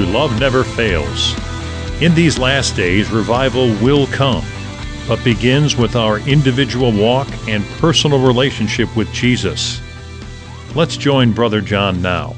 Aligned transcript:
to 0.00 0.06
Love 0.06 0.40
Never 0.40 0.64
Fails. 0.64 1.34
In 2.00 2.14
these 2.14 2.38
last 2.38 2.74
days, 2.74 3.10
revival 3.10 3.66
will 3.82 4.06
come, 4.06 4.42
but 5.06 5.22
begins 5.22 5.76
with 5.76 5.94
our 5.94 6.20
individual 6.20 6.90
walk 6.90 7.28
and 7.46 7.62
personal 7.78 8.18
relationship 8.18 8.94
with 8.96 9.12
Jesus. 9.12 9.78
Let's 10.74 10.96
join 10.96 11.32
Brother 11.32 11.60
John 11.60 12.00
now. 12.00 12.34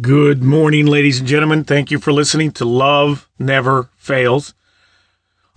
Good 0.00 0.42
morning, 0.42 0.86
ladies 0.86 1.20
and 1.20 1.28
gentlemen. 1.28 1.62
Thank 1.62 1.92
you 1.92 2.00
for 2.00 2.12
listening 2.12 2.50
to 2.52 2.64
Love 2.64 3.28
Never 3.38 3.88
Fails. 3.96 4.52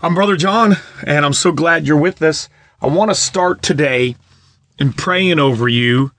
I'm 0.03 0.13
Brother 0.13 0.35
John, 0.35 0.75
and 1.07 1.25
I'm 1.25 1.33
so 1.33 1.51
glad 1.51 1.87
you're 1.87 1.97
with 1.97 2.21
us. 2.21 2.47
I 2.79 2.87
want 2.87 3.09
to 3.09 3.15
start 3.15 3.63
today 3.63 4.15
in 4.77 4.93
praying 4.93 5.39
over 5.39 5.67
you. 5.67 6.11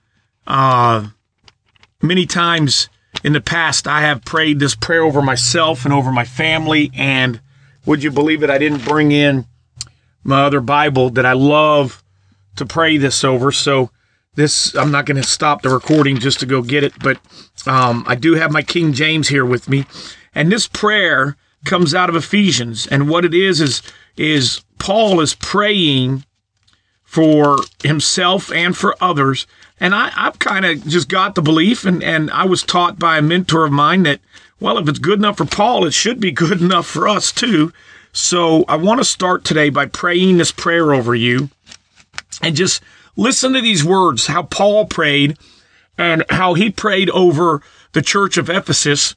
Uh, 0.45 1.07
many 2.03 2.25
times 2.25 2.89
in 3.23 3.33
the 3.33 3.41
past, 3.41 3.87
I 3.87 4.01
have 4.01 4.25
prayed 4.25 4.59
this 4.59 4.75
prayer 4.75 5.03
over 5.03 5.21
myself 5.21 5.85
and 5.85 5.93
over 5.93 6.11
my 6.11 6.25
family. 6.25 6.91
And 6.93 7.39
would 7.85 8.03
you 8.03 8.11
believe 8.11 8.43
it? 8.43 8.49
I 8.49 8.57
didn't 8.57 8.85
bring 8.85 9.11
in 9.11 9.45
my 10.23 10.43
other 10.43 10.61
Bible 10.61 11.09
that 11.11 11.25
I 11.25 11.33
love 11.33 12.03
to 12.57 12.65
pray 12.65 12.97
this 12.97 13.23
over. 13.23 13.51
So 13.51 13.89
this, 14.35 14.75
I'm 14.75 14.91
not 14.91 15.05
going 15.05 15.21
to 15.21 15.27
stop 15.27 15.61
the 15.61 15.69
recording 15.69 16.19
just 16.19 16.39
to 16.41 16.45
go 16.45 16.61
get 16.61 16.83
it, 16.83 16.93
but 16.99 17.19
um, 17.65 18.03
I 18.07 18.15
do 18.15 18.35
have 18.35 18.51
my 18.51 18.61
King 18.61 18.93
James 18.93 19.29
here 19.29 19.45
with 19.45 19.69
me. 19.69 19.85
And 20.35 20.51
this 20.51 20.67
prayer 20.67 21.37
comes 21.65 21.95
out 21.95 22.09
of 22.09 22.15
Ephesians. 22.15 22.87
And 22.87 23.09
what 23.09 23.25
it 23.25 23.33
is, 23.33 23.61
is, 23.61 23.81
is 24.17 24.63
Paul 24.79 25.21
is 25.21 25.35
praying 25.35 26.25
for 27.03 27.57
himself 27.83 28.51
and 28.51 28.75
for 28.75 28.95
others. 28.99 29.45
And 29.83 29.93
I, 29.93 30.13
I've 30.15 30.39
kind 30.39 30.63
of 30.63 30.87
just 30.87 31.09
got 31.09 31.35
the 31.35 31.41
belief, 31.41 31.83
and, 31.83 32.01
and 32.01 32.31
I 32.31 32.45
was 32.45 32.63
taught 32.63 32.97
by 32.97 33.17
a 33.17 33.21
mentor 33.21 33.65
of 33.65 33.73
mine 33.73 34.03
that, 34.03 34.21
well, 34.61 34.77
if 34.77 34.87
it's 34.87 34.97
good 34.97 35.19
enough 35.19 35.35
for 35.35 35.45
Paul, 35.45 35.85
it 35.85 35.93
should 35.93 36.21
be 36.21 36.31
good 36.43 36.61
enough 36.61 36.87
for 36.87 37.05
us 37.05 37.33
too. 37.33 37.73
So 38.13 38.63
I 38.69 38.77
want 38.77 39.01
to 39.01 39.03
start 39.03 39.43
today 39.43 39.69
by 39.69 39.87
praying 39.87 40.37
this 40.37 40.53
prayer 40.53 40.93
over 40.93 41.13
you 41.13 41.49
and 42.41 42.55
just 42.55 42.81
listen 43.17 43.51
to 43.51 43.59
these 43.59 43.83
words, 43.83 44.27
how 44.27 44.43
Paul 44.43 44.85
prayed 44.85 45.37
and 45.97 46.23
how 46.29 46.53
he 46.53 46.69
prayed 46.69 47.09
over 47.09 47.61
the 47.91 48.01
church 48.01 48.37
of 48.37 48.49
Ephesus 48.49 49.15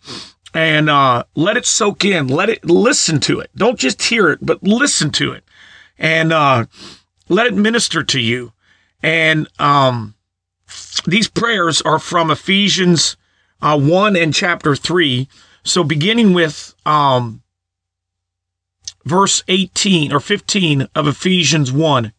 and 0.52 0.90
uh, 0.90 1.22
let 1.36 1.56
it 1.56 1.64
soak 1.64 2.04
in. 2.04 2.26
Let 2.26 2.48
it 2.48 2.64
listen 2.64 3.20
to 3.20 3.38
it. 3.38 3.50
Don't 3.54 3.78
just 3.78 4.02
hear 4.02 4.30
it, 4.30 4.40
but 4.42 4.64
listen 4.64 5.12
to 5.12 5.30
it 5.30 5.44
and 5.96 6.32
uh, 6.32 6.66
let 7.28 7.46
it 7.46 7.54
minister 7.54 8.02
to 8.02 8.18
you. 8.18 8.52
And 9.00 9.46
um, 9.60 10.15
these 11.06 11.28
prayers 11.28 11.80
are 11.82 11.98
from 11.98 12.30
Ephesians 12.30 13.16
uh, 13.62 13.78
1 13.78 14.16
and 14.16 14.34
chapter 14.34 14.74
3. 14.76 15.28
So 15.64 15.84
beginning 15.84 16.32
with 16.32 16.74
um, 16.84 17.42
verse 19.04 19.42
18 19.48 20.12
or 20.12 20.20
15 20.20 20.88
of 20.94 21.06
Ephesians 21.06 21.72
1. 21.72 22.12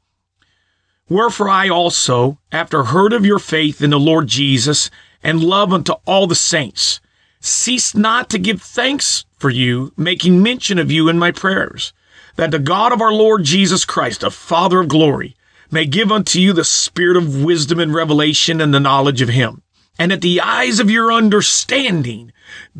Wherefore 1.09 1.49
I 1.49 1.69
also, 1.69 2.37
after 2.51 2.85
heard 2.85 3.13
of 3.13 3.25
your 3.25 3.39
faith 3.39 3.81
in 3.81 3.91
the 3.91 3.99
Lord 3.99 4.27
Jesus 4.27 4.89
and 5.23 5.43
love 5.43 5.71
unto 5.71 5.93
all 6.05 6.27
the 6.27 6.35
saints, 6.35 6.99
cease 7.39 7.95
not 7.95 8.29
to 8.29 8.37
give 8.37 8.61
thanks 8.61 9.25
for 9.37 9.49
you, 9.49 9.93
making 9.95 10.43
mention 10.43 10.77
of 10.77 10.91
you 10.91 11.07
in 11.07 11.17
my 11.17 11.31
prayers, 11.31 11.93
that 12.35 12.51
the 12.51 12.59
God 12.59 12.91
of 12.91 13.01
our 13.01 13.13
Lord 13.13 13.43
Jesus 13.45 13.85
Christ, 13.85 14.21
the 14.21 14.31
Father 14.31 14.81
of 14.81 14.89
glory, 14.89 15.36
may 15.71 15.85
give 15.85 16.11
unto 16.11 16.39
you 16.39 16.53
the 16.53 16.63
spirit 16.63 17.17
of 17.17 17.43
wisdom 17.43 17.79
and 17.79 17.93
revelation 17.93 18.61
and 18.61 18.73
the 18.73 18.79
knowledge 18.79 19.21
of 19.21 19.29
him, 19.29 19.61
and 19.99 20.11
that 20.11 20.21
the 20.21 20.41
eyes 20.41 20.79
of 20.79 20.89
your 20.89 21.11
understanding 21.11 22.31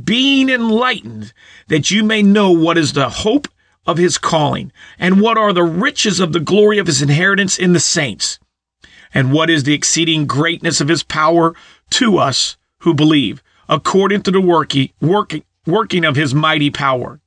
being 0.02 0.50
enlightened, 0.50 1.34
that 1.68 1.92
you 1.92 2.04
may 2.04 2.22
know 2.22 2.52
what 2.52 2.78
is 2.78 2.94
the 2.94 3.10
hope 3.10 3.48
of 3.86 3.98
his 3.98 4.18
calling, 4.18 4.72
and 5.00 5.22
what 5.22 5.38
are 5.38 5.54
the 5.54 5.64
riches 5.64 6.20
of 6.20 6.34
the 6.34 6.40
glory 6.40 6.78
of 6.78 6.88
his 6.88 7.02
inheritance 7.02 7.58
in 7.58 7.74
the 7.74 7.80
saints, 7.80 8.40
and 9.14 9.32
what 9.32 9.50
is 9.50 9.64
the 9.64 9.74
exceeding 9.74 10.26
greatness 10.26 10.82
of 10.82 10.88
his 10.88 11.04
power 11.04 11.56
to 11.90 12.18
us 12.18 12.58
who 12.80 12.94
believe, 12.94 13.42
according 13.70 14.22
to 14.22 14.32
the 14.32 14.42
working, 14.42 14.90
working, 15.02 15.44
working 15.66 16.06
of 16.06 16.16
his 16.16 16.34
mighty 16.34 16.70
power, 16.70 17.20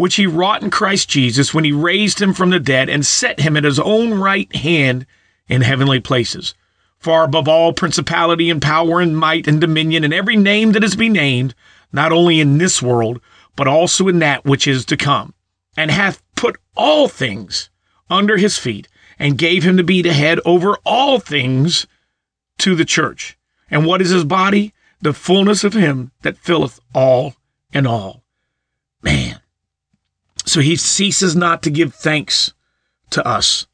which 0.00 0.14
he 0.14 0.26
wrought 0.26 0.62
in 0.62 0.70
Christ 0.70 1.10
Jesus 1.10 1.52
when 1.52 1.62
he 1.62 1.72
raised 1.72 2.22
him 2.22 2.32
from 2.32 2.48
the 2.48 2.58
dead 2.58 2.88
and 2.88 3.04
set 3.04 3.40
him 3.40 3.54
at 3.54 3.64
his 3.64 3.78
own 3.78 4.14
right 4.14 4.50
hand 4.56 5.04
in 5.46 5.60
heavenly 5.60 6.00
places, 6.00 6.54
far 6.98 7.24
above 7.24 7.46
all 7.46 7.74
principality 7.74 8.48
and 8.48 8.62
power 8.62 9.02
and 9.02 9.14
might 9.14 9.46
and 9.46 9.60
dominion 9.60 10.02
and 10.02 10.14
every 10.14 10.36
name 10.36 10.72
that 10.72 10.82
is 10.82 10.96
be 10.96 11.10
named, 11.10 11.54
not 11.92 12.12
only 12.12 12.40
in 12.40 12.56
this 12.56 12.80
world, 12.80 13.20
but 13.56 13.68
also 13.68 14.08
in 14.08 14.20
that 14.20 14.42
which 14.46 14.66
is 14.66 14.86
to 14.86 14.96
come 14.96 15.34
and 15.76 15.90
hath 15.90 16.22
put 16.34 16.56
all 16.74 17.06
things 17.06 17.68
under 18.08 18.38
his 18.38 18.56
feet, 18.56 18.88
and 19.18 19.36
gave 19.36 19.64
him 19.64 19.76
to 19.76 19.84
be 19.84 20.00
the 20.00 20.14
head 20.14 20.40
over 20.46 20.78
all 20.86 21.20
things 21.20 21.86
to 22.56 22.74
the 22.74 22.86
church. 22.86 23.36
And 23.70 23.84
what 23.84 24.00
is 24.00 24.08
his 24.08 24.24
body? 24.24 24.72
The 25.02 25.12
fullness 25.12 25.62
of 25.62 25.74
him 25.74 26.10
that 26.22 26.38
filleth 26.38 26.80
all 26.94 27.34
in 27.70 27.86
all. 27.86 28.22
Man. 29.02 29.42
So 30.50 30.58
he 30.60 30.74
ceases 30.74 31.36
not 31.36 31.62
to 31.62 31.70
give 31.70 31.94
thanks 31.94 32.52
to 33.10 33.24
us 33.24 33.68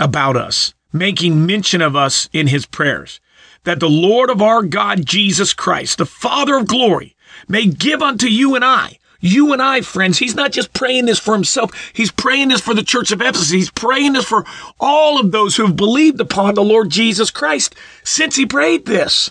about 0.00 0.38
us, 0.38 0.72
making 0.90 1.44
mention 1.44 1.82
of 1.82 1.94
us 1.94 2.30
in 2.32 2.46
his 2.46 2.64
prayers, 2.64 3.20
that 3.64 3.78
the 3.78 3.90
Lord 3.90 4.30
of 4.30 4.40
our 4.40 4.62
God 4.62 5.04
Jesus 5.04 5.52
Christ, 5.52 5.98
the 5.98 6.06
Father 6.06 6.56
of 6.56 6.66
glory, 6.66 7.14
may 7.46 7.66
give 7.66 8.00
unto 8.00 8.26
you 8.26 8.54
and 8.54 8.64
I 8.64 8.98
you 9.20 9.52
and 9.52 9.60
I, 9.60 9.82
friends, 9.82 10.18
he's 10.18 10.34
not 10.34 10.52
just 10.52 10.72
praying 10.72 11.04
this 11.04 11.18
for 11.18 11.34
himself. 11.34 11.90
He's 11.92 12.12
praying 12.12 12.48
this 12.48 12.62
for 12.62 12.72
the 12.72 12.82
church 12.82 13.10
of 13.12 13.20
Ephesus. 13.20 13.50
He's 13.50 13.70
praying 13.70 14.14
this 14.14 14.24
for 14.24 14.46
all 14.80 15.20
of 15.20 15.30
those 15.30 15.56
who 15.56 15.66
have 15.66 15.76
believed 15.76 16.20
upon 16.20 16.54
the 16.54 16.64
Lord 16.64 16.88
Jesus 16.88 17.30
Christ 17.30 17.74
since 18.02 18.36
he 18.36 18.46
prayed 18.46 18.86
this. 18.86 19.30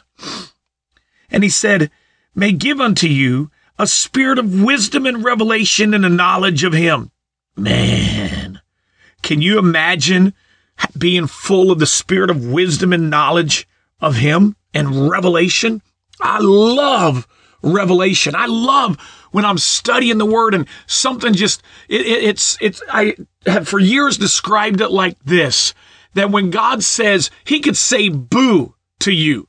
And 1.31 1.44
he 1.44 1.50
said, 1.50 1.89
may 2.36 2.51
give 2.51 2.80
unto 2.80 3.07
you 3.07 3.50
a 3.77 3.88
spirit 3.88 4.39
of 4.39 4.63
wisdom 4.63 5.06
and 5.06 5.24
revelation 5.24 5.94
and 5.94 6.06
a 6.06 6.10
knowledge 6.10 6.63
of 6.63 6.74
him. 6.74 7.12
Man, 7.56 8.62
can 9.22 9.42
you 9.42 9.60
imagine 9.60 10.33
being 10.98 11.27
full 11.27 11.72
of 11.72 11.80
the 11.80 11.86
spirit 11.86 12.30
of 12.30 12.45
wisdom 12.45 12.94
and 12.94 13.10
knowledge 13.10 13.68
of 14.00 14.16
him 14.18 14.56
and 14.74 15.10
revelation? 15.10 15.81
I 16.22 16.39
love 16.39 17.27
revelation. 17.62 18.36
I 18.36 18.45
love 18.45 18.98
when 19.31 19.45
I'm 19.45 19.57
studying 19.57 20.18
the 20.18 20.25
word 20.25 20.54
and 20.54 20.68
something 20.88 21.33
just, 21.33 21.62
it, 21.89 22.01
it, 22.01 22.24
it's, 22.24 22.57
it's, 22.62 22.81
I 22.89 23.16
have 23.45 23.68
for 23.68 23.80
years 23.80 24.18
described 24.18 24.81
it 24.81 24.92
like 24.92 25.18
this, 25.24 25.74
that 26.13 26.31
when 26.31 26.51
God 26.51 26.83
says 26.83 27.30
he 27.44 27.60
could 27.60 27.75
say 27.75 28.10
boo 28.10 28.75
to 29.00 29.12
you 29.12 29.48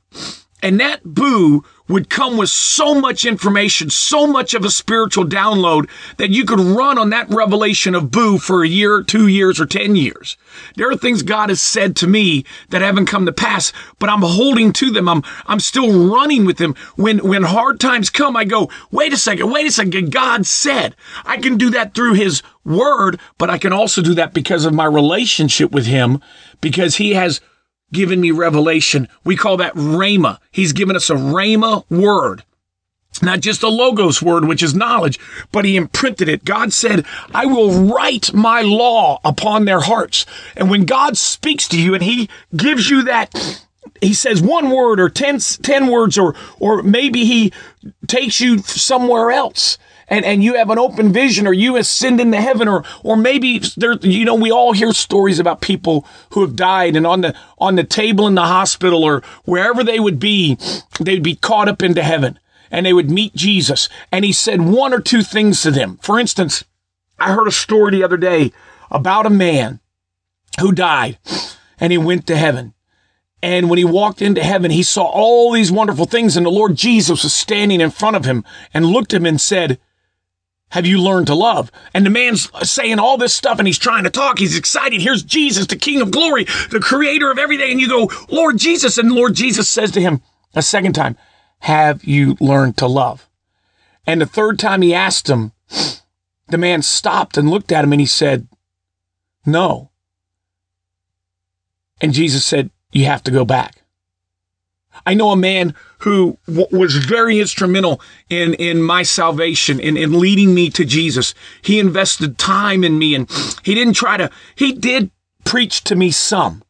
and 0.61 0.79
that 0.79 1.03
boo 1.03 1.63
would 1.87 2.09
come 2.09 2.37
with 2.37 2.49
so 2.49 2.93
much 2.93 3.25
information, 3.25 3.89
so 3.89 4.27
much 4.27 4.53
of 4.53 4.65
a 4.65 4.69
spiritual 4.69 5.25
download 5.25 5.89
that 6.17 6.29
you 6.29 6.45
could 6.45 6.59
run 6.59 6.97
on 6.97 7.09
that 7.09 7.29
revelation 7.29 7.95
of 7.95 8.11
boo 8.11 8.37
for 8.37 8.63
a 8.63 8.67
year, 8.67 9.01
two 9.01 9.27
years, 9.27 9.59
or 9.59 9.65
10 9.65 9.95
years. 9.95 10.37
There 10.75 10.89
are 10.89 10.97
things 10.97 11.23
God 11.23 11.49
has 11.49 11.61
said 11.61 11.95
to 11.97 12.07
me 12.07 12.45
that 12.69 12.81
haven't 12.81 13.05
come 13.05 13.25
to 13.25 13.31
pass, 13.31 13.71
but 13.99 14.09
I'm 14.09 14.21
holding 14.21 14.73
to 14.73 14.91
them. 14.91 15.07
I'm, 15.07 15.23
I'm 15.45 15.59
still 15.59 16.09
running 16.09 16.45
with 16.45 16.57
them. 16.57 16.75
When, 16.95 17.19
when 17.19 17.43
hard 17.43 17.79
times 17.79 18.09
come, 18.09 18.35
I 18.35 18.43
go, 18.43 18.69
wait 18.91 19.13
a 19.13 19.17
second, 19.17 19.51
wait 19.51 19.67
a 19.67 19.71
second. 19.71 20.11
God 20.11 20.45
said 20.45 20.95
I 21.25 21.37
can 21.37 21.57
do 21.57 21.69
that 21.71 21.93
through 21.93 22.13
his 22.13 22.43
word, 22.65 23.19
but 23.37 23.49
I 23.49 23.57
can 23.57 23.71
also 23.71 24.01
do 24.01 24.13
that 24.15 24.33
because 24.33 24.65
of 24.65 24.73
my 24.73 24.85
relationship 24.85 25.71
with 25.71 25.85
him, 25.85 26.21
because 26.59 26.95
he 26.95 27.13
has 27.13 27.39
given 27.91 28.21
me 28.21 28.31
revelation. 28.31 29.07
We 29.23 29.35
call 29.35 29.57
that 29.57 29.73
Rhema. 29.73 30.39
He's 30.51 30.73
given 30.73 30.95
us 30.95 31.09
a 31.09 31.15
Rhema 31.15 31.83
word. 31.89 32.43
It's 33.09 33.23
not 33.23 33.39
just 33.39 33.63
a 33.63 33.67
logos 33.67 34.21
word, 34.21 34.45
which 34.45 34.61
is 34.61 34.75
knowledge, 34.75 35.19
but 35.51 35.65
he 35.65 35.75
imprinted 35.75 36.29
it. 36.29 36.45
God 36.45 36.71
said, 36.71 37.03
I 37.33 37.47
will 37.47 37.87
write 37.87 38.31
my 38.33 38.61
law 38.61 39.19
upon 39.23 39.65
their 39.65 39.79
hearts. 39.79 40.25
And 40.55 40.69
when 40.69 40.85
God 40.85 41.17
speaks 41.17 41.67
to 41.69 41.81
you 41.81 41.95
and 41.95 42.03
he 42.03 42.29
gives 42.55 42.89
you 42.89 43.01
that, 43.03 43.63
he 44.01 44.13
says 44.13 44.41
one 44.41 44.69
word 44.69 44.99
or 44.99 45.09
ten, 45.09 45.39
10 45.39 45.87
words, 45.87 46.17
or, 46.17 46.35
or 46.59 46.83
maybe 46.83 47.25
he 47.25 47.51
takes 48.05 48.39
you 48.39 48.59
somewhere 48.59 49.31
else. 49.31 49.79
And, 50.09 50.23
and 50.23 50.41
you 50.41 50.55
have 50.55 50.69
an 50.69 50.79
open 50.79 51.11
vision 51.11 51.47
or 51.47 51.53
you 51.53 51.75
ascend 51.75 52.21
into 52.21 52.39
heaven 52.39 52.69
or 52.69 52.85
or 53.03 53.17
maybe 53.17 53.59
there 53.75 53.93
you 53.97 54.23
know 54.23 54.35
we 54.35 54.51
all 54.51 54.71
hear 54.71 54.93
stories 54.93 55.37
about 55.37 55.59
people 55.59 56.05
who 56.31 56.41
have 56.41 56.55
died 56.55 56.95
and 56.95 57.05
on 57.05 57.21
the 57.21 57.35
on 57.57 57.75
the 57.75 57.83
table 57.83 58.25
in 58.25 58.35
the 58.35 58.45
hospital 58.45 59.03
or 59.03 59.21
wherever 59.43 59.83
they 59.83 59.99
would 59.99 60.17
be 60.17 60.57
they'd 61.01 61.23
be 61.23 61.35
caught 61.35 61.67
up 61.67 61.83
into 61.83 62.01
heaven 62.01 62.39
and 62.71 62.85
they 62.85 62.93
would 62.93 63.09
meet 63.09 63.35
Jesus. 63.35 63.89
And 64.11 64.25
he 64.25 64.31
said 64.31 64.61
one 64.61 64.93
or 64.93 64.99
two 64.99 65.23
things 65.23 65.61
to 65.61 65.71
them. 65.71 65.97
For 66.01 66.19
instance, 66.19 66.63
I 67.19 67.33
heard 67.33 67.47
a 67.47 67.51
story 67.51 67.91
the 67.91 68.03
other 68.03 68.17
day 68.17 68.51
about 68.91 69.25
a 69.25 69.31
man 69.31 69.79
who 70.59 70.71
died 70.71 71.17
and 71.79 71.91
he 71.91 71.97
went 71.97 72.27
to 72.27 72.37
heaven. 72.37 72.73
And 73.41 73.69
when 73.69 73.77
he 73.77 73.85
walked 73.85 74.21
into 74.21 74.43
heaven, 74.43 74.71
he 74.71 74.83
saw 74.83 75.03
all 75.03 75.51
these 75.51 75.71
wonderful 75.71 76.05
things. 76.05 76.35
And 76.35 76.45
the 76.45 76.51
Lord 76.51 76.75
Jesus 76.75 77.23
was 77.23 77.33
standing 77.33 77.81
in 77.81 77.91
front 77.91 78.15
of 78.15 78.25
him 78.25 78.43
and 78.73 78.85
looked 78.85 79.13
at 79.13 79.21
him 79.21 79.27
and 79.27 79.39
said, 79.39 79.79
have 80.69 80.85
you 80.85 81.01
learned 81.01 81.27
to 81.27 81.35
love? 81.35 81.71
And 81.93 82.05
the 82.05 82.09
man's 82.09 82.49
saying 82.69 82.99
all 82.99 83.17
this 83.17 83.33
stuff 83.33 83.59
and 83.59 83.67
he's 83.67 83.77
trying 83.77 84.03
to 84.03 84.09
talk. 84.09 84.39
He's 84.39 84.57
excited. 84.57 85.01
Here's 85.01 85.23
Jesus, 85.23 85.65
the 85.65 85.75
King 85.75 86.01
of 86.01 86.11
glory, 86.11 86.45
the 86.71 86.81
creator 86.81 87.31
of 87.31 87.37
everything. 87.37 87.71
And 87.71 87.81
you 87.81 87.87
go, 87.87 88.11
Lord 88.29 88.57
Jesus. 88.57 88.97
And 88.97 89.11
Lord 89.11 89.33
Jesus 89.33 89.69
says 89.69 89.91
to 89.91 90.01
him 90.01 90.21
a 90.53 90.61
second 90.61 90.93
time, 90.93 91.17
have 91.59 92.03
you 92.03 92.37
learned 92.39 92.77
to 92.77 92.87
love? 92.87 93.29
And 94.05 94.21
the 94.21 94.25
third 94.25 94.59
time 94.59 94.81
he 94.81 94.93
asked 94.93 95.29
him, 95.29 95.51
the 96.49 96.57
man 96.57 96.81
stopped 96.81 97.37
and 97.37 97.49
looked 97.49 97.71
at 97.71 97.83
him 97.83 97.91
and 97.91 97.99
he 97.99 98.07
said, 98.07 98.47
No. 99.45 99.91
And 101.99 102.13
Jesus 102.13 102.45
said, 102.45 102.69
You 102.91 103.05
have 103.05 103.23
to 103.23 103.31
go 103.31 103.43
back. 103.43 103.76
I 105.07 105.13
know 105.13 105.31
a 105.31 105.37
man 105.37 105.73
who 105.99 106.37
w- 106.47 106.67
was 106.69 106.97
very 106.97 107.39
instrumental 107.39 108.01
in, 108.29 108.53
in 108.55 108.81
my 108.81 109.03
salvation, 109.03 109.79
in, 109.79 109.95
in 109.95 110.19
leading 110.19 110.53
me 110.53 110.69
to 110.71 110.83
Jesus. 110.83 111.33
He 111.61 111.79
invested 111.79 112.37
time 112.37 112.83
in 112.83 112.99
me 112.99 113.15
and 113.15 113.31
he 113.63 113.73
didn't 113.73 113.93
try 113.93 114.17
to, 114.17 114.29
he 114.55 114.73
did 114.73 115.09
preach 115.45 115.85
to 115.85 115.95
me 115.95 116.11
some, 116.11 116.61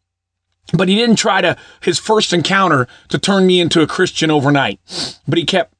but 0.71 0.87
he 0.87 0.95
didn't 0.95 1.15
try 1.15 1.41
to, 1.41 1.57
his 1.81 1.97
first 1.97 2.31
encounter, 2.31 2.87
to 3.09 3.17
turn 3.17 3.47
me 3.47 3.59
into 3.59 3.81
a 3.81 3.87
Christian 3.87 4.29
overnight. 4.29 4.79
But 5.27 5.39
he 5.39 5.43
kept, 5.43 5.73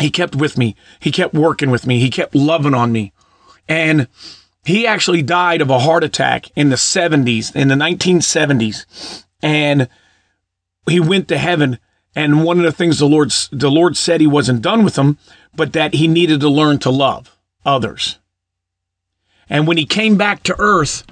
he 0.00 0.10
kept 0.10 0.34
with 0.34 0.56
me. 0.56 0.76
He 0.98 1.12
kept 1.12 1.34
working 1.34 1.70
with 1.70 1.86
me. 1.86 1.98
He 1.98 2.08
kept 2.08 2.34
loving 2.34 2.72
on 2.72 2.90
me. 2.90 3.12
And 3.68 4.08
he 4.64 4.86
actually 4.86 5.20
died 5.20 5.60
of 5.60 5.68
a 5.68 5.80
heart 5.80 6.04
attack 6.04 6.50
in 6.56 6.70
the 6.70 6.76
70s, 6.76 7.54
in 7.54 7.68
the 7.68 7.74
1970s. 7.74 9.26
And 9.42 9.90
he 10.88 11.00
went 11.00 11.28
to 11.28 11.38
heaven. 11.38 11.78
And 12.16 12.44
one 12.44 12.58
of 12.58 12.64
the 12.64 12.72
things 12.72 12.98
the 12.98 13.06
Lord, 13.06 13.30
the 13.52 13.70
Lord 13.70 13.96
said 13.96 14.20
he 14.20 14.26
wasn't 14.26 14.62
done 14.62 14.84
with 14.84 14.96
him, 14.96 15.18
but 15.54 15.72
that 15.74 15.94
he 15.94 16.08
needed 16.08 16.40
to 16.40 16.48
learn 16.48 16.78
to 16.80 16.90
love 16.90 17.36
others. 17.64 18.18
And 19.48 19.66
when 19.66 19.76
he 19.76 19.86
came 19.86 20.16
back 20.16 20.42
to 20.44 20.56
earth, 20.58 21.04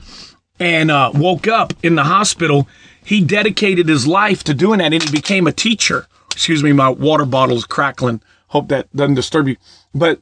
and 0.59 0.91
uh, 0.91 1.11
woke 1.15 1.47
up 1.47 1.73
in 1.83 1.95
the 1.95 2.05
hospital, 2.05 2.69
he 3.05 3.23
dedicated 3.23 3.89
his 3.89 4.07
life 4.07 4.43
to 4.45 4.55
doing 4.55 4.79
that 4.79 4.93
and 4.93 5.03
he 5.03 5.11
became 5.11 5.47
a 5.47 5.53
teacher. 5.53 6.07
Excuse 6.33 6.63
me, 6.63 6.73
my 6.73 6.89
water 6.89 7.25
bottle's 7.25 7.65
crackling. 7.65 8.21
Hope 8.49 8.69
that 8.69 8.95
doesn't 8.95 9.15
disturb 9.15 9.49
you. 9.49 9.57
But 9.95 10.21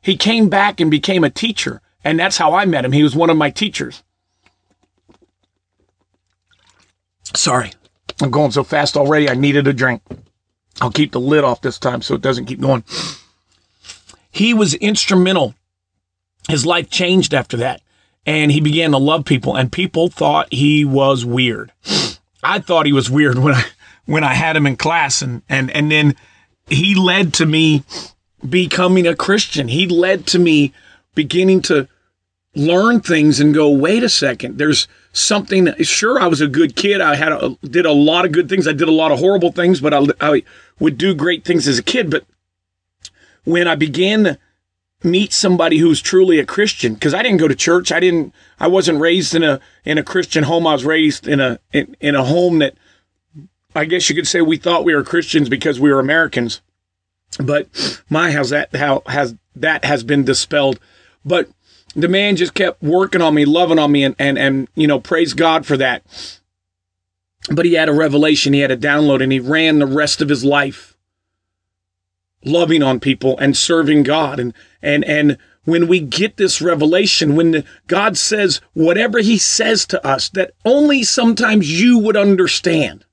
he 0.00 0.16
came 0.16 0.48
back 0.48 0.80
and 0.80 0.90
became 0.90 1.24
a 1.24 1.30
teacher. 1.30 1.80
And 2.02 2.18
that's 2.18 2.38
how 2.38 2.54
I 2.54 2.64
met 2.64 2.84
him. 2.84 2.92
He 2.92 3.02
was 3.02 3.14
one 3.14 3.30
of 3.30 3.36
my 3.36 3.50
teachers. 3.50 4.02
Sorry, 7.36 7.72
I'm 8.22 8.30
going 8.30 8.50
so 8.50 8.64
fast 8.64 8.96
already. 8.96 9.28
I 9.28 9.34
needed 9.34 9.66
a 9.66 9.72
drink. 9.72 10.02
I'll 10.80 10.90
keep 10.90 11.12
the 11.12 11.20
lid 11.20 11.44
off 11.44 11.62
this 11.62 11.78
time 11.78 12.02
so 12.02 12.14
it 12.14 12.22
doesn't 12.22 12.46
keep 12.46 12.60
going. 12.60 12.84
He 14.30 14.54
was 14.54 14.74
instrumental. 14.74 15.54
His 16.48 16.64
life 16.64 16.90
changed 16.90 17.34
after 17.34 17.56
that 17.58 17.82
and 18.26 18.52
he 18.52 18.60
began 18.60 18.92
to 18.92 18.98
love 18.98 19.24
people 19.24 19.56
and 19.56 19.72
people 19.72 20.08
thought 20.08 20.52
he 20.52 20.84
was 20.84 21.24
weird. 21.24 21.72
I 22.42 22.58
thought 22.58 22.86
he 22.86 22.92
was 22.92 23.10
weird 23.10 23.38
when 23.38 23.54
I 23.54 23.64
when 24.06 24.24
I 24.24 24.34
had 24.34 24.56
him 24.56 24.66
in 24.66 24.76
class 24.76 25.22
and 25.22 25.42
and 25.48 25.70
and 25.70 25.90
then 25.90 26.16
he 26.66 26.94
led 26.94 27.34
to 27.34 27.46
me 27.46 27.84
becoming 28.48 29.06
a 29.06 29.16
Christian. 29.16 29.68
He 29.68 29.86
led 29.86 30.26
to 30.28 30.38
me 30.38 30.72
beginning 31.14 31.62
to 31.62 31.88
learn 32.54 33.00
things 33.00 33.40
and 33.40 33.54
go, 33.54 33.68
wait 33.68 34.02
a 34.02 34.08
second, 34.08 34.58
there's 34.58 34.88
something. 35.12 35.74
Sure, 35.82 36.20
I 36.20 36.26
was 36.26 36.40
a 36.40 36.48
good 36.48 36.76
kid. 36.76 37.00
I 37.00 37.16
had 37.16 37.32
a, 37.32 37.56
did 37.62 37.86
a 37.86 37.92
lot 37.92 38.24
of 38.24 38.32
good 38.32 38.48
things. 38.48 38.66
I 38.68 38.72
did 38.72 38.88
a 38.88 38.92
lot 38.92 39.12
of 39.12 39.18
horrible 39.18 39.52
things, 39.52 39.80
but 39.80 39.94
I, 39.94 40.04
I 40.20 40.42
would 40.78 40.98
do 40.98 41.14
great 41.14 41.44
things 41.44 41.66
as 41.68 41.78
a 41.78 41.82
kid. 41.82 42.10
But 42.10 42.24
when 43.44 43.68
I 43.68 43.74
began 43.74 44.24
to 44.24 44.38
meet 45.02 45.32
somebody 45.32 45.78
who's 45.78 46.02
truly 46.02 46.38
a 46.38 46.46
Christian 46.46 46.94
because 46.94 47.14
I 47.14 47.22
didn't 47.22 47.38
go 47.38 47.48
to 47.48 47.54
church. 47.54 47.92
I 47.92 48.00
didn't. 48.00 48.34
I 48.58 48.66
wasn't 48.66 49.00
raised 49.00 49.34
in 49.34 49.42
a 49.42 49.60
in 49.84 49.98
a 49.98 50.02
Christian 50.02 50.44
home. 50.44 50.66
I 50.66 50.72
was 50.72 50.84
raised 50.84 51.26
in 51.26 51.40
a 51.40 51.58
in, 51.72 51.96
in 52.00 52.14
a 52.14 52.24
home 52.24 52.58
that 52.58 52.74
I 53.74 53.84
guess 53.84 54.08
you 54.08 54.16
could 54.16 54.28
say 54.28 54.40
we 54.40 54.56
thought 54.56 54.84
we 54.84 54.94
were 54.94 55.04
Christians 55.04 55.48
because 55.48 55.80
we 55.80 55.90
were 55.90 56.00
Americans. 56.00 56.60
But 57.38 58.02
my 58.10 58.32
how's 58.32 58.50
that 58.50 58.74
how 58.74 59.02
has 59.06 59.34
that 59.56 59.84
has 59.84 60.04
been 60.04 60.24
dispelled. 60.24 60.78
But 61.24 61.48
the 61.94 62.08
man 62.08 62.36
just 62.36 62.54
kept 62.54 62.82
working 62.82 63.22
on 63.22 63.34
me, 63.34 63.44
loving 63.44 63.78
on 63.78 63.92
me, 63.92 64.04
and 64.04 64.14
and 64.18 64.38
and 64.38 64.68
you 64.74 64.86
know 64.86 65.00
praise 65.00 65.34
God 65.34 65.66
for 65.66 65.76
that. 65.76 66.02
But 67.50 67.64
he 67.64 67.74
had 67.74 67.88
a 67.88 67.94
revelation, 67.94 68.52
he 68.52 68.60
had 68.60 68.70
a 68.70 68.76
download, 68.76 69.22
and 69.22 69.32
he 69.32 69.40
ran 69.40 69.78
the 69.78 69.86
rest 69.86 70.20
of 70.20 70.28
his 70.28 70.44
life 70.44 70.96
loving 72.44 72.82
on 72.82 73.00
people 73.00 73.38
and 73.38 73.56
serving 73.56 74.02
God. 74.02 74.40
And, 74.40 74.54
and, 74.82 75.04
and 75.04 75.38
when 75.64 75.88
we 75.88 76.00
get 76.00 76.36
this 76.36 76.60
revelation, 76.62 77.36
when 77.36 77.64
God 77.86 78.16
says 78.16 78.60
whatever 78.72 79.20
he 79.20 79.38
says 79.38 79.86
to 79.86 80.06
us 80.06 80.28
that 80.30 80.52
only 80.64 81.02
sometimes 81.02 81.80
you 81.80 81.98
would 81.98 82.16
understand, 82.16 83.04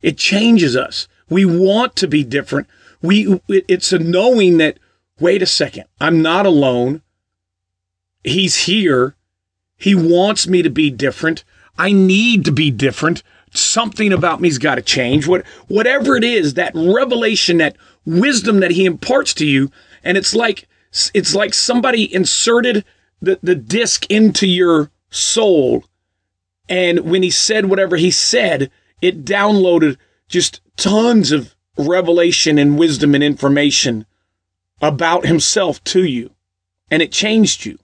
it 0.00 0.18
changes 0.18 0.76
us. 0.76 1.08
We 1.28 1.44
want 1.44 1.96
to 1.96 2.06
be 2.06 2.24
different. 2.24 2.68
We, 3.00 3.40
it's 3.48 3.92
a 3.92 3.98
knowing 3.98 4.58
that, 4.58 4.78
wait 5.20 5.42
a 5.42 5.46
second, 5.46 5.84
I'm 6.00 6.22
not 6.22 6.46
alone. 6.46 7.02
He's 8.22 8.64
here. 8.64 9.16
He 9.76 9.94
wants 9.94 10.46
me 10.46 10.62
to 10.62 10.70
be 10.70 10.90
different. 10.90 11.44
I 11.76 11.92
need 11.92 12.44
to 12.44 12.52
be 12.52 12.70
different 12.70 13.22
something 13.56 14.12
about 14.12 14.40
me's 14.40 14.58
got 14.58 14.76
to 14.76 14.82
change. 14.82 15.26
What 15.26 15.46
whatever 15.68 16.16
it 16.16 16.24
is, 16.24 16.54
that 16.54 16.72
revelation, 16.74 17.58
that 17.58 17.76
wisdom 18.04 18.60
that 18.60 18.72
he 18.72 18.84
imparts 18.84 19.34
to 19.34 19.46
you, 19.46 19.70
and 20.02 20.16
it's 20.16 20.34
like 20.34 20.68
it's 21.14 21.34
like 21.34 21.54
somebody 21.54 22.12
inserted 22.12 22.84
the, 23.20 23.38
the 23.42 23.54
disc 23.54 24.06
into 24.10 24.46
your 24.46 24.90
soul. 25.10 25.84
And 26.68 27.00
when 27.00 27.22
he 27.22 27.30
said 27.30 27.66
whatever 27.66 27.96
he 27.96 28.10
said, 28.10 28.70
it 29.02 29.24
downloaded 29.24 29.96
just 30.28 30.60
tons 30.76 31.32
of 31.32 31.54
revelation 31.76 32.58
and 32.58 32.78
wisdom 32.78 33.14
and 33.14 33.24
information 33.24 34.06
about 34.80 35.26
himself 35.26 35.82
to 35.84 36.04
you. 36.04 36.30
And 36.90 37.02
it 37.02 37.12
changed 37.12 37.64
you. 37.64 37.78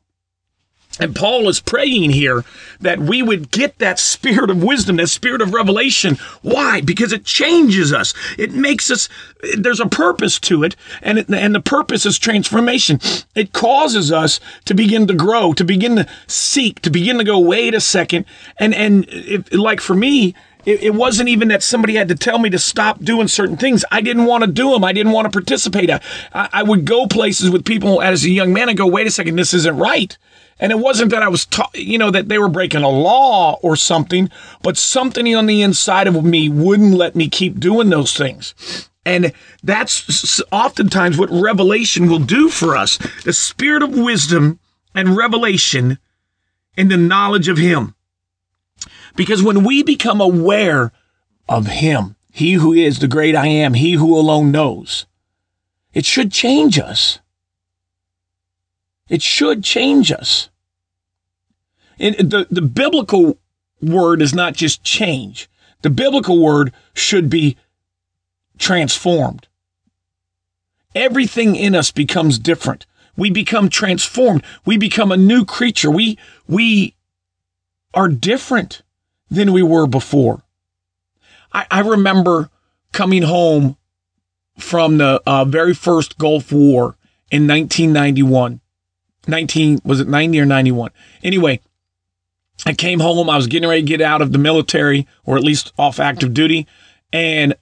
And 0.98 1.14
Paul 1.14 1.48
is 1.48 1.60
praying 1.60 2.10
here 2.10 2.44
that 2.80 2.98
we 2.98 3.22
would 3.22 3.50
get 3.50 3.78
that 3.78 3.98
spirit 3.98 4.50
of 4.50 4.62
wisdom, 4.62 4.96
that 4.96 5.08
spirit 5.08 5.40
of 5.40 5.54
revelation. 5.54 6.18
Why? 6.42 6.80
Because 6.80 7.12
it 7.12 7.24
changes 7.24 7.92
us. 7.92 8.12
It 8.36 8.52
makes 8.52 8.90
us, 8.90 9.08
there's 9.56 9.80
a 9.80 9.86
purpose 9.86 10.38
to 10.40 10.64
it, 10.64 10.74
and, 11.00 11.18
it, 11.18 11.30
and 11.30 11.54
the 11.54 11.60
purpose 11.60 12.04
is 12.04 12.18
transformation. 12.18 13.00
It 13.34 13.52
causes 13.52 14.10
us 14.10 14.40
to 14.64 14.74
begin 14.74 15.06
to 15.06 15.14
grow, 15.14 15.52
to 15.54 15.64
begin 15.64 15.96
to 15.96 16.06
seek, 16.26 16.82
to 16.82 16.90
begin 16.90 17.18
to 17.18 17.24
go, 17.24 17.38
wait 17.38 17.72
a 17.72 17.80
second. 17.80 18.26
And, 18.58 18.74
and 18.74 19.06
if, 19.08 19.52
like 19.54 19.80
for 19.80 19.94
me, 19.94 20.34
it, 20.64 20.82
it, 20.82 20.94
wasn't 20.94 21.28
even 21.28 21.48
that 21.48 21.62
somebody 21.62 21.94
had 21.94 22.08
to 22.08 22.14
tell 22.14 22.38
me 22.38 22.50
to 22.50 22.58
stop 22.58 23.00
doing 23.00 23.28
certain 23.28 23.56
things. 23.56 23.84
I 23.90 24.00
didn't 24.00 24.26
want 24.26 24.44
to 24.44 24.50
do 24.50 24.70
them. 24.70 24.84
I 24.84 24.92
didn't 24.92 25.12
want 25.12 25.26
to 25.26 25.30
participate. 25.30 25.90
I, 25.90 26.00
I 26.32 26.62
would 26.62 26.84
go 26.84 27.06
places 27.06 27.50
with 27.50 27.64
people 27.64 28.02
as 28.02 28.24
a 28.24 28.30
young 28.30 28.52
man 28.52 28.68
and 28.68 28.78
go, 28.78 28.86
wait 28.86 29.06
a 29.06 29.10
second, 29.10 29.36
this 29.36 29.54
isn't 29.54 29.76
right. 29.76 30.16
And 30.58 30.72
it 30.72 30.78
wasn't 30.78 31.10
that 31.10 31.22
I 31.22 31.28
was, 31.28 31.46
ta- 31.46 31.70
you 31.74 31.96
know, 31.96 32.10
that 32.10 32.28
they 32.28 32.38
were 32.38 32.48
breaking 32.48 32.82
a 32.82 32.88
law 32.88 33.58
or 33.62 33.76
something, 33.76 34.30
but 34.62 34.76
something 34.76 35.34
on 35.34 35.46
the 35.46 35.62
inside 35.62 36.06
of 36.06 36.22
me 36.22 36.48
wouldn't 36.48 36.94
let 36.94 37.16
me 37.16 37.28
keep 37.28 37.58
doing 37.58 37.88
those 37.88 38.14
things. 38.14 38.54
And 39.06 39.32
that's 39.62 40.42
oftentimes 40.52 41.16
what 41.16 41.30
revelation 41.30 42.10
will 42.10 42.18
do 42.18 42.50
for 42.50 42.76
us 42.76 42.98
the 43.24 43.32
spirit 43.32 43.82
of 43.82 43.96
wisdom 43.96 44.60
and 44.94 45.16
revelation 45.16 45.98
and 46.76 46.90
the 46.90 46.98
knowledge 46.98 47.48
of 47.48 47.56
Him. 47.56 47.94
Because 49.16 49.42
when 49.42 49.64
we 49.64 49.82
become 49.82 50.20
aware 50.20 50.92
of 51.48 51.66
Him 51.66 52.16
He 52.32 52.54
who 52.54 52.72
is 52.72 52.98
the 52.98 53.08
great 53.08 53.34
I 53.34 53.46
am, 53.48 53.74
he 53.74 53.94
who 53.94 54.16
alone 54.16 54.50
knows. 54.52 55.06
It 55.92 56.04
should 56.04 56.30
change 56.30 56.78
us. 56.78 57.18
It 59.08 59.22
should 59.22 59.64
change 59.64 60.12
us. 60.12 60.48
And 61.98 62.14
the, 62.30 62.46
the 62.50 62.62
biblical 62.62 63.38
word 63.82 64.22
is 64.22 64.32
not 64.32 64.54
just 64.54 64.84
change. 64.84 65.50
The 65.82 65.90
biblical 65.90 66.42
word 66.42 66.72
should 66.94 67.28
be 67.28 67.56
transformed. 68.58 69.48
Everything 70.94 71.56
in 71.56 71.74
us 71.74 71.90
becomes 71.90 72.38
different. 72.38 72.86
We 73.16 73.30
become 73.30 73.68
transformed. 73.68 74.44
We 74.64 74.76
become 74.76 75.10
a 75.10 75.16
new 75.16 75.44
creature. 75.44 75.90
We, 75.90 76.18
we 76.46 76.94
are 77.92 78.08
different 78.08 78.82
than 79.30 79.52
we 79.52 79.62
were 79.62 79.86
before. 79.86 80.42
I, 81.52 81.66
I 81.70 81.80
remember 81.80 82.50
coming 82.92 83.22
home 83.22 83.76
from 84.58 84.98
the 84.98 85.22
uh, 85.26 85.44
very 85.44 85.74
first 85.74 86.18
Gulf 86.18 86.52
War 86.52 86.96
in 87.30 87.46
1991. 87.46 88.60
19, 89.26 89.80
was 89.84 90.00
it 90.00 90.08
90 90.08 90.40
or 90.40 90.46
91? 90.46 90.90
Anyway, 91.22 91.60
I 92.66 92.74
came 92.74 93.00
home. 93.00 93.30
I 93.30 93.36
was 93.36 93.46
getting 93.46 93.68
ready 93.68 93.82
to 93.82 93.86
get 93.86 94.00
out 94.00 94.22
of 94.22 94.32
the 94.32 94.38
military 94.38 95.06
or 95.24 95.36
at 95.36 95.44
least 95.44 95.72
off 95.78 96.00
active 96.00 96.34
duty. 96.34 96.66
And 97.12 97.54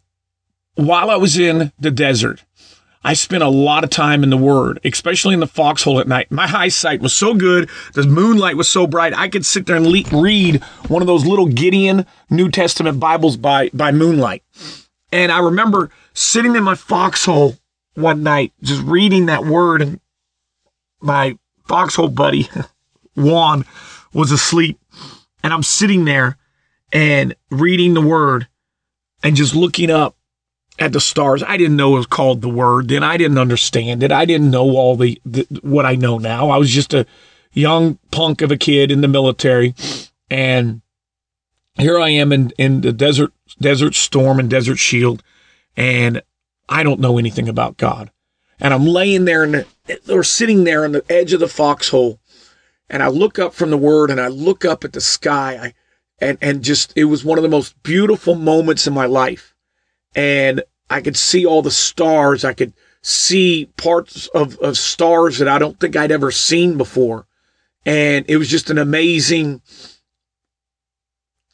while 0.75 1.11
I 1.11 1.17
was 1.17 1.39
in 1.39 1.73
the 1.79 1.91
desert, 1.91 2.45
I 3.09 3.15
spent 3.15 3.43
a 3.43 3.49
lot 3.49 3.85
of 3.85 3.89
time 3.89 4.23
in 4.23 4.29
the 4.29 4.37
Word, 4.37 4.81
especially 4.85 5.33
in 5.33 5.41
the 5.41 5.47
foxhole 5.47 5.99
at 5.99 6.07
night. 6.07 6.31
My 6.31 6.45
eyesight 6.45 7.01
was 7.01 7.15
so 7.15 7.33
good, 7.33 7.71
the 7.95 8.03
moonlight 8.03 8.59
was 8.59 8.69
so 8.69 8.87
bright, 8.87 9.15
I 9.17 9.31
could 9.31 9.47
sit 9.47 9.65
there 9.65 9.77
and 9.77 9.87
le- 9.87 10.21
read 10.21 10.63
one 10.89 11.01
of 11.01 11.07
those 11.07 11.25
little 11.25 11.47
Gideon 11.47 12.05
New 12.29 12.51
Testament 12.51 13.01
Bibles 13.01 13.39
by 13.39 13.71
by 13.73 13.93
moonlight. 13.93 14.43
And 15.11 15.33
I 15.33 15.39
remember 15.39 15.91
sitting 16.13 16.55
in 16.55 16.63
my 16.63 16.75
foxhole 16.75 17.57
one 17.95 18.23
night, 18.23 18.53
just 18.61 18.83
reading 18.83 19.25
that 19.25 19.47
Word, 19.47 19.81
and 19.81 20.01
my 21.01 21.39
foxhole 21.67 22.09
buddy 22.09 22.51
Juan 23.17 23.65
was 24.13 24.33
asleep, 24.33 24.79
and 25.43 25.55
I'm 25.55 25.63
sitting 25.63 26.05
there 26.05 26.37
and 26.93 27.35
reading 27.51 27.95
the 27.95 28.03
Word 28.03 28.49
and 29.23 29.35
just 29.35 29.55
looking 29.55 29.91
up 29.91 30.18
at 30.79 30.93
the 30.93 31.01
stars. 31.01 31.43
I 31.43 31.57
didn't 31.57 31.77
know 31.77 31.95
it 31.95 31.99
was 31.99 32.07
called 32.07 32.41
the 32.41 32.49
word 32.49 32.89
then. 32.89 33.03
I 33.03 33.17
didn't 33.17 33.39
understand 33.39 34.03
it. 34.03 34.13
I 34.13 34.25
didn't 34.25 34.51
know 34.51 34.77
all 34.77 34.97
the, 34.97 35.21
the, 35.25 35.47
what 35.63 35.87
I 35.87 35.95
know 35.95 36.19
now. 36.19 36.51
I 36.51 36.57
was 36.57 36.71
just 36.71 36.95
a 36.95 37.07
young 37.53 37.99
punk 38.11 38.43
of 38.43 38.51
a 38.51 38.57
kid 38.57 38.91
in 38.91 39.01
the 39.01 39.09
military. 39.09 39.75
And 40.31 40.83
here 41.79 41.99
I 41.99 42.11
am 42.11 42.33
in, 42.33 42.53
in 42.59 42.83
the 42.83 42.93
desert, 42.93 43.33
desert 43.61 43.95
storm 43.95 44.39
and 44.39 44.49
desert 44.49 44.79
shield. 44.79 45.23
And 45.77 46.23
I 46.69 46.83
don't 46.83 47.01
know 47.01 47.19
anything 47.19 47.49
about 47.49 47.77
God. 47.77 48.11
And 48.61 48.75
I'm 48.75 48.87
laying 48.87 49.25
there 49.25 49.45
and 49.45 49.65
or 50.09 50.25
sitting 50.25 50.65
there 50.65 50.85
on 50.85 50.93
the 50.93 51.05
edge 51.11 51.33
of 51.33 51.41
the 51.41 51.49
foxhole. 51.49 52.21
And 52.91 53.03
I 53.03 53.09
look 53.09 53.39
up 53.39 53.55
from 53.55 53.71
the 53.71 53.77
word 53.77 54.11
and 54.11 54.21
I 54.21 54.29
look 54.29 54.65
up 54.65 54.85
at 54.85 54.93
the 54.93 55.01
sky. 55.01 55.59
I, 55.61 55.75
and, 56.21 56.39
and 56.41 56.65
just, 56.65 56.93
it 56.97 57.05
was 57.05 57.25
one 57.25 57.39
of 57.39 57.43
the 57.43 57.49
most 57.49 57.81
beautiful 57.83 58.35
moments 58.35 58.87
in 58.87 58.95
my 58.95 59.07
life 59.07 59.55
and 60.15 60.63
I 60.91 61.01
could 61.01 61.17
see 61.17 61.45
all 61.45 61.63
the 61.63 61.71
stars. 61.71 62.45
I 62.45 62.53
could 62.53 62.73
see 63.03 63.71
parts 63.77 64.27
of, 64.29 64.59
of 64.59 64.77
stars 64.77 65.39
that 65.39 65.49
I 65.49 65.59
don't 65.59 65.79
think 65.79 65.97
I'd 65.97 66.11
ever 66.13 66.31
seen 66.31 66.77
before. 66.77 67.27
And 67.85 68.25
it 68.29 68.37
was 68.37 68.49
just 68.49 68.71
an 68.71 68.79
amazing, 68.79 69.63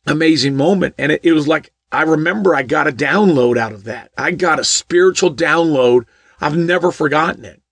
amazing 0.07 0.57
moment. 0.57 0.95
And 0.99 1.13
it, 1.13 1.21
it 1.23 1.33
was 1.33 1.47
like, 1.47 1.73
I 1.93 2.03
remember 2.03 2.55
I 2.55 2.63
got 2.63 2.89
a 2.89 2.93
download 2.93 3.57
out 3.57 3.73
of 3.73 3.85
that. 3.85 4.11
I 4.19 4.33
got 4.33 4.59
a 4.59 4.65
spiritual 4.65 5.33
download. 5.33 6.07
I've 6.41 6.57
never 6.57 6.91
forgotten 6.91 7.45
it. 7.45 7.63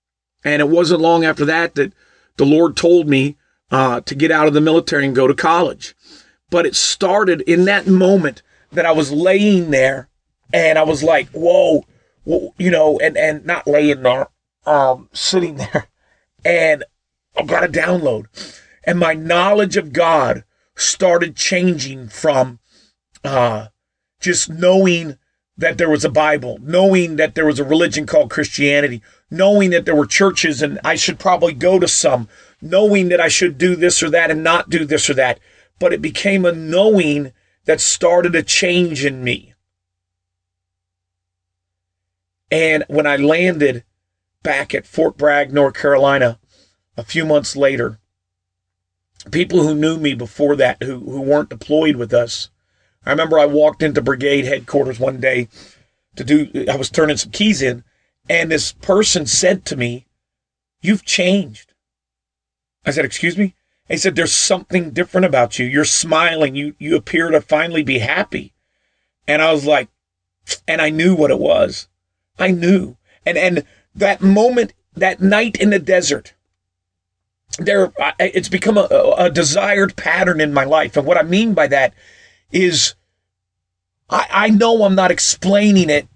And 0.44 0.60
it 0.60 0.68
wasn't 0.68 1.00
long 1.00 1.24
after 1.24 1.44
that 1.44 1.74
that 1.74 1.92
the 2.36 2.46
Lord 2.46 2.76
told 2.76 3.08
me 3.08 3.36
uh, 3.70 4.00
to 4.02 4.14
get 4.14 4.30
out 4.30 4.46
of 4.46 4.54
the 4.54 4.60
military 4.60 5.06
and 5.06 5.14
go 5.14 5.26
to 5.26 5.34
college. 5.34 5.94
But 6.50 6.66
it 6.66 6.76
started 6.76 7.40
in 7.42 7.64
that 7.64 7.86
moment 7.86 8.42
that 8.70 8.86
I 8.86 8.92
was 8.92 9.10
laying 9.10 9.70
there 9.70 10.08
and 10.52 10.78
I 10.78 10.82
was 10.82 11.02
like, 11.02 11.28
whoa, 11.30 11.84
you 12.24 12.70
know, 12.70 12.98
and, 13.00 13.16
and 13.16 13.44
not 13.44 13.66
laying 13.66 14.02
there, 14.02 14.28
um, 14.66 15.08
sitting 15.12 15.56
there. 15.56 15.88
And 16.44 16.84
I 17.36 17.42
got 17.44 17.64
a 17.64 17.68
download. 17.68 18.26
And 18.84 18.98
my 18.98 19.14
knowledge 19.14 19.76
of 19.76 19.92
God 19.92 20.44
started 20.74 21.36
changing 21.36 22.08
from 22.08 22.58
uh, 23.24 23.68
just 24.20 24.50
knowing 24.50 25.18
that 25.56 25.78
there 25.78 25.90
was 25.90 26.04
a 26.04 26.10
Bible, 26.10 26.58
knowing 26.62 27.16
that 27.16 27.34
there 27.34 27.46
was 27.46 27.60
a 27.60 27.64
religion 27.64 28.06
called 28.06 28.30
Christianity, 28.30 29.02
knowing 29.30 29.70
that 29.70 29.84
there 29.84 29.94
were 29.94 30.06
churches 30.06 30.62
and 30.62 30.80
I 30.84 30.96
should 30.96 31.18
probably 31.18 31.52
go 31.52 31.78
to 31.78 31.86
some, 31.86 32.28
knowing 32.60 33.08
that 33.08 33.20
I 33.20 33.28
should 33.28 33.58
do 33.58 33.76
this 33.76 34.02
or 34.02 34.10
that 34.10 34.30
and 34.30 34.42
not 34.42 34.70
do 34.70 34.84
this 34.84 35.08
or 35.08 35.14
that. 35.14 35.38
But 35.78 35.92
it 35.92 36.02
became 36.02 36.44
a 36.44 36.52
knowing 36.52 37.32
that 37.64 37.80
started 37.80 38.34
a 38.34 38.42
change 38.42 39.04
in 39.04 39.22
me. 39.22 39.51
And 42.52 42.84
when 42.86 43.06
I 43.06 43.16
landed 43.16 43.82
back 44.42 44.74
at 44.74 44.86
Fort 44.86 45.16
Bragg, 45.16 45.54
North 45.54 45.72
Carolina, 45.72 46.38
a 46.98 47.02
few 47.02 47.24
months 47.24 47.56
later, 47.56 47.98
people 49.30 49.62
who 49.62 49.74
knew 49.74 49.96
me 49.96 50.12
before 50.12 50.54
that, 50.56 50.82
who, 50.82 50.98
who 50.98 51.22
weren't 51.22 51.48
deployed 51.48 51.96
with 51.96 52.12
us, 52.12 52.50
I 53.06 53.10
remember 53.10 53.38
I 53.38 53.46
walked 53.46 53.82
into 53.82 54.02
brigade 54.02 54.44
headquarters 54.44 55.00
one 55.00 55.18
day 55.18 55.48
to 56.16 56.24
do, 56.24 56.66
I 56.70 56.76
was 56.76 56.90
turning 56.90 57.16
some 57.16 57.32
keys 57.32 57.62
in, 57.62 57.84
and 58.28 58.52
this 58.52 58.72
person 58.72 59.24
said 59.24 59.64
to 59.66 59.76
me, 59.76 60.06
You've 60.82 61.06
changed. 61.06 61.72
I 62.84 62.90
said, 62.90 63.06
Excuse 63.06 63.38
me? 63.38 63.54
He 63.88 63.96
said, 63.96 64.14
There's 64.14 64.34
something 64.34 64.90
different 64.90 65.24
about 65.24 65.58
you. 65.58 65.64
You're 65.64 65.86
smiling. 65.86 66.54
You, 66.54 66.74
you 66.78 66.96
appear 66.96 67.30
to 67.30 67.40
finally 67.40 67.82
be 67.82 68.00
happy. 68.00 68.52
And 69.26 69.40
I 69.40 69.52
was 69.52 69.64
like, 69.64 69.88
and 70.68 70.82
I 70.82 70.90
knew 70.90 71.14
what 71.14 71.30
it 71.30 71.38
was. 71.38 71.88
I 72.38 72.50
knew. 72.50 72.96
And 73.24 73.38
and 73.38 73.64
that 73.94 74.20
moment, 74.20 74.74
that 74.94 75.20
night 75.20 75.56
in 75.56 75.70
the 75.70 75.78
desert, 75.78 76.34
there 77.58 77.92
it's 78.18 78.48
become 78.48 78.78
a, 78.78 78.88
a 79.16 79.30
desired 79.30 79.96
pattern 79.96 80.40
in 80.40 80.52
my 80.52 80.64
life. 80.64 80.96
And 80.96 81.06
what 81.06 81.18
I 81.18 81.22
mean 81.22 81.54
by 81.54 81.66
that 81.68 81.94
is 82.50 82.94
I, 84.10 84.26
I 84.30 84.48
know 84.50 84.84
I'm 84.84 84.94
not 84.94 85.10
explaining 85.10 85.90
it 85.90 86.06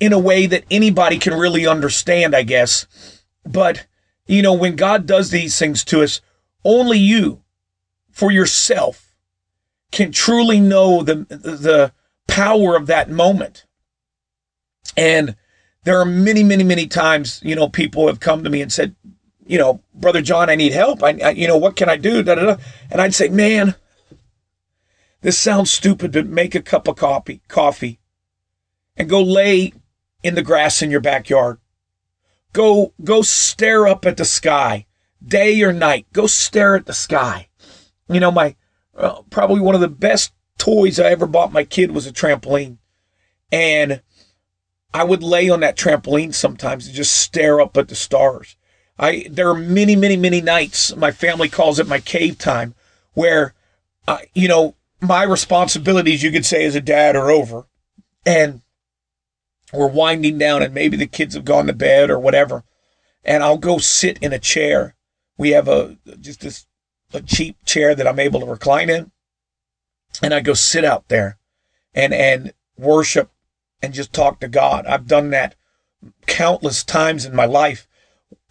in 0.00 0.12
a 0.12 0.18
way 0.18 0.46
that 0.46 0.64
anybody 0.70 1.18
can 1.18 1.34
really 1.34 1.66
understand, 1.66 2.34
I 2.34 2.42
guess. 2.42 2.86
But, 3.44 3.86
you 4.26 4.42
know, 4.42 4.52
when 4.52 4.76
God 4.76 5.06
does 5.06 5.30
these 5.30 5.58
things 5.58 5.84
to 5.84 6.02
us, 6.02 6.20
only 6.64 6.98
you 6.98 7.42
for 8.10 8.30
yourself 8.30 9.14
can 9.92 10.10
truly 10.10 10.60
know 10.60 11.02
the, 11.02 11.14
the 11.28 11.92
power 12.26 12.76
of 12.76 12.86
that 12.86 13.08
moment. 13.08 13.65
And 14.96 15.36
there 15.84 16.00
are 16.00 16.04
many, 16.04 16.42
many, 16.42 16.64
many 16.64 16.86
times, 16.86 17.40
you 17.42 17.54
know, 17.54 17.68
people 17.68 18.06
have 18.08 18.20
come 18.20 18.44
to 18.44 18.50
me 18.50 18.60
and 18.60 18.72
said, 18.72 18.94
you 19.46 19.58
know, 19.58 19.80
brother 19.94 20.20
John, 20.22 20.50
I 20.50 20.56
need 20.56 20.72
help. 20.72 21.02
I, 21.02 21.18
I 21.24 21.30
you 21.30 21.46
know, 21.46 21.56
what 21.56 21.76
can 21.76 21.88
I 21.88 21.96
do? 21.96 22.22
Da, 22.22 22.34
da, 22.34 22.44
da. 22.44 22.56
And 22.90 23.00
I'd 23.00 23.14
say, 23.14 23.28
man, 23.28 23.74
this 25.20 25.38
sounds 25.38 25.70
stupid, 25.70 26.12
but 26.12 26.26
make 26.26 26.54
a 26.54 26.62
cup 26.62 26.88
of 26.88 26.96
coffee, 26.96 27.40
coffee, 27.48 28.00
and 28.96 29.08
go 29.08 29.22
lay 29.22 29.72
in 30.22 30.34
the 30.34 30.42
grass 30.42 30.82
in 30.82 30.90
your 30.90 31.00
backyard. 31.00 31.58
Go, 32.52 32.92
go 33.04 33.22
stare 33.22 33.86
up 33.86 34.06
at 34.06 34.16
the 34.16 34.24
sky, 34.24 34.86
day 35.24 35.62
or 35.62 35.72
night. 35.72 36.06
Go 36.12 36.26
stare 36.26 36.74
at 36.74 36.86
the 36.86 36.94
sky. 36.94 37.48
You 38.08 38.20
know, 38.20 38.30
my 38.30 38.56
uh, 38.96 39.22
probably 39.30 39.60
one 39.60 39.74
of 39.74 39.80
the 39.80 39.88
best 39.88 40.32
toys 40.58 40.98
I 40.98 41.10
ever 41.10 41.26
bought 41.26 41.52
my 41.52 41.64
kid 41.64 41.90
was 41.90 42.06
a 42.06 42.12
trampoline, 42.12 42.78
and 43.52 44.00
I 44.92 45.04
would 45.04 45.22
lay 45.22 45.48
on 45.48 45.60
that 45.60 45.76
trampoline 45.76 46.34
sometimes 46.34 46.86
and 46.86 46.94
just 46.94 47.16
stare 47.16 47.60
up 47.60 47.76
at 47.76 47.88
the 47.88 47.94
stars. 47.94 48.56
I 48.98 49.26
there 49.30 49.48
are 49.50 49.54
many, 49.54 49.94
many, 49.94 50.16
many 50.16 50.40
nights. 50.40 50.94
My 50.96 51.10
family 51.10 51.48
calls 51.48 51.78
it 51.78 51.86
my 51.86 52.00
cave 52.00 52.38
time, 52.38 52.74
where, 53.12 53.54
uh, 54.08 54.18
you 54.34 54.48
know, 54.48 54.74
my 55.00 55.22
responsibilities, 55.22 56.22
you 56.22 56.30
could 56.30 56.46
say, 56.46 56.64
as 56.64 56.74
a 56.74 56.80
dad, 56.80 57.14
are 57.16 57.30
over, 57.30 57.66
and 58.24 58.62
we're 59.72 59.86
winding 59.86 60.38
down, 60.38 60.62
and 60.62 60.72
maybe 60.72 60.96
the 60.96 61.06
kids 61.06 61.34
have 61.34 61.44
gone 61.44 61.66
to 61.66 61.72
bed 61.74 62.08
or 62.08 62.18
whatever, 62.18 62.64
and 63.24 63.42
I'll 63.42 63.58
go 63.58 63.78
sit 63.78 64.18
in 64.18 64.32
a 64.32 64.38
chair. 64.38 64.94
We 65.36 65.50
have 65.50 65.68
a 65.68 65.98
just 66.20 66.40
this 66.40 66.66
a 67.12 67.20
cheap 67.20 67.56
chair 67.66 67.94
that 67.94 68.06
I'm 68.06 68.18
able 68.18 68.40
to 68.40 68.46
recline 68.46 68.88
in, 68.88 69.12
and 70.22 70.32
I 70.32 70.40
go 70.40 70.54
sit 70.54 70.84
out 70.84 71.08
there, 71.08 71.36
and 71.94 72.14
and 72.14 72.54
worship 72.78 73.30
and 73.82 73.94
just 73.94 74.12
talk 74.12 74.40
to 74.40 74.48
God. 74.48 74.86
I've 74.86 75.06
done 75.06 75.30
that 75.30 75.54
countless 76.26 76.84
times 76.84 77.24
in 77.24 77.34
my 77.34 77.46
life, 77.46 77.86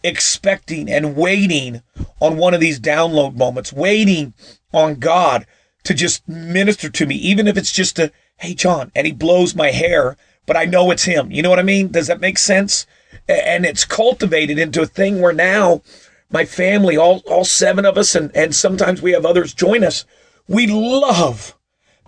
expecting 0.02 0.90
and 0.90 1.16
waiting 1.16 1.82
on 2.20 2.36
one 2.36 2.54
of 2.54 2.60
these 2.60 2.80
download 2.80 3.36
moments, 3.36 3.72
waiting 3.72 4.34
on 4.72 4.96
God 4.96 5.46
to 5.84 5.94
just 5.94 6.28
minister 6.28 6.88
to 6.90 7.06
me, 7.06 7.14
even 7.16 7.46
if 7.46 7.56
it's 7.56 7.72
just 7.72 7.98
a, 7.98 8.12
hey, 8.38 8.54
John, 8.54 8.90
and 8.94 9.06
he 9.06 9.12
blows 9.12 9.54
my 9.54 9.70
hair, 9.70 10.16
but 10.44 10.56
I 10.56 10.64
know 10.64 10.90
it's 10.90 11.04
him. 11.04 11.30
You 11.30 11.42
know 11.42 11.50
what 11.50 11.58
I 11.58 11.64
mean? 11.64 11.88
Does 11.88 12.08
that 12.08 12.20
make 12.20 12.38
sense? 12.38 12.86
And 13.28 13.64
it's 13.64 13.84
cultivated 13.84 14.58
into 14.58 14.82
a 14.82 14.86
thing 14.86 15.20
where 15.20 15.32
now 15.32 15.82
my 16.30 16.44
family, 16.44 16.96
all, 16.96 17.22
all 17.26 17.44
seven 17.44 17.84
of 17.84 17.96
us, 17.96 18.14
and, 18.14 18.34
and 18.36 18.54
sometimes 18.54 19.00
we 19.00 19.12
have 19.12 19.24
others 19.24 19.54
join 19.54 19.84
us, 19.84 20.04
we 20.48 20.66
love 20.66 21.56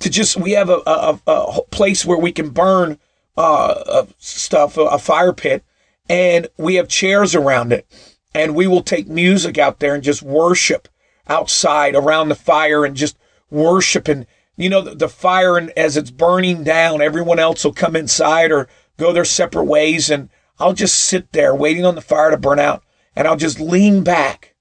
to 0.00 0.10
just, 0.10 0.36
we 0.36 0.52
have 0.52 0.70
a, 0.70 0.80
a, 0.86 1.20
a 1.26 1.62
place 1.70 2.04
where 2.04 2.18
we 2.18 2.32
can 2.32 2.50
burn 2.50 2.98
uh, 3.38 4.06
stuff, 4.18 4.76
a 4.76 4.98
fire 4.98 5.32
pit, 5.32 5.64
and 6.08 6.48
we 6.56 6.74
have 6.74 6.88
chairs 6.88 7.34
around 7.34 7.72
it. 7.72 7.86
And 8.34 8.54
we 8.54 8.66
will 8.66 8.82
take 8.82 9.08
music 9.08 9.58
out 9.58 9.78
there 9.78 9.94
and 9.94 10.02
just 10.02 10.22
worship 10.22 10.88
outside 11.28 11.94
around 11.94 12.28
the 12.28 12.34
fire 12.34 12.84
and 12.84 12.94
just 12.94 13.16
worship. 13.50 14.06
And, 14.06 14.26
you 14.56 14.68
know, 14.68 14.82
the, 14.82 14.94
the 14.94 15.08
fire, 15.08 15.56
and 15.56 15.70
as 15.70 15.96
it's 15.96 16.10
burning 16.10 16.62
down, 16.62 17.00
everyone 17.00 17.38
else 17.38 17.64
will 17.64 17.72
come 17.72 17.96
inside 17.96 18.52
or 18.52 18.68
go 18.96 19.12
their 19.12 19.24
separate 19.24 19.64
ways. 19.64 20.10
And 20.10 20.28
I'll 20.58 20.74
just 20.74 21.02
sit 21.04 21.32
there 21.32 21.54
waiting 21.54 21.86
on 21.86 21.94
the 21.94 22.00
fire 22.00 22.30
to 22.30 22.36
burn 22.36 22.58
out. 22.58 22.82
And 23.16 23.26
I'll 23.26 23.36
just 23.36 23.60
lean 23.60 24.04
back 24.04 24.54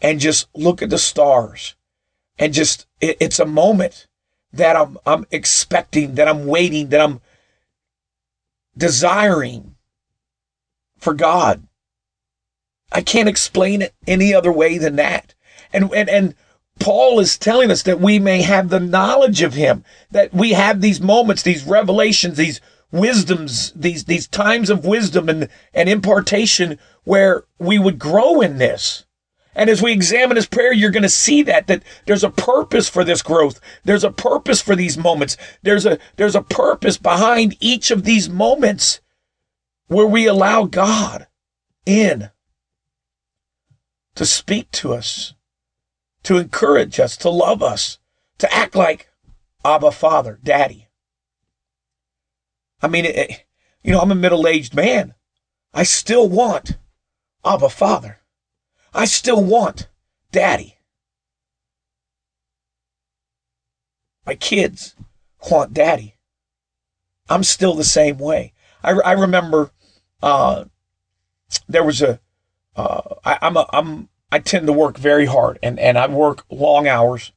and 0.00 0.20
just 0.20 0.48
look 0.54 0.82
at 0.82 0.90
the 0.90 0.98
stars. 0.98 1.76
And 2.38 2.52
just, 2.52 2.86
it, 3.00 3.16
it's 3.20 3.38
a 3.38 3.46
moment 3.46 4.08
that 4.52 4.76
I'm, 4.76 4.98
I'm 5.06 5.26
expecting, 5.30 6.16
that 6.16 6.28
I'm 6.28 6.46
waiting, 6.46 6.88
that 6.88 7.00
I'm 7.00 7.20
desiring 8.76 9.76
for 10.98 11.14
God. 11.14 11.66
I 12.92 13.02
can't 13.02 13.28
explain 13.28 13.82
it 13.82 13.94
any 14.06 14.34
other 14.34 14.52
way 14.52 14.78
than 14.78 14.96
that. 14.96 15.34
And, 15.72 15.92
and, 15.92 16.08
and 16.08 16.34
Paul 16.78 17.18
is 17.18 17.38
telling 17.38 17.70
us 17.70 17.82
that 17.82 18.00
we 18.00 18.18
may 18.18 18.42
have 18.42 18.68
the 18.68 18.80
knowledge 18.80 19.42
of 19.42 19.54
him, 19.54 19.84
that 20.10 20.32
we 20.32 20.52
have 20.52 20.80
these 20.80 21.00
moments, 21.00 21.42
these 21.42 21.64
revelations, 21.64 22.36
these 22.36 22.60
wisdoms, 22.92 23.72
these, 23.72 24.04
these 24.04 24.28
times 24.28 24.70
of 24.70 24.84
wisdom 24.84 25.28
and, 25.28 25.48
and 25.74 25.88
impartation 25.88 26.78
where 27.04 27.44
we 27.58 27.78
would 27.78 27.98
grow 27.98 28.40
in 28.40 28.58
this. 28.58 29.05
And 29.56 29.70
as 29.70 29.80
we 29.80 29.90
examine 29.90 30.36
his 30.36 30.46
prayer, 30.46 30.72
you're 30.72 30.90
going 30.90 31.02
to 31.02 31.08
see 31.08 31.42
that, 31.44 31.66
that 31.66 31.82
there's 32.04 32.22
a 32.22 32.30
purpose 32.30 32.90
for 32.90 33.02
this 33.02 33.22
growth. 33.22 33.58
There's 33.84 34.04
a 34.04 34.10
purpose 34.10 34.60
for 34.60 34.76
these 34.76 34.98
moments. 34.98 35.38
There's 35.62 35.86
a, 35.86 35.98
there's 36.16 36.36
a 36.36 36.42
purpose 36.42 36.98
behind 36.98 37.56
each 37.58 37.90
of 37.90 38.04
these 38.04 38.28
moments 38.28 39.00
where 39.88 40.06
we 40.06 40.26
allow 40.26 40.64
God 40.66 41.26
in 41.86 42.28
to 44.14 44.26
speak 44.26 44.70
to 44.72 44.92
us, 44.92 45.32
to 46.24 46.36
encourage 46.36 47.00
us, 47.00 47.16
to 47.16 47.30
love 47.30 47.62
us, 47.62 47.98
to 48.36 48.52
act 48.52 48.74
like 48.74 49.08
Abba 49.64 49.90
Father, 49.90 50.38
Daddy. 50.44 50.88
I 52.82 52.88
mean, 52.88 53.06
it, 53.06 53.46
you 53.82 53.92
know, 53.92 54.00
I'm 54.00 54.12
a 54.12 54.16
middle 54.16 54.46
aged 54.46 54.74
man. 54.74 55.14
I 55.72 55.82
still 55.82 56.28
want 56.28 56.76
Abba 57.42 57.70
Father. 57.70 58.20
I 58.96 59.04
still 59.04 59.44
want 59.44 59.88
Daddy. 60.32 60.78
My 64.24 64.34
kids 64.34 64.94
want 65.50 65.74
Daddy. 65.74 66.16
I'm 67.28 67.44
still 67.44 67.74
the 67.74 67.84
same 67.84 68.16
way. 68.16 68.54
I, 68.82 68.92
I 68.92 69.12
remember 69.12 69.70
uh, 70.22 70.64
there 71.68 71.84
was 71.84 72.00
a 72.00 72.20
uh, 72.74 73.14
I, 73.22 73.38
I'm 73.42 73.56
a 73.58 73.66
I'm 73.70 74.08
I 74.32 74.38
tend 74.38 74.66
to 74.66 74.72
work 74.72 74.96
very 74.96 75.26
hard 75.26 75.58
and 75.62 75.78
and 75.78 75.98
I 75.98 76.06
work 76.06 76.44
long 76.50 76.88
hours, 76.88 77.32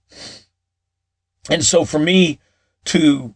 and 1.49 1.63
so 1.63 1.83
for 1.83 1.99
me 1.99 2.39
to 2.85 3.35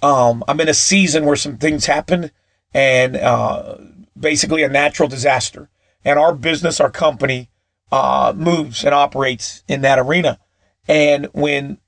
um, 0.00 0.44
I'm 0.46 0.60
in 0.60 0.68
a 0.68 0.74
season 0.74 1.24
where 1.24 1.36
some 1.36 1.56
things 1.56 1.86
happen 1.86 2.30
and 2.72 3.16
uh, 3.16 3.78
basically 4.18 4.62
a 4.62 4.68
natural 4.68 5.08
disaster, 5.08 5.70
and 6.04 6.20
our 6.20 6.34
business, 6.34 6.80
our 6.80 6.90
company, 6.90 7.50
uh, 7.94 8.32
moves 8.36 8.84
and 8.84 8.94
operates 8.94 9.62
in 9.68 9.82
that 9.82 9.98
arena, 9.98 10.38
and 10.88 11.26
when 11.32 11.78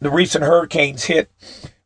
the 0.00 0.10
recent 0.10 0.44
hurricanes 0.44 1.04
hit, 1.04 1.30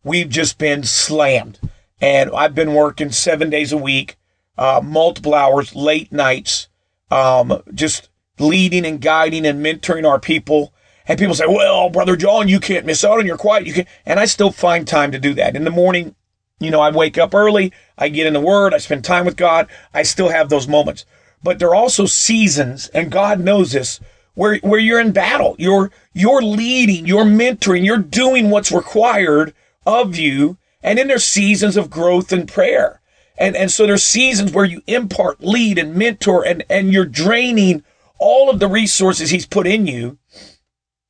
we've 0.03 0.29
just 0.29 0.59
been 0.59 0.83
slammed, 0.83 1.61
and 2.01 2.31
I've 2.35 2.55
been 2.55 2.75
working 2.75 3.13
seven 3.13 3.51
days 3.51 3.73
a 3.73 3.79
week 3.79 4.17
uh, 4.59 4.81
multiple 4.85 5.35
hours, 5.35 5.75
late 5.75 6.13
nights, 6.13 6.69
um, 7.11 7.63
just 7.73 8.11
leading 8.39 8.85
and 8.85 9.01
guiding 9.01 9.47
and 9.47 9.65
mentoring 9.65 10.07
our 10.07 10.19
people. 10.19 10.75
And 11.07 11.19
people 11.19 11.35
say, 11.35 11.47
well, 11.47 11.89
Brother 11.89 12.17
John, 12.17 12.49
you 12.49 12.61
can't 12.61 12.85
miss 12.85 13.05
out 13.05 13.19
on 13.19 13.27
your 13.27 13.39
quiet. 13.39 13.67
You 13.67 13.73
can 13.73 13.87
And 14.05 14.21
I 14.21 14.27
still 14.27 14.51
find 14.51 14.87
time 14.87 15.13
to 15.13 15.19
do 15.19 15.33
that. 15.35 15.57
In 15.57 15.65
the 15.65 15.71
morning, 15.71 16.15
you 16.59 16.71
know, 16.71 16.81
I 16.81 16.91
wake 16.91 17.17
up 17.17 17.35
early, 17.35 17.73
I 17.97 18.09
get 18.09 18.27
in 18.27 18.33
the 18.33 18.41
Word, 18.41 18.75
I 18.75 18.79
spend 18.79 19.05
time 19.05 19.25
with 19.25 19.37
God. 19.37 19.69
I 19.95 20.03
still 20.03 20.29
have 20.29 20.49
those 20.49 20.69
moments. 20.69 21.07
But 21.43 21.59
there 21.59 21.69
are 21.71 21.75
also 21.75 22.07
seasons, 22.07 22.89
and 22.89 23.13
God 23.13 23.41
knows 23.41 23.73
this, 23.73 24.01
where, 24.35 24.57
where 24.59 24.81
you're 24.81 25.01
in 25.01 25.13
battle. 25.13 25.57
You're, 25.59 25.91
you're 26.13 26.43
leading, 26.43 27.07
you're 27.07 27.25
mentoring, 27.25 27.85
you're 27.85 27.99
doing 27.99 28.51
what's 28.51 28.73
required 28.73 29.55
of 29.87 30.17
you. 30.17 30.59
And 30.83 30.99
then 30.99 31.09
there's 31.09 31.25
seasons 31.25 31.77
of 31.77 31.91
growth 31.91 32.33
and 32.33 32.47
prayer. 32.47 33.01
And, 33.37 33.57
and 33.57 33.71
so 33.71 33.87
there's 33.87 34.05
seasons 34.05 34.53
where 34.53 34.65
you 34.65 34.83
impart, 34.87 35.41
lead, 35.41 35.79
and 35.79 35.95
mentor, 35.95 36.45
and, 36.45 36.65
and 36.69 36.93
you're 36.93 37.05
draining 37.05 37.85
all 38.19 38.51
of 38.51 38.59
the 38.59 38.69
resources 38.69 39.31
he's 39.31 39.47
put 39.47 39.67
in 39.67 39.87
you, 39.87 40.19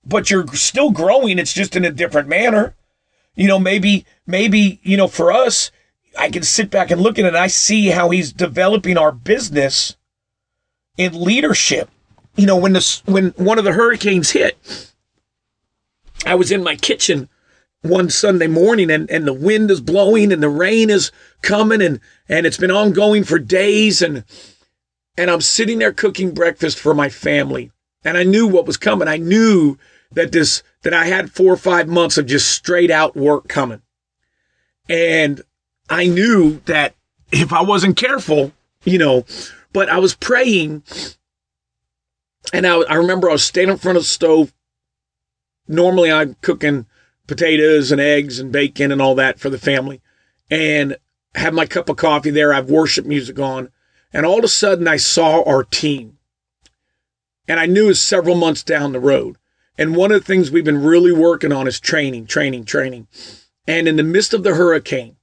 but 0.04 0.30
you're 0.30 0.46
still 0.48 0.90
growing. 0.90 1.38
It's 1.38 1.54
just 1.54 1.74
in 1.74 1.84
a 1.84 1.90
different 1.90 2.28
manner. 2.28 2.74
You 3.34 3.46
know, 3.46 3.58
maybe, 3.58 4.04
maybe, 4.26 4.80
you 4.82 4.96
know, 4.96 5.08
for 5.08 5.32
us, 5.32 5.70
I 6.18 6.28
can 6.28 6.42
sit 6.42 6.70
back 6.70 6.90
and 6.90 7.00
look 7.00 7.18
at 7.18 7.24
it 7.24 7.28
and 7.28 7.36
I 7.36 7.46
see 7.46 7.88
how 7.88 8.10
he's 8.10 8.32
developing 8.32 8.98
our 8.98 9.12
business 9.12 9.96
in 10.98 11.18
leadership. 11.18 11.88
You 12.36 12.46
know, 12.46 12.56
when 12.56 12.74
this, 12.74 13.02
when 13.06 13.30
one 13.30 13.58
of 13.58 13.64
the 13.64 13.72
hurricanes 13.72 14.30
hit, 14.30 14.92
I 16.26 16.34
was 16.34 16.52
in 16.52 16.62
my 16.62 16.76
kitchen 16.76 17.30
one 17.82 18.10
Sunday 18.10 18.48
morning 18.48 18.90
and, 18.90 19.10
and 19.10 19.26
the 19.26 19.32
wind 19.32 19.70
is 19.70 19.80
blowing 19.80 20.32
and 20.32 20.42
the 20.42 20.48
rain 20.48 20.90
is 20.90 21.10
coming 21.42 21.80
and, 21.80 22.00
and 22.28 22.44
it's 22.44 22.58
been 22.58 22.70
ongoing 22.70 23.24
for 23.24 23.38
days 23.38 24.02
and 24.02 24.24
and 25.16 25.32
I'm 25.32 25.40
sitting 25.40 25.80
there 25.80 25.92
cooking 25.92 26.32
breakfast 26.32 26.78
for 26.78 26.94
my 26.94 27.08
family. 27.08 27.72
And 28.04 28.16
I 28.16 28.22
knew 28.22 28.46
what 28.46 28.66
was 28.66 28.76
coming. 28.76 29.08
I 29.08 29.16
knew 29.16 29.76
that 30.12 30.30
this 30.30 30.62
that 30.82 30.94
I 30.94 31.06
had 31.06 31.32
four 31.32 31.52
or 31.52 31.56
five 31.56 31.88
months 31.88 32.16
of 32.18 32.26
just 32.26 32.52
straight 32.52 32.90
out 32.90 33.16
work 33.16 33.48
coming. 33.48 33.82
And 34.88 35.42
I 35.90 36.06
knew 36.06 36.60
that 36.66 36.94
if 37.32 37.52
I 37.52 37.62
wasn't 37.62 37.96
careful, 37.96 38.52
you 38.84 38.96
know, 38.96 39.26
but 39.72 39.88
I 39.88 39.98
was 39.98 40.14
praying 40.14 40.82
and 42.52 42.66
I, 42.66 42.76
I 42.82 42.94
remember 42.94 43.28
I 43.28 43.32
was 43.32 43.44
standing 43.44 43.72
in 43.72 43.78
front 43.78 43.96
of 43.96 44.04
the 44.04 44.08
stove. 44.08 44.52
Normally 45.66 46.10
I'm 46.10 46.34
cooking 46.40 46.86
potatoes 47.26 47.92
and 47.92 48.00
eggs 48.00 48.38
and 48.38 48.52
bacon 48.52 48.90
and 48.90 49.02
all 49.02 49.14
that 49.16 49.38
for 49.38 49.50
the 49.50 49.58
family. 49.58 50.00
And 50.50 50.96
have 51.34 51.52
my 51.52 51.66
cup 51.66 51.88
of 51.88 51.96
coffee 51.96 52.30
there. 52.30 52.52
I 52.52 52.56
have 52.56 52.70
worship 52.70 53.04
music 53.04 53.38
on. 53.38 53.70
And 54.12 54.24
all 54.24 54.38
of 54.38 54.44
a 54.44 54.48
sudden 54.48 54.88
I 54.88 54.96
saw 54.96 55.42
our 55.42 55.62
team. 55.62 56.18
And 57.46 57.60
I 57.60 57.66
knew 57.66 57.84
it 57.84 57.88
was 57.88 58.00
several 58.00 58.34
months 58.34 58.62
down 58.62 58.92
the 58.92 59.00
road. 59.00 59.36
And 59.76 59.94
one 59.94 60.10
of 60.10 60.20
the 60.20 60.26
things 60.26 60.50
we've 60.50 60.64
been 60.64 60.82
really 60.82 61.12
working 61.12 61.52
on 61.52 61.68
is 61.68 61.78
training, 61.78 62.26
training, 62.26 62.64
training. 62.64 63.06
And 63.66 63.86
in 63.86 63.96
the 63.96 64.02
midst 64.02 64.34
of 64.34 64.42
the 64.42 64.54
hurricane, 64.54 65.16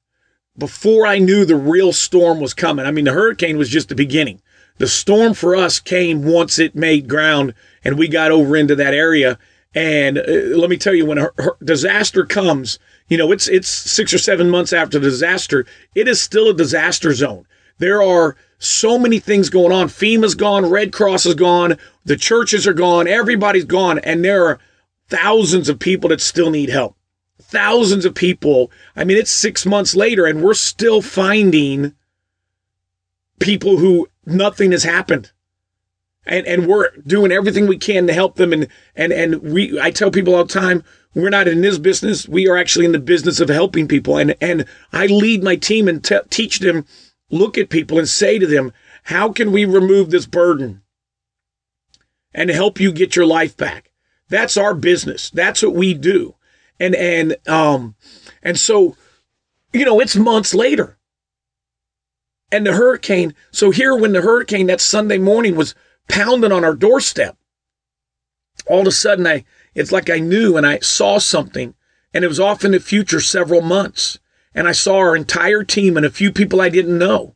before 0.57 1.05
I 1.05 1.19
knew 1.19 1.45
the 1.45 1.55
real 1.55 1.91
storm 1.93 2.39
was 2.39 2.53
coming, 2.53 2.85
I 2.85 2.91
mean, 2.91 3.05
the 3.05 3.13
hurricane 3.13 3.57
was 3.57 3.69
just 3.69 3.89
the 3.89 3.95
beginning. 3.95 4.41
The 4.77 4.87
storm 4.87 5.33
for 5.33 5.55
us 5.55 5.79
came 5.79 6.23
once 6.23 6.59
it 6.59 6.75
made 6.75 7.07
ground 7.07 7.53
and 7.83 7.97
we 7.97 8.07
got 8.07 8.31
over 8.31 8.55
into 8.55 8.75
that 8.75 8.93
area 8.93 9.37
and 9.75 10.17
uh, 10.17 10.23
let 10.57 10.69
me 10.69 10.77
tell 10.77 10.95
you, 10.95 11.05
when 11.05 11.17
a, 11.17 11.29
disaster 11.63 12.25
comes, 12.25 12.79
you 13.09 13.17
know, 13.17 13.31
it's 13.31 13.47
it's 13.49 13.67
six 13.67 14.13
or 14.13 14.17
seven 14.17 14.49
months 14.49 14.71
after 14.71 14.97
the 14.97 15.09
disaster. 15.09 15.65
It 15.93 16.07
is 16.07 16.21
still 16.21 16.49
a 16.49 16.53
disaster 16.53 17.13
zone. 17.13 17.45
There 17.77 18.01
are 18.01 18.37
so 18.57 18.97
many 18.97 19.19
things 19.19 19.49
going 19.49 19.73
on. 19.73 19.89
FEMA's 19.89 20.33
gone, 20.33 20.69
Red 20.69 20.93
Cross 20.93 21.25
is 21.25 21.35
gone, 21.35 21.77
the 22.05 22.15
churches 22.15 22.65
are 22.65 22.73
gone, 22.73 23.05
everybody's 23.05 23.65
gone, 23.65 23.99
and 23.99 24.23
there 24.23 24.45
are 24.45 24.59
thousands 25.09 25.67
of 25.67 25.77
people 25.77 26.09
that 26.09 26.21
still 26.21 26.49
need 26.49 26.69
help. 26.69 26.95
Thousands 27.55 28.03
of 28.03 28.13
people. 28.13 28.69
I 28.97 29.05
mean, 29.05 29.15
it's 29.15 29.31
six 29.31 29.65
months 29.65 29.95
later, 29.95 30.25
and 30.25 30.43
we're 30.43 30.53
still 30.53 31.01
finding 31.01 31.93
people 33.39 33.77
who 33.77 34.09
nothing 34.25 34.73
has 34.73 34.83
happened. 34.83 35.31
And 36.25 36.45
and 36.47 36.67
we're 36.67 36.89
doing 37.07 37.31
everything 37.31 37.65
we 37.65 37.77
can 37.77 38.07
to 38.07 38.13
help 38.13 38.35
them. 38.35 38.51
And 38.51 38.67
and 38.93 39.13
and 39.13 39.41
we 39.41 39.79
I 39.79 39.89
tell 39.91 40.11
people 40.11 40.35
all 40.35 40.43
the 40.43 40.53
time 40.53 40.83
we're 41.13 41.29
not 41.29 41.47
in 41.47 41.61
this 41.61 41.77
business. 41.77 42.27
We 42.27 42.45
are 42.49 42.57
actually 42.57 42.83
in 42.83 42.91
the 42.91 42.99
business 42.99 43.39
of 43.39 43.47
helping 43.47 43.87
people. 43.87 44.17
And 44.17 44.35
and 44.41 44.65
I 44.91 45.05
lead 45.05 45.41
my 45.41 45.55
team 45.55 45.87
and 45.87 46.03
te- 46.03 46.27
teach 46.29 46.59
them 46.59 46.85
look 47.29 47.57
at 47.57 47.69
people 47.69 47.97
and 47.97 48.09
say 48.09 48.37
to 48.37 48.47
them 48.47 48.73
how 49.03 49.31
can 49.31 49.53
we 49.53 49.63
remove 49.63 50.09
this 50.09 50.25
burden 50.25 50.81
and 52.33 52.49
help 52.49 52.81
you 52.81 52.91
get 52.91 53.15
your 53.15 53.25
life 53.25 53.55
back? 53.55 53.91
That's 54.27 54.57
our 54.57 54.73
business. 54.73 55.29
That's 55.29 55.63
what 55.63 55.73
we 55.73 55.93
do 55.93 56.34
and 56.79 56.95
and 56.95 57.37
um 57.47 57.95
and 58.43 58.59
so 58.59 58.95
you 59.75 59.83
know, 59.83 59.99
it's 59.99 60.15
months 60.15 60.53
later. 60.53 60.97
And 62.51 62.65
the 62.65 62.73
hurricane, 62.73 63.33
so 63.51 63.71
here 63.71 63.93
when 63.93 64.13
the 64.13 64.21
hurricane 64.21 64.67
that 64.67 64.79
Sunday 64.79 65.17
morning 65.17 65.55
was 65.55 65.75
pounding 66.07 66.53
on 66.53 66.63
our 66.63 66.75
doorstep, 66.75 67.35
all 68.67 68.81
of 68.81 68.87
a 68.87 68.91
sudden 68.91 69.27
I 69.27 69.43
it's 69.73 69.91
like 69.91 70.09
I 70.09 70.19
knew 70.19 70.55
and 70.55 70.65
I 70.65 70.79
saw 70.79 71.17
something 71.17 71.75
and 72.13 72.23
it 72.23 72.29
was 72.29 72.39
off 72.39 72.63
in 72.63 72.71
the 72.71 72.79
future 72.79 73.19
several 73.19 73.61
months. 73.61 74.17
And 74.53 74.69
I 74.69 74.71
saw 74.71 74.95
our 74.99 75.17
entire 75.17 75.65
team 75.65 75.97
and 75.97 76.05
a 76.05 76.09
few 76.09 76.31
people 76.31 76.61
I 76.61 76.69
didn't 76.69 76.97
know 76.97 77.35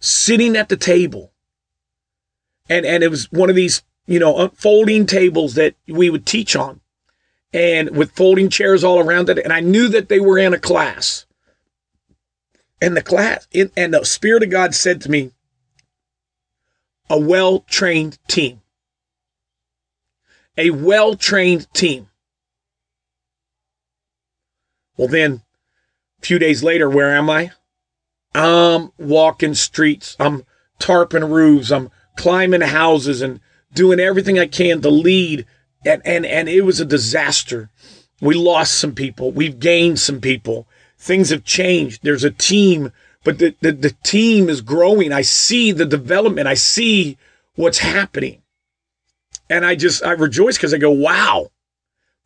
sitting 0.00 0.56
at 0.56 0.68
the 0.68 0.76
table. 0.76 1.32
And 2.68 2.84
and 2.84 3.04
it 3.04 3.10
was 3.10 3.30
one 3.30 3.50
of 3.50 3.56
these, 3.56 3.84
you 4.06 4.18
know, 4.18 4.48
folding 4.48 5.06
tables 5.06 5.54
that 5.54 5.76
we 5.86 6.10
would 6.10 6.26
teach 6.26 6.56
on 6.56 6.80
and 7.52 7.96
with 7.96 8.12
folding 8.12 8.50
chairs 8.50 8.84
all 8.84 8.98
around 8.98 9.28
it. 9.28 9.38
And 9.38 9.52
I 9.52 9.60
knew 9.60 9.88
that 9.88 10.08
they 10.08 10.20
were 10.20 10.38
in 10.38 10.54
a 10.54 10.58
class. 10.58 11.26
And 12.80 12.96
the 12.96 13.02
class, 13.02 13.46
and 13.52 13.94
the 13.94 14.04
Spirit 14.04 14.42
of 14.42 14.50
God 14.50 14.74
said 14.74 15.00
to 15.02 15.10
me, 15.10 15.32
a 17.10 17.18
well 17.18 17.60
trained 17.60 18.18
team. 18.28 18.60
A 20.56 20.70
well 20.70 21.14
trained 21.14 21.72
team. 21.72 22.08
Well, 24.96 25.08
then 25.08 25.42
a 26.20 26.26
few 26.26 26.38
days 26.38 26.62
later, 26.62 26.90
where 26.90 27.14
am 27.14 27.30
I? 27.30 27.52
I'm 28.34 28.92
walking 28.98 29.54
streets. 29.54 30.16
I'm 30.20 30.44
tarping 30.78 31.30
roofs. 31.30 31.70
I'm 31.70 31.90
climbing 32.16 32.60
houses 32.60 33.22
and 33.22 33.40
doing 33.72 34.00
everything 34.00 34.38
I 34.38 34.46
can 34.46 34.80
to 34.82 34.90
lead 34.90 35.46
and 35.84 36.02
and 36.04 36.26
and 36.26 36.48
it 36.48 36.62
was 36.62 36.80
a 36.80 36.84
disaster. 36.84 37.70
We 38.20 38.34
lost 38.34 38.74
some 38.74 38.94
people. 38.94 39.30
We've 39.30 39.58
gained 39.58 40.00
some 40.00 40.20
people. 40.20 40.66
Things 40.98 41.30
have 41.30 41.44
changed. 41.44 42.00
There's 42.02 42.24
a 42.24 42.32
team, 42.32 42.92
but 43.22 43.38
the, 43.38 43.54
the, 43.60 43.70
the 43.70 43.94
team 44.02 44.48
is 44.48 44.60
growing. 44.60 45.12
I 45.12 45.22
see 45.22 45.70
the 45.70 45.86
development. 45.86 46.48
I 46.48 46.54
see 46.54 47.16
what's 47.54 47.78
happening. 47.78 48.42
And 49.48 49.64
I 49.64 49.76
just 49.76 50.04
I 50.04 50.12
rejoice 50.12 50.56
because 50.56 50.74
I 50.74 50.78
go, 50.78 50.90
wow, 50.90 51.50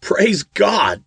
praise 0.01 0.43
God. 0.43 1.05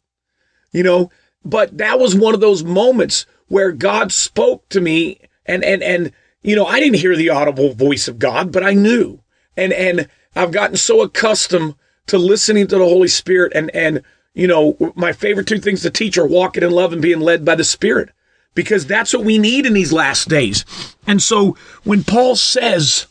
You 0.72 0.84
know, 0.84 1.12
but 1.44 1.78
that 1.78 2.00
was 2.00 2.16
one 2.16 2.34
of 2.34 2.42
those 2.42 2.64
moments 2.64 3.26
where 3.48 3.72
God 3.72 4.12
spoke 4.12 4.70
to 4.70 4.82
me 4.82 5.20
and 5.46 5.64
and 5.64 5.82
and 5.82 6.12
you 6.44 6.56
know, 6.56 6.66
I 6.66 6.80
didn't 6.80 7.00
hear 7.00 7.16
the 7.16 7.32
audible 7.32 7.74
voice 7.74 8.08
of 8.08 8.20
God, 8.20 8.52
but 8.52 8.64
I 8.64 8.74
knew. 8.74 9.22
And 9.58 9.74
and 9.74 10.08
I've 10.36 10.52
gotten 10.52 10.78
so 10.78 11.02
accustomed 11.02 11.76
to 12.08 12.18
listening 12.18 12.68
to 12.68 12.78
the 12.78 12.86
Holy 12.86 13.08
Spirit 13.08 13.52
and 13.56 13.74
and 13.76 14.02
you 14.34 14.48
know 14.48 14.78
my 14.96 15.14
favorite 15.14 15.48
two 15.48 15.60
things 15.60 15.82
to 15.82 15.90
teach 15.90 16.18
are 16.18 16.28
walking 16.28 16.64
in 16.64 16.72
love 16.72 16.94
and 16.94 17.02
being 17.02 17.20
led 17.20 17.46
by 17.46 17.56
the 17.56 17.64
Spirit 17.64 18.10
because 18.54 18.86
that's 18.86 19.14
what 19.14 19.26
we 19.26 19.38
need 19.38 19.66
in 19.66 19.74
these 19.74 19.94
last 19.94 20.30
days. 20.30 20.66
And 21.06 21.22
so 21.22 21.58
when 21.84 22.04
Paul 22.04 22.36
says, 22.36 23.06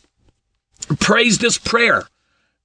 "Prays 0.99 1.37
this 1.37 1.57
prayer," 1.57 2.03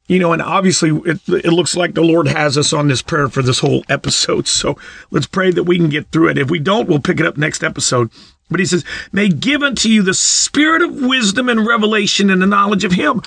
you 0.09 0.19
know, 0.19 0.33
and 0.33 0.43
obviously 0.43 0.91
it, 1.05 1.21
it 1.29 1.53
looks 1.53 1.77
like 1.77 1.95
the 1.95 2.03
Lord 2.03 2.27
has 2.27 2.59
us 2.59 2.73
on 2.73 2.89
this 2.89 3.03
prayer 3.03 3.29
for 3.29 3.43
this 3.43 3.61
whole 3.61 3.85
episode. 3.89 4.49
So 4.61 4.77
let's 5.11 5.27
pray 5.27 5.51
that 5.53 5.65
we 5.65 5.77
can 5.77 5.89
get 5.89 6.11
through 6.11 6.29
it. 6.31 6.39
If 6.39 6.51
we 6.51 6.59
don't, 6.59 6.89
we'll 6.89 7.01
pick 7.01 7.21
it 7.21 7.27
up 7.27 7.37
next 7.37 7.63
episode. 7.63 8.11
But 8.51 8.61
he 8.61 8.67
says, 8.67 8.85
"May 9.13 9.29
give 9.29 9.63
unto 9.63 9.89
you 9.89 10.03
the 10.03 10.15
spirit 10.15 10.83
of 10.83 11.01
wisdom 11.01 11.49
and 11.49 11.67
revelation 11.67 12.31
and 12.31 12.43
the 12.43 12.47
knowledge 12.47 12.85
of 12.85 12.93
Him." 12.93 13.23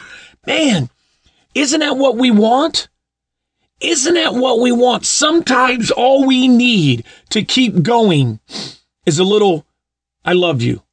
Man, 0.46 0.90
isn't 1.56 1.80
that 1.80 1.98
what 1.98 2.18
we 2.18 2.32
want? 2.32 2.90
Isn't 3.80 4.14
that 4.14 4.34
what 4.34 4.60
we 4.60 4.72
want? 4.72 5.06
Sometimes 5.06 5.92
all 5.92 6.26
we 6.26 6.48
need 6.48 7.06
to 7.30 7.44
keep 7.44 7.84
going 7.84 8.40
is 9.06 9.20
a 9.20 9.24
little, 9.24 9.66
I 10.24 10.34
love 10.34 10.62
you. 10.62 10.84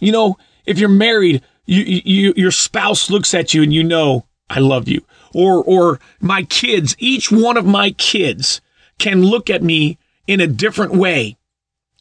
You 0.00 0.12
know, 0.12 0.38
if 0.64 0.78
you're 0.78 0.88
married, 0.88 1.42
you, 1.66 1.82
you, 2.04 2.34
your 2.36 2.50
spouse 2.50 3.10
looks 3.10 3.34
at 3.34 3.54
you 3.54 3.62
and 3.62 3.72
you 3.72 3.84
know, 3.84 4.26
I 4.48 4.60
love 4.60 4.88
you. 4.88 5.02
Or, 5.34 5.62
or 5.62 6.00
my 6.20 6.44
kids, 6.44 6.96
each 6.98 7.30
one 7.30 7.56
of 7.56 7.66
my 7.66 7.90
kids 7.92 8.60
can 8.98 9.22
look 9.22 9.50
at 9.50 9.62
me 9.62 9.98
in 10.26 10.40
a 10.40 10.46
different 10.46 10.94
way 10.94 11.36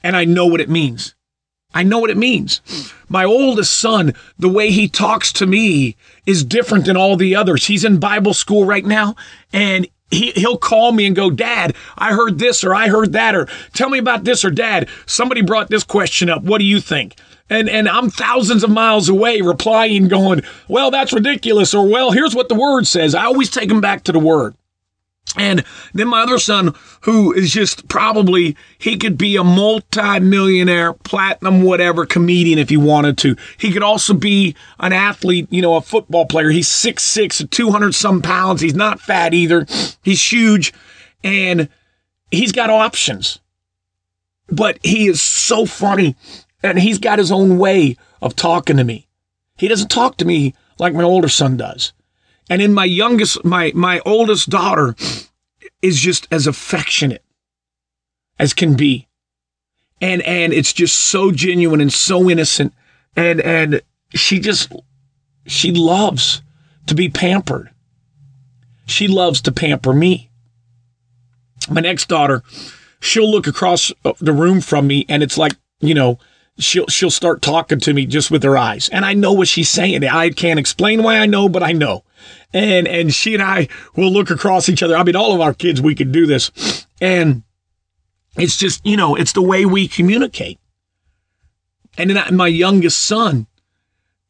and 0.04 0.16
I 0.16 0.26
know 0.26 0.46
what 0.46 0.62
it 0.62 0.70
means. 0.70 1.16
I 1.74 1.84
know 1.84 2.00
what 2.00 2.10
it 2.10 2.18
means. 2.18 2.62
My 3.10 3.24
oldest 3.24 3.80
son, 3.80 4.14
the 4.38 4.50
way 4.50 4.72
he 4.72 4.88
talks 4.88 5.32
to 5.34 5.46
me 5.46 5.96
is 6.26 6.44
different 6.44 6.86
than 6.86 6.98
all 6.98 7.16
the 7.16 7.36
others. 7.36 7.66
He's 7.66 7.84
in 7.84 8.00
Bible 8.00 8.34
school 8.34 8.66
right 8.66 8.86
now 8.86 9.16
and 9.52 9.88
he, 10.12 10.32
he'll 10.32 10.58
call 10.58 10.92
me 10.92 11.06
and 11.06 11.16
go, 11.16 11.30
Dad, 11.30 11.76
I 11.98 12.14
heard 12.14 12.40
this 12.40 12.64
or 12.64 12.74
I 12.74 12.88
heard 12.88 13.14
that 13.14 13.36
or 13.36 13.48
tell 13.74 13.90
me 13.90 13.98
about 13.98 14.24
this 14.24 14.46
or 14.46 14.52
Dad, 14.52 14.88
somebody 15.06 15.42
brought 15.42 15.70
this 15.70 15.84
question 15.84 16.30
up. 16.30 16.44
What 16.44 16.60
do 16.60 16.66
you 16.66 16.80
think? 16.80 17.16
And, 17.50 17.70
and 17.70 17.90
I'm 17.90 18.10
thousands 18.10 18.64
of 18.64 18.70
miles 18.70 19.10
away 19.10 19.42
replying, 19.42 20.08
going, 20.08 20.42
Well, 20.68 20.92
that's 20.92 21.14
ridiculous. 21.14 21.74
Or, 21.74 21.88
Well, 21.88 22.12
here's 22.12 22.36
what 22.36 22.50
the 22.50 22.56
word 22.56 22.88
says. 22.88 23.16
I 23.16 23.26
always 23.26 23.50
take 23.50 23.70
him 23.70 23.82
back 23.82 24.04
to 24.04 24.12
the 24.12 24.20
word. 24.20 24.56
And 25.36 25.64
then 25.94 26.10
my 26.10 26.22
other 26.22 26.38
son, 26.38 26.76
who 27.02 27.34
is 27.34 27.52
just 27.52 27.88
probably, 27.88 28.56
he 28.78 28.98
could 28.98 29.18
be 29.18 29.36
a 29.36 29.44
multi-millionaire, 29.44 30.94
platinum, 30.94 31.64
whatever 31.64 32.06
comedian 32.06 32.60
if 32.60 32.70
he 32.70 32.78
wanted 32.78 33.18
to. 33.20 33.36
He 33.58 33.72
could 33.72 33.82
also 33.82 34.14
be 34.14 34.56
an 34.80 34.94
athlete, 34.94 35.48
you 35.50 35.62
know, 35.62 35.76
a 35.76 35.82
football 35.82 36.28
player. 36.28 36.50
He's 36.50 36.68
6'6", 36.70 37.50
200 37.50 37.96
some 37.96 38.22
pounds. 38.22 38.62
He's 38.62 38.76
not 38.76 39.02
fat 39.02 39.34
either. 39.34 39.66
He's 40.04 40.32
huge 40.32 40.72
and 41.24 41.68
he's 42.30 42.52
got 42.52 42.70
options. 42.70 43.40
But 44.50 44.78
he 44.84 45.08
is 45.08 45.20
so 45.22 45.66
funny 45.66 46.16
and 46.62 46.78
he's 46.78 47.00
got 47.00 47.18
his 47.18 47.32
own 47.32 47.58
way 47.58 47.98
of 48.22 48.36
talking 48.36 48.78
to 48.78 48.84
me. 48.84 49.08
He 49.58 49.68
doesn't 49.68 49.90
talk 49.90 50.18
to 50.18 50.26
me 50.26 50.54
like 50.78 50.94
my 50.94 51.04
older 51.04 51.30
son 51.30 51.58
does. 51.58 51.94
And 52.54 52.62
in 52.62 52.72
my 52.72 52.86
youngest, 52.86 53.44
my, 53.44 53.72
my 53.74 54.00
oldest 54.06 54.48
daughter 54.48 54.96
is 55.82 56.00
just 56.00 56.28
as 56.30 56.46
affectionate 56.46 57.24
as 58.38 58.54
can 58.54 58.76
be. 58.76 59.08
And, 60.00 60.22
and 60.22 60.54
it's 60.54 60.72
just 60.72 61.00
so 61.00 61.32
genuine 61.32 61.82
and 61.82 61.92
so 61.92 62.30
innocent. 62.30 62.76
And, 63.16 63.42
and 63.42 63.82
she 64.14 64.40
just, 64.40 64.72
she 65.48 65.72
loves 65.72 66.44
to 66.86 66.94
be 66.94 67.10
pampered. 67.10 67.72
She 68.86 69.08
loves 69.08 69.42
to 69.42 69.52
pamper 69.52 69.92
me. 69.92 70.30
My 71.72 71.82
next 71.82 72.08
daughter, 72.08 72.44
she'll 73.00 73.32
look 73.32 73.48
across 73.48 73.92
the 74.20 74.32
room 74.32 74.62
from 74.62 74.86
me 74.86 75.08
and 75.10 75.24
it's 75.24 75.40
like, 75.40 75.54
you 75.80 75.96
know, 75.96 76.20
she'll 76.60 76.86
she'll 76.86 77.10
start 77.10 77.42
talking 77.42 77.80
to 77.80 77.96
me 77.96 78.06
just 78.06 78.30
with 78.30 78.44
her 78.44 78.56
eyes 78.56 78.88
and 78.90 79.04
i 79.04 79.12
know 79.12 79.34
what 79.34 79.48
she's 79.48 79.72
saying 79.72 80.06
i 80.06 80.30
can't 80.30 80.60
explain 80.60 81.02
why 81.02 81.18
i 81.18 81.26
know 81.26 81.50
but 81.50 81.64
i 81.64 81.72
know 81.72 82.04
and 82.54 82.88
and 82.88 83.14
she 83.14 83.34
and 83.34 83.44
i 83.44 83.68
will 83.96 84.12
look 84.12 84.30
across 84.30 84.70
each 84.70 84.84
other. 84.84 84.96
I 84.96 85.04
mean 85.04 85.16
all 85.16 85.34
of 85.34 85.42
our 85.42 85.54
kids 85.54 85.82
we 85.82 85.96
can 85.96 86.12
do 86.12 86.26
this. 86.26 86.86
And 87.02 87.44
it's 88.38 88.58
just 88.58 88.86
you 88.86 88.98
know 88.98 89.16
it's 89.16 89.34
the 89.34 89.42
way 89.42 89.66
we 89.66 89.88
communicate. 89.88 90.60
And 91.98 92.10
then 92.10 92.36
my 92.36 92.48
youngest 92.48 93.02
son 93.02 93.48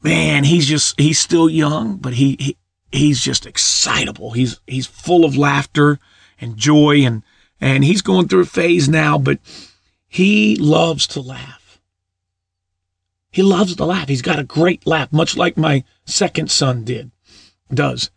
man 0.02 0.44
he's 0.44 0.68
just 0.68 1.00
he's 1.00 1.20
still 1.20 1.50
young 1.50 1.98
but 1.98 2.14
he, 2.14 2.36
he 2.40 2.58
he's 2.92 3.22
just 3.22 3.46
excitable. 3.46 4.32
He's 4.32 4.60
he's 4.68 4.88
full 4.88 5.26
of 5.26 5.38
laughter 5.38 6.00
and 6.40 6.58
joy 6.58 7.06
and 7.06 7.24
and 7.62 7.84
he's 7.84 8.02
going 8.02 8.28
through 8.28 8.42
a 8.42 8.46
phase 8.46 8.90
now 8.90 9.18
but 9.18 9.40
he 10.08 10.56
loves 10.58 11.08
to 11.08 11.22
laugh. 11.22 11.64
He 13.34 13.42
loves 13.42 13.76
to 13.76 13.86
laugh. 13.86 14.10
He's 14.10 14.22
got 14.22 14.38
a 14.38 14.44
great 14.44 14.86
laugh, 14.86 15.12
much 15.12 15.36
like 15.36 15.58
my 15.58 15.84
second 16.06 16.52
son 16.52 16.84
did, 16.84 17.10
does. 17.72 18.12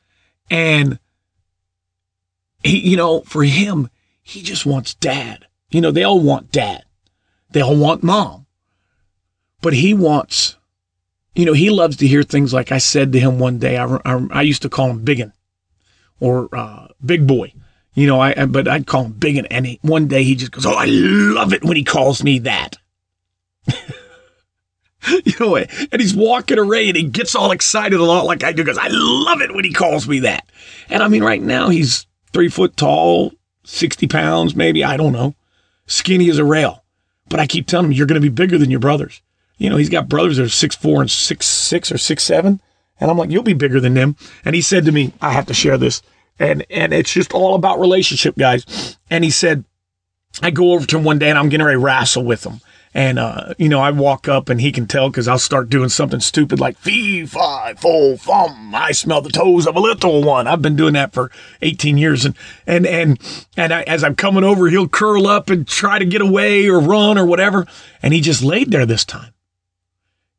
And 0.51 0.99
he, 2.63 2.79
you 2.79 2.97
know, 2.97 3.21
for 3.23 3.45
him, 3.45 3.91
he 4.23 4.43
just 4.43 4.67
wants 4.67 4.95
dad. 4.95 5.47
You 5.71 5.81
know, 5.81 5.91
they 5.91 6.03
all 6.03 6.21
want 6.21 6.53
dad. 6.53 6.85
They 7.51 7.61
all 7.61 7.77
want 7.77 8.03
mom. 8.03 8.47
But 9.63 9.73
he 9.73 9.95
wants, 9.95 10.57
you 11.35 11.45
know, 11.45 11.53
he 11.53 11.71
loves 11.71 11.97
to 11.99 12.07
hear 12.07 12.23
things 12.23 12.53
like 12.53 12.71
I 12.71 12.79
said 12.79 13.13
to 13.13 13.21
him 13.21 13.39
one 13.39 13.59
day. 13.59 13.77
I, 13.77 13.87
I, 14.05 14.27
I 14.31 14.43
used 14.43 14.63
to 14.63 14.69
call 14.69 14.91
him 14.91 15.05
Biggin 15.05 15.33
or 16.21 16.49
uh, 16.53 16.89
Big 17.05 17.27
Boy. 17.27 17.53
You 17.95 18.07
know, 18.07 18.21
I, 18.21 18.45
but 18.45 18.69
I'd 18.69 18.87
call 18.87 19.05
him 19.05 19.13
Biggin. 19.13 19.47
And 19.47 19.67
he, 19.67 19.79
one 19.83 20.07
day 20.07 20.23
he 20.23 20.35
just 20.35 20.53
goes, 20.53 20.67
Oh, 20.67 20.75
I 20.75 20.85
love 20.85 21.53
it 21.53 21.65
when 21.65 21.77
he 21.77 21.85
calls 21.85 22.23
me 22.23 22.41
that. 22.41 22.77
you 25.25 25.33
know, 25.39 25.57
and 25.57 26.01
he's 26.01 26.15
walking 26.15 26.59
away 26.59 26.89
and 26.89 26.97
he 26.97 27.05
gets 27.05 27.35
all 27.35 27.51
excited 27.51 27.99
a 27.99 28.05
lot 28.05 28.27
like 28.27 28.45
I 28.45 28.53
do 28.53 28.65
because 28.65 28.79
I 28.79 28.89
love 28.91 29.41
it 29.41 29.55
when 29.55 29.65
he 29.65 29.73
calls 29.73 30.09
me 30.09 30.21
that. 30.21 30.47
And 30.89 31.03
I 31.03 31.09
mean, 31.09 31.23
right 31.23 31.43
now 31.43 31.69
he's 31.69 32.07
three 32.33 32.49
foot 32.49 32.77
tall, 32.77 33.33
60 33.65 34.07
pounds, 34.09 34.57
maybe. 34.57 34.85
I 34.85 34.97
don't 34.97 35.13
know. 35.13 35.35
Skinny 35.87 36.29
as 36.31 36.39
a 36.39 36.45
rail. 36.45 36.83
But 37.29 37.41
I 37.41 37.47
keep 37.47 37.67
telling 37.67 37.87
him, 37.87 37.93
you're 37.93 38.07
going 38.07 38.21
to 38.21 38.29
be 38.29 38.33
bigger 38.33 38.57
than 38.57 38.71
your 38.71 38.81
brothers. 38.81 39.21
You 39.59 39.69
know, 39.71 39.77
he's 39.77 39.89
got 39.89 40.09
brothers 40.09 40.37
that 40.37 40.45
are 40.45 40.49
six 40.49 40.77
four 40.77 41.01
and 41.01 41.11
six 41.11 41.47
six 41.47 41.91
or 41.91 41.99
six 41.99 42.23
seven. 42.23 42.61
And 43.01 43.11
I'm 43.11 43.19
like, 43.19 43.31
you'll 43.31 43.43
be 43.43 43.53
bigger 43.53 43.81
than 43.81 43.95
them. 43.95 44.17
And 44.45 44.55
he 44.55 44.63
said 44.63 44.85
to 44.85 44.93
me, 44.93 45.13
I 45.21 45.33
have 45.33 45.47
to 45.47 45.55
share 45.55 45.79
this. 45.79 46.03
And 46.39 46.65
and 46.71 46.93
it's 46.93 47.13
just 47.13 47.33
all 47.33 47.55
about 47.55 47.81
relationship, 47.81 48.37
guys. 48.37 48.97
And 49.11 49.25
he 49.25 49.31
said, 49.31 49.65
I 50.43 50.51
go 50.51 50.73
over 50.73 50.87
to 50.87 50.99
him 50.99 51.05
one 51.05 51.19
day 51.19 51.31
and 51.31 51.39
I'm 51.39 51.49
getting 51.49 51.67
ready 51.67 51.79
to 51.79 51.85
wrestle 51.85 52.25
with 52.25 52.45
him 52.45 52.61
and 52.97 53.19
uh, 53.19 53.53
you 53.59 53.69
know, 53.69 53.81
I 53.81 53.91
walk 53.91 54.27
up 54.27 54.49
and 54.49 54.59
he 54.59 54.73
can 54.73 54.87
tell 54.87 55.11
because 55.11 55.29
I'll 55.29 55.39
start 55.39 55.69
doing 55.69 55.91
something 55.91 56.19
stupid 56.19 56.59
like 56.59 56.79
fee, 56.79 57.27
fi, 57.27 57.75
fo, 57.75 58.17
fum. 58.17 58.75
I 58.75 58.93
smell 58.93 59.21
the 59.21 59.29
toes 59.29 59.67
of 59.67 59.77
a 59.77 59.81
little 59.81 60.25
one. 60.25 60.47
I've 60.47 60.63
been 60.63 60.77
doing 60.77 60.95
that 60.95 61.13
for 61.13 61.31
18 61.61 61.99
years, 61.99 62.25
and 62.25 62.35
and 62.67 62.87
and 62.87 63.45
and 63.55 63.75
I, 63.75 63.83
as 63.83 64.03
I'm 64.03 64.17
coming 64.17 64.45
over, 64.45 64.69
he'll 64.69 64.89
curl 64.89 65.27
up 65.27 65.51
and 65.51 65.69
try 65.69 65.99
to 65.99 66.07
get 66.07 66.23
away 66.23 66.69
or 66.69 66.81
run 66.81 67.19
or 67.19 67.27
whatever, 67.27 67.67
and 68.03 68.15
he 68.15 68.23
just 68.23 68.43
laid 68.43 68.71
there 68.71 68.87
this 68.87 69.05
time. 69.05 69.35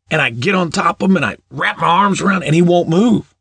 And 0.09 0.19
I 0.19 0.31
get 0.31 0.55
on 0.55 0.71
top 0.71 1.03
of 1.03 1.11
him 1.11 1.15
and 1.17 1.25
I 1.25 1.37
wrap 1.51 1.77
my 1.77 1.85
arms 1.85 2.21
around, 2.21 2.41
and 2.41 2.55
he 2.55 2.63
won't 2.63 2.89
move. 2.89 3.35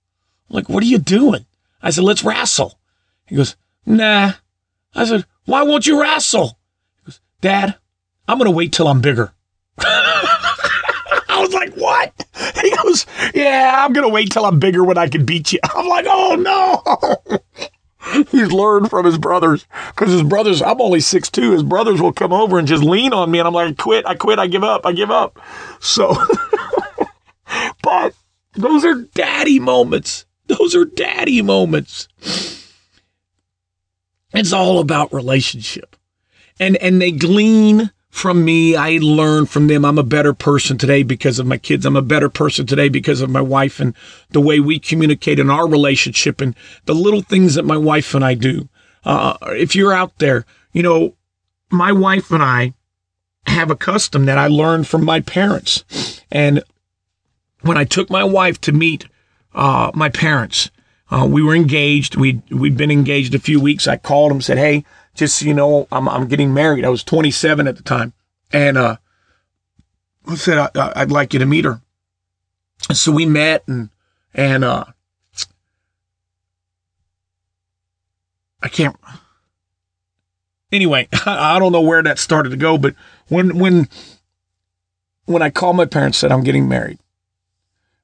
I'm 0.50 0.57
like, 0.57 0.68
what 0.68 0.83
are 0.83 0.87
you 0.87 0.98
doing? 0.98 1.46
I 1.83 1.88
said, 1.88 2.05
let's 2.05 2.22
wrestle. 2.22 2.79
He 3.24 3.35
goes, 3.35 3.57
nah. 3.87 4.33
I 4.94 5.05
said, 5.07 5.24
why 5.46 5.62
won't 5.62 5.87
you 5.87 5.98
wrestle? 5.98 6.59
He 6.98 7.07
goes, 7.07 7.20
Dad, 7.40 7.76
I'm 8.28 8.38
going 8.38 8.50
to 8.50 8.56
wait 8.56 8.72
till 8.72 8.88
I'm 8.88 9.00
bigger. 9.00 9.32
I 9.78 11.38
was 11.40 11.52
like, 11.52 11.74
what? 11.74 12.12
He 12.62 12.74
goes, 12.76 13.06
yeah, 13.34 13.84
I'm 13.84 13.92
going 13.92 14.06
to 14.06 14.12
wait 14.12 14.30
till 14.30 14.44
I'm 14.44 14.58
bigger 14.58 14.82
when 14.82 14.98
I 14.98 15.08
can 15.08 15.24
beat 15.24 15.52
you. 15.52 15.60
I'm 15.62 15.86
like, 15.86 16.06
oh 16.08 16.34
no. 16.34 17.40
He's 18.30 18.52
learned 18.52 18.88
from 18.88 19.04
his 19.04 19.18
brothers 19.18 19.66
because 19.88 20.12
his 20.12 20.22
brothers, 20.22 20.62
I'm 20.62 20.80
only 20.80 21.00
6'2. 21.00 21.52
His 21.52 21.62
brothers 21.62 22.00
will 22.00 22.12
come 22.12 22.32
over 22.32 22.58
and 22.58 22.66
just 22.66 22.82
lean 22.82 23.12
on 23.12 23.30
me. 23.30 23.38
And 23.38 23.48
I'm 23.48 23.54
like, 23.54 23.70
I 23.70 23.72
quit, 23.74 24.06
I 24.06 24.14
quit, 24.14 24.38
I 24.38 24.46
give 24.46 24.64
up, 24.64 24.86
I 24.86 24.92
give 24.92 25.10
up. 25.10 25.38
So, 25.80 26.16
but 27.82 28.14
those 28.54 28.84
are 28.84 28.94
daddy 29.14 29.58
moments. 29.58 30.24
Those 30.46 30.74
are 30.76 30.84
daddy 30.84 31.42
moments. 31.42 32.08
It's 34.32 34.52
all 34.52 34.78
about 34.78 35.12
relationship. 35.12 35.96
And 36.58 36.76
and 36.76 37.02
they 37.02 37.10
glean 37.10 37.90
from 38.16 38.46
me. 38.46 38.74
I 38.74 38.98
learn 39.02 39.44
from 39.44 39.66
them. 39.66 39.85
I'm 39.85 39.98
a 39.98 40.02
better 40.02 40.33
person 40.33 40.79
today 40.79 41.02
because 41.02 41.38
of 41.38 41.46
my 41.46 41.59
kids. 41.59 41.85
I'm 41.85 41.96
a 41.96 42.02
better 42.02 42.31
person 42.31 42.64
today 42.64 42.88
because 42.88 43.20
of 43.20 43.29
my 43.29 43.42
wife 43.42 43.79
and 43.79 43.94
the 44.31 44.40
way 44.40 44.59
we 44.59 44.79
communicate 44.79 45.38
in 45.38 45.50
our 45.50 45.68
relationship 45.68 46.40
and 46.40 46.57
the 46.87 46.94
little 46.94 47.20
things 47.20 47.57
that 47.57 47.66
my 47.66 47.76
wife 47.76 48.14
and 48.14 48.24
I 48.24 48.33
do. 48.33 48.70
Uh, 49.05 49.37
if 49.50 49.76
you're 49.76 49.92
out 49.92 50.18
there, 50.18 50.46
you 50.72 50.83
know, 50.83 51.14
my 51.70 51.92
wife 51.92 52.31
and 52.31 52.42
I 52.42 52.72
have 53.46 53.70
a 53.70 53.76
custom 53.76 54.24
that 54.24 54.38
I 54.38 54.46
learned 54.46 54.88
from 54.88 55.05
my 55.05 55.20
parents. 55.20 56.22
And 56.33 56.64
when 57.61 57.76
I 57.76 57.85
took 57.85 58.09
my 58.09 58.24
wife 58.24 58.59
to 58.62 58.72
meet 58.72 59.07
uh, 59.55 59.90
my 59.94 60.09
parents, 60.09 60.70
uh, 61.11 61.29
we 61.31 61.42
were 61.42 61.55
engaged. 61.55 62.16
We 62.16 62.42
we'd 62.50 62.76
been 62.79 62.90
engaged 62.90 63.35
a 63.35 63.38
few 63.38 63.61
weeks. 63.61 63.87
I 63.87 63.96
called 63.96 64.33
him, 64.33 64.40
said, 64.40 64.59
"Hey, 64.59 64.85
just 65.16 65.42
you 65.42 65.55
know, 65.55 65.88
I'm 65.90 66.09
I'm 66.09 66.29
getting 66.29 66.55
married." 66.55 66.85
I 66.85 66.88
was 66.88 67.05
27 67.05 67.66
at 67.66 67.76
the 67.76 67.83
time, 67.83 68.12
and 68.52 68.79
uh, 68.79 68.96
I 70.26 70.35
said 70.35 70.70
I, 70.76 71.00
would 71.00 71.12
like 71.12 71.33
you 71.33 71.38
to 71.38 71.46
meet 71.46 71.64
her. 71.64 71.81
So 72.92 73.12
we 73.12 73.26
met, 73.26 73.64
and 73.66 73.90
and 74.35 74.64
uh, 74.64 74.85
I 78.62 78.68
can't. 78.68 78.96
Anyway, 80.72 81.09
I 81.26 81.59
don't 81.59 81.72
know 81.72 81.81
where 81.81 82.02
that 82.02 82.18
started 82.18 82.50
to 82.50 82.57
go, 82.57 82.79
but 82.79 82.94
when 83.29 83.59
when 83.59 83.88
when 85.24 85.42
I 85.42 85.50
called 85.50 85.76
my 85.76 85.87
parents, 85.87 86.18
said 86.18 86.33
I'm 86.33 86.44
getting 86.44 86.68
married, 86.68 86.98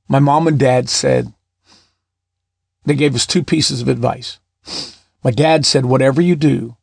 my 0.09 0.19
mom 0.19 0.47
and 0.47 0.59
dad 0.59 0.89
said 0.89 1.33
they 2.85 2.95
gave 2.95 3.15
us 3.15 3.27
two 3.27 3.43
pieces 3.45 3.81
of 3.81 3.89
advice. 3.89 4.39
My 5.25 5.31
dad 5.31 5.65
said, 5.65 5.87
whatever 5.87 6.21
you 6.21 6.35
do, 6.35 6.77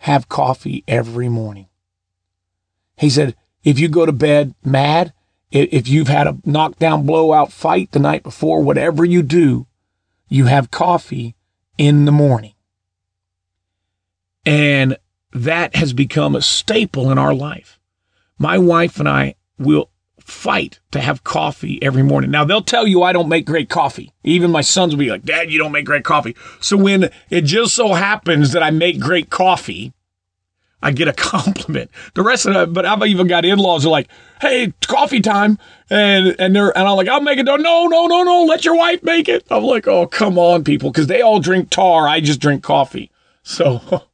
have 0.00 0.28
coffee 0.28 0.82
every 0.88 1.28
morning. 1.28 1.66
He 2.96 3.10
said, 3.10 3.36
if 3.62 3.78
you 3.78 3.88
go 3.88 4.06
to 4.06 4.12
bed 4.12 4.54
mad, 4.64 5.12
if 5.50 5.88
you've 5.88 6.08
had 6.08 6.26
a 6.26 6.38
knockdown 6.44 7.04
blowout 7.04 7.52
fight 7.52 7.92
the 7.92 7.98
night 7.98 8.22
before, 8.22 8.62
whatever 8.62 9.04
you 9.04 9.22
do, 9.22 9.66
you 10.28 10.46
have 10.46 10.70
coffee 10.70 11.34
in 11.76 12.06
the 12.06 12.12
morning. 12.12 12.54
And 14.46 14.96
that 15.32 15.76
has 15.76 15.92
become 15.92 16.34
a 16.34 16.42
staple 16.42 17.10
in 17.10 17.18
our 17.18 17.34
life. 17.34 17.78
My 18.38 18.56
wife 18.56 18.98
and 19.00 19.08
I 19.08 19.34
will 19.58 19.89
fight 20.30 20.80
to 20.92 21.00
have 21.00 21.24
coffee 21.24 21.82
every 21.82 22.02
morning. 22.02 22.30
Now 22.30 22.44
they'll 22.44 22.62
tell 22.62 22.86
you 22.86 23.02
I 23.02 23.12
don't 23.12 23.28
make 23.28 23.46
great 23.46 23.68
coffee. 23.68 24.12
Even 24.24 24.50
my 24.50 24.60
sons 24.60 24.94
will 24.94 25.00
be 25.00 25.10
like, 25.10 25.24
Dad, 25.24 25.50
you 25.50 25.58
don't 25.58 25.72
make 25.72 25.84
great 25.84 26.04
coffee. 26.04 26.36
So 26.60 26.76
when 26.76 27.10
it 27.28 27.42
just 27.42 27.74
so 27.74 27.94
happens 27.94 28.52
that 28.52 28.62
I 28.62 28.70
make 28.70 29.00
great 29.00 29.30
coffee, 29.30 29.92
I 30.82 30.92
get 30.92 31.08
a 31.08 31.12
compliment. 31.16 31.90
The 32.14 32.22
rest 32.22 32.46
of 32.46 32.56
it, 32.56 32.72
but 32.72 32.86
I've 32.86 33.02
even 33.04 33.26
got 33.26 33.44
in-laws 33.44 33.84
are 33.84 33.90
like, 33.90 34.08
"Hey, 34.40 34.72
coffee 34.86 35.20
time," 35.20 35.58
and 35.90 36.34
and 36.38 36.54
they're 36.54 36.76
and 36.76 36.88
I'm 36.88 36.96
like, 36.96 37.08
"I'll 37.08 37.20
make 37.20 37.38
it." 37.38 37.44
No, 37.44 37.56
no, 37.56 37.86
no, 37.86 38.22
no, 38.22 38.44
let 38.44 38.64
your 38.64 38.76
wife 38.76 39.02
make 39.02 39.28
it. 39.28 39.44
I'm 39.50 39.64
like, 39.64 39.86
"Oh, 39.86 40.06
come 40.06 40.38
on, 40.38 40.64
people," 40.64 40.90
because 40.90 41.06
they 41.06 41.20
all 41.20 41.40
drink 41.40 41.70
tar. 41.70 42.08
I 42.08 42.20
just 42.20 42.40
drink 42.40 42.62
coffee. 42.62 43.10
So, 43.42 44.04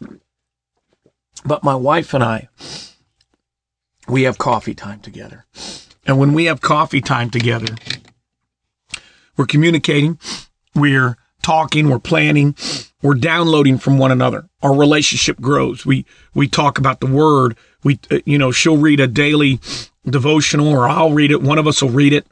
but 1.44 1.62
my 1.62 1.74
wife 1.74 2.12
and 2.14 2.24
I, 2.24 2.48
we 4.08 4.22
have 4.22 4.38
coffee 4.38 4.74
time 4.74 5.00
together. 5.00 5.44
And 6.06 6.18
when 6.18 6.32
we 6.34 6.44
have 6.44 6.60
coffee 6.60 7.00
time 7.00 7.30
together, 7.30 7.74
we're 9.36 9.46
communicating, 9.46 10.18
we're 10.74 11.16
talking, 11.42 11.88
we're 11.88 11.98
planning, 11.98 12.54
we're 13.02 13.14
downloading 13.14 13.78
from 13.78 13.98
one 13.98 14.12
another. 14.12 14.48
Our 14.62 14.74
relationship 14.74 15.40
grows. 15.40 15.84
We 15.84 16.06
we 16.34 16.48
talk 16.48 16.78
about 16.78 17.00
the 17.00 17.06
word. 17.06 17.56
We 17.84 17.98
uh, 18.10 18.20
you 18.24 18.38
know, 18.38 18.52
she'll 18.52 18.78
read 18.78 19.00
a 19.00 19.06
daily 19.06 19.60
devotional 20.08 20.68
or 20.68 20.88
I'll 20.88 21.12
read 21.12 21.30
it. 21.30 21.42
One 21.42 21.58
of 21.58 21.66
us 21.66 21.82
will 21.82 21.90
read 21.90 22.12
it. 22.12 22.26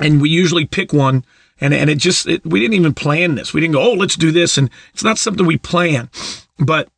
And 0.00 0.20
we 0.20 0.28
usually 0.28 0.66
pick 0.66 0.92
one 0.92 1.24
and 1.60 1.72
and 1.72 1.88
it 1.88 1.98
just 1.98 2.26
it, 2.26 2.44
we 2.44 2.60
didn't 2.60 2.74
even 2.74 2.94
plan 2.94 3.34
this. 3.34 3.52
We 3.52 3.60
didn't 3.60 3.74
go, 3.74 3.82
"Oh, 3.82 3.94
let's 3.94 4.16
do 4.16 4.30
this." 4.30 4.58
And 4.58 4.70
it's 4.92 5.04
not 5.04 5.18
something 5.18 5.46
we 5.46 5.58
plan. 5.58 6.10
But 6.58 6.88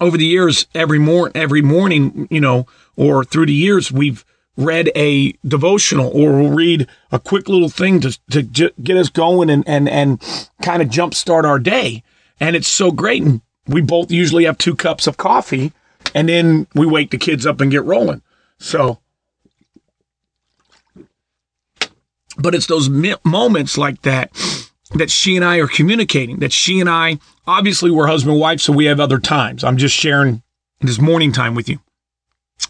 over 0.00 0.16
the 0.16 0.26
years, 0.26 0.66
every 0.74 0.98
morning, 0.98 1.40
every 1.40 1.62
morning, 1.62 2.26
you 2.30 2.40
know, 2.40 2.66
or 2.96 3.24
through 3.24 3.46
the 3.46 3.54
years, 3.54 3.92
we've 3.92 4.24
read 4.56 4.90
a 4.94 5.32
devotional 5.46 6.08
or 6.08 6.32
we'll 6.32 6.52
read 6.52 6.86
a 7.12 7.18
quick 7.18 7.48
little 7.48 7.68
thing 7.68 8.00
to, 8.00 8.18
to 8.30 8.42
j- 8.42 8.72
get 8.82 8.96
us 8.96 9.08
going 9.08 9.48
and, 9.50 9.66
and, 9.66 9.88
and 9.88 10.20
kind 10.62 10.82
of 10.82 10.88
jumpstart 10.88 11.44
our 11.44 11.58
day. 11.58 12.02
And 12.38 12.56
it's 12.56 12.68
so 12.68 12.90
great. 12.90 13.22
And 13.22 13.40
we 13.66 13.80
both 13.80 14.10
usually 14.10 14.44
have 14.44 14.58
two 14.58 14.74
cups 14.74 15.06
of 15.06 15.16
coffee 15.16 15.72
and 16.14 16.28
then 16.28 16.66
we 16.74 16.86
wake 16.86 17.10
the 17.10 17.18
kids 17.18 17.46
up 17.46 17.60
and 17.60 17.70
get 17.70 17.84
rolling. 17.84 18.22
So, 18.58 18.98
but 22.36 22.54
it's 22.54 22.66
those 22.66 22.88
mi- 22.88 23.14
moments 23.24 23.78
like 23.78 24.02
that 24.02 24.30
that 24.94 25.10
she 25.10 25.36
and 25.36 25.44
I 25.44 25.58
are 25.58 25.68
communicating, 25.68 26.40
that 26.40 26.52
she 26.52 26.80
and 26.80 26.88
I, 26.88 27.18
obviously 27.50 27.90
we're 27.90 28.06
husband 28.06 28.32
and 28.32 28.40
wife, 28.40 28.60
so 28.60 28.72
we 28.72 28.84
have 28.84 29.00
other 29.00 29.18
times. 29.18 29.64
I'm 29.64 29.76
just 29.76 29.94
sharing 29.94 30.42
this 30.80 31.00
morning 31.00 31.32
time 31.32 31.54
with 31.54 31.68
you. 31.68 31.80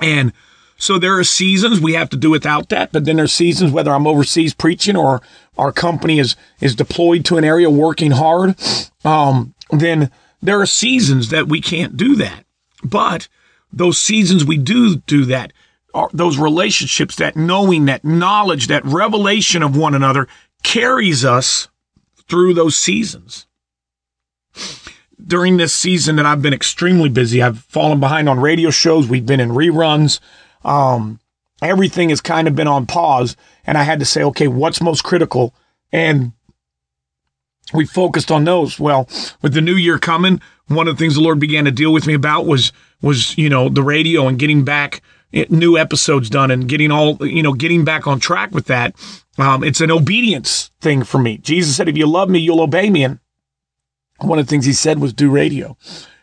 And 0.00 0.32
so 0.78 0.98
there 0.98 1.18
are 1.18 1.24
seasons 1.24 1.80
we 1.80 1.92
have 1.92 2.08
to 2.10 2.16
do 2.16 2.30
without 2.30 2.70
that, 2.70 2.90
but 2.90 3.04
then 3.04 3.16
there's 3.16 3.32
seasons 3.32 3.70
whether 3.70 3.92
I'm 3.92 4.06
overseas 4.06 4.54
preaching 4.54 4.96
or 4.96 5.20
our 5.58 5.72
company 5.72 6.18
is 6.18 6.36
is 6.60 6.74
deployed 6.74 7.26
to 7.26 7.36
an 7.36 7.44
area 7.44 7.68
working 7.68 8.12
hard, 8.12 8.56
um, 9.04 9.54
then 9.70 10.10
there 10.40 10.60
are 10.60 10.66
seasons 10.66 11.28
that 11.28 11.48
we 11.48 11.60
can't 11.60 11.98
do 11.98 12.16
that. 12.16 12.46
But 12.82 13.28
those 13.70 13.98
seasons 13.98 14.44
we 14.44 14.56
do 14.56 14.96
do 14.96 15.26
that, 15.26 15.52
are 15.92 16.08
those 16.14 16.38
relationships, 16.38 17.16
that 17.16 17.36
knowing, 17.36 17.84
that 17.86 18.04
knowledge, 18.04 18.68
that 18.68 18.84
revelation 18.84 19.62
of 19.62 19.76
one 19.76 19.94
another 19.94 20.26
carries 20.62 21.24
us 21.24 21.68
through 22.28 22.54
those 22.54 22.76
seasons. 22.76 23.46
During 25.24 25.58
this 25.58 25.74
season 25.74 26.16
that 26.16 26.26
I've 26.26 26.42
been 26.42 26.54
extremely 26.54 27.08
busy, 27.08 27.42
I've 27.42 27.58
fallen 27.58 28.00
behind 28.00 28.28
on 28.28 28.40
radio 28.40 28.70
shows. 28.70 29.08
We've 29.08 29.26
been 29.26 29.40
in 29.40 29.50
reruns. 29.50 30.18
Um, 30.64 31.20
everything 31.62 32.08
has 32.08 32.20
kind 32.20 32.48
of 32.48 32.56
been 32.56 32.66
on 32.66 32.86
pause. 32.86 33.36
And 33.66 33.76
I 33.76 33.82
had 33.82 34.00
to 34.00 34.06
say, 34.06 34.22
okay, 34.24 34.48
what's 34.48 34.80
most 34.80 35.04
critical? 35.04 35.54
And 35.92 36.32
we 37.72 37.86
focused 37.86 38.30
on 38.30 38.44
those. 38.44 38.80
Well, 38.80 39.08
with 39.42 39.54
the 39.54 39.60
new 39.60 39.74
year 39.74 39.98
coming, 39.98 40.40
one 40.68 40.88
of 40.88 40.96
the 40.96 40.98
things 40.98 41.14
the 41.14 41.20
Lord 41.20 41.38
began 41.38 41.64
to 41.64 41.70
deal 41.70 41.92
with 41.92 42.06
me 42.06 42.14
about 42.14 42.46
was, 42.46 42.72
was, 43.02 43.36
you 43.36 43.48
know, 43.48 43.68
the 43.68 43.82
radio 43.82 44.26
and 44.26 44.38
getting 44.38 44.64
back 44.64 45.02
eh, 45.32 45.44
new 45.50 45.76
episodes 45.76 46.30
done 46.30 46.50
and 46.50 46.68
getting 46.68 46.90
all, 46.90 47.16
you 47.26 47.42
know, 47.42 47.52
getting 47.52 47.84
back 47.84 48.06
on 48.06 48.20
track 48.20 48.52
with 48.52 48.66
that. 48.66 48.94
Um, 49.38 49.62
it's 49.62 49.80
an 49.80 49.90
obedience 49.90 50.70
thing 50.80 51.02
for 51.04 51.18
me. 51.18 51.38
Jesus 51.38 51.76
said, 51.76 51.88
if 51.88 51.96
you 51.96 52.06
love 52.06 52.28
me, 52.28 52.38
you'll 52.38 52.60
obey 52.60 52.90
me. 52.90 53.04
And 53.04 53.20
one 54.20 54.38
of 54.38 54.46
the 54.46 54.50
things 54.50 54.64
he 54.64 54.72
said 54.72 54.98
was 54.98 55.12
do 55.12 55.30
radio. 55.30 55.76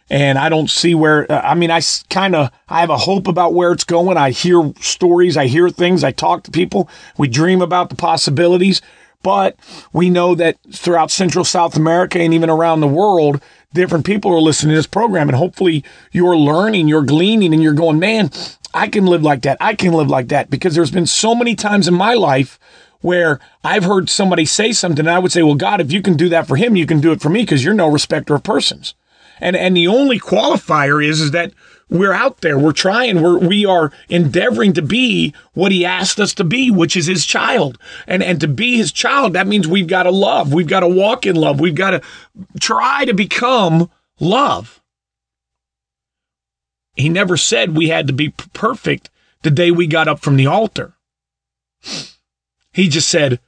And 0.09 0.37
I 0.37 0.47
don't 0.47 0.69
see 0.69 0.95
where, 0.95 1.29
uh, 1.29 1.41
I 1.41 1.55
mean, 1.55 1.69
I 1.69 1.81
kind 2.09 2.35
of, 2.35 2.49
I 2.69 2.79
have 2.79 2.89
a 2.89 2.97
hope 2.97 3.27
about 3.27 3.53
where 3.53 3.71
it's 3.71 3.83
going. 3.83 4.17
I 4.17 4.31
hear 4.31 4.71
stories, 4.79 5.35
I 5.35 5.47
hear 5.47 5.69
things, 5.69 6.03
I 6.03 6.11
talk 6.11 6.43
to 6.43 6.51
people, 6.51 6.89
we 7.17 7.27
dream 7.27 7.61
about 7.61 7.89
the 7.89 7.95
possibilities. 7.95 8.81
But 9.23 9.57
we 9.91 10.09
know 10.09 10.35
that 10.35 10.57
throughout 10.71 11.11
Central 11.11 11.43
South 11.43 11.75
America 11.75 12.19
and 12.19 12.33
even 12.33 12.49
around 12.49 12.79
the 12.79 12.87
world, 12.87 13.41
different 13.73 14.05
people 14.05 14.31
are 14.33 14.39
listening 14.39 14.71
to 14.71 14.75
this 14.77 14.87
program. 14.87 15.27
And 15.27 15.37
hopefully 15.37 15.83
you're 16.11 16.37
learning, 16.37 16.87
you're 16.87 17.03
gleaning, 17.03 17.53
and 17.53 17.61
you're 17.61 17.73
going, 17.73 17.99
man, 17.99 18.29
I 18.73 18.87
can 18.87 19.05
live 19.05 19.23
like 19.23 19.41
that. 19.41 19.57
I 19.59 19.75
can 19.75 19.91
live 19.91 20.07
like 20.07 20.29
that. 20.29 20.49
Because 20.49 20.75
there's 20.75 20.91
been 20.91 21.07
so 21.07 21.35
many 21.35 21.55
times 21.55 21.87
in 21.87 21.93
my 21.95 22.13
life 22.13 22.59
where 23.01 23.39
I've 23.63 23.83
heard 23.83 24.09
somebody 24.09 24.45
say 24.45 24.71
something 24.73 25.05
and 25.05 25.09
I 25.09 25.19
would 25.19 25.31
say, 25.31 25.43
well, 25.43 25.55
God, 25.55 25.81
if 25.81 25.91
you 25.91 26.01
can 26.01 26.15
do 26.15 26.29
that 26.29 26.47
for 26.47 26.55
him, 26.55 26.75
you 26.75 26.85
can 26.85 26.99
do 26.99 27.11
it 27.11 27.21
for 27.21 27.29
me 27.29 27.41
because 27.41 27.63
you're 27.63 27.73
no 27.73 27.89
respecter 27.89 28.35
of 28.35 28.43
persons. 28.43 28.95
And, 29.39 29.55
and 29.55 29.77
the 29.77 29.87
only 29.87 30.19
qualifier 30.19 31.05
is, 31.05 31.21
is 31.21 31.31
that 31.31 31.53
we're 31.89 32.13
out 32.13 32.41
there, 32.41 32.59
we're 32.59 32.73
trying, 32.73 33.21
we're, 33.21 33.37
we 33.37 33.65
are 33.65 33.91
endeavoring 34.09 34.73
to 34.73 34.81
be 34.81 35.33
what 35.53 35.71
he 35.71 35.85
asked 35.85 36.19
us 36.19 36.33
to 36.33 36.43
be, 36.43 36.69
which 36.69 36.97
is 36.97 37.05
his 37.05 37.25
child. 37.25 37.77
And, 38.07 38.21
and 38.21 38.41
to 38.41 38.47
be 38.47 38.77
his 38.77 38.91
child, 38.91 39.33
that 39.33 39.47
means 39.47 39.67
we've 39.67 39.87
got 39.87 40.03
to 40.03 40.11
love. 40.11 40.53
We've 40.53 40.67
got 40.67 40.81
to 40.81 40.87
walk 40.87 41.25
in 41.25 41.35
love. 41.35 41.59
We've 41.59 41.75
got 41.75 41.91
to 41.91 42.01
try 42.59 43.05
to 43.05 43.13
become 43.13 43.89
love. 44.19 44.81
He 46.95 47.09
never 47.09 47.37
said 47.37 47.77
we 47.77 47.89
had 47.89 48.07
to 48.07 48.13
be 48.13 48.29
perfect 48.29 49.09
the 49.43 49.51
day 49.51 49.71
we 49.71 49.87
got 49.87 50.07
up 50.07 50.19
from 50.19 50.35
the 50.35 50.47
altar. 50.47 50.95
He 52.77 52.89
just 52.89 53.09
said 53.09 53.39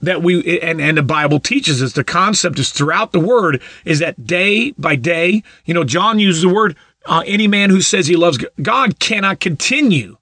that 0.00 0.22
we, 0.22 0.58
and, 0.60 0.80
and 0.80 0.96
the 0.96 1.02
Bible 1.02 1.38
teaches 1.38 1.82
us 1.82 1.92
the 1.92 2.02
concept 2.02 2.58
is 2.58 2.70
throughout 2.70 3.12
the 3.12 3.20
word 3.20 3.60
is 3.84 3.98
that 3.98 4.26
day 4.26 4.70
by 4.70 4.96
day, 4.96 5.42
you 5.66 5.74
know, 5.74 5.84
John 5.84 6.18
uses 6.18 6.40
the 6.40 6.48
word, 6.48 6.74
uh, 7.04 7.22
any 7.26 7.46
man 7.46 7.68
who 7.68 7.82
says 7.82 8.06
he 8.06 8.16
loves 8.16 8.38
God 8.62 8.98
cannot 9.00 9.40
continue 9.40 10.16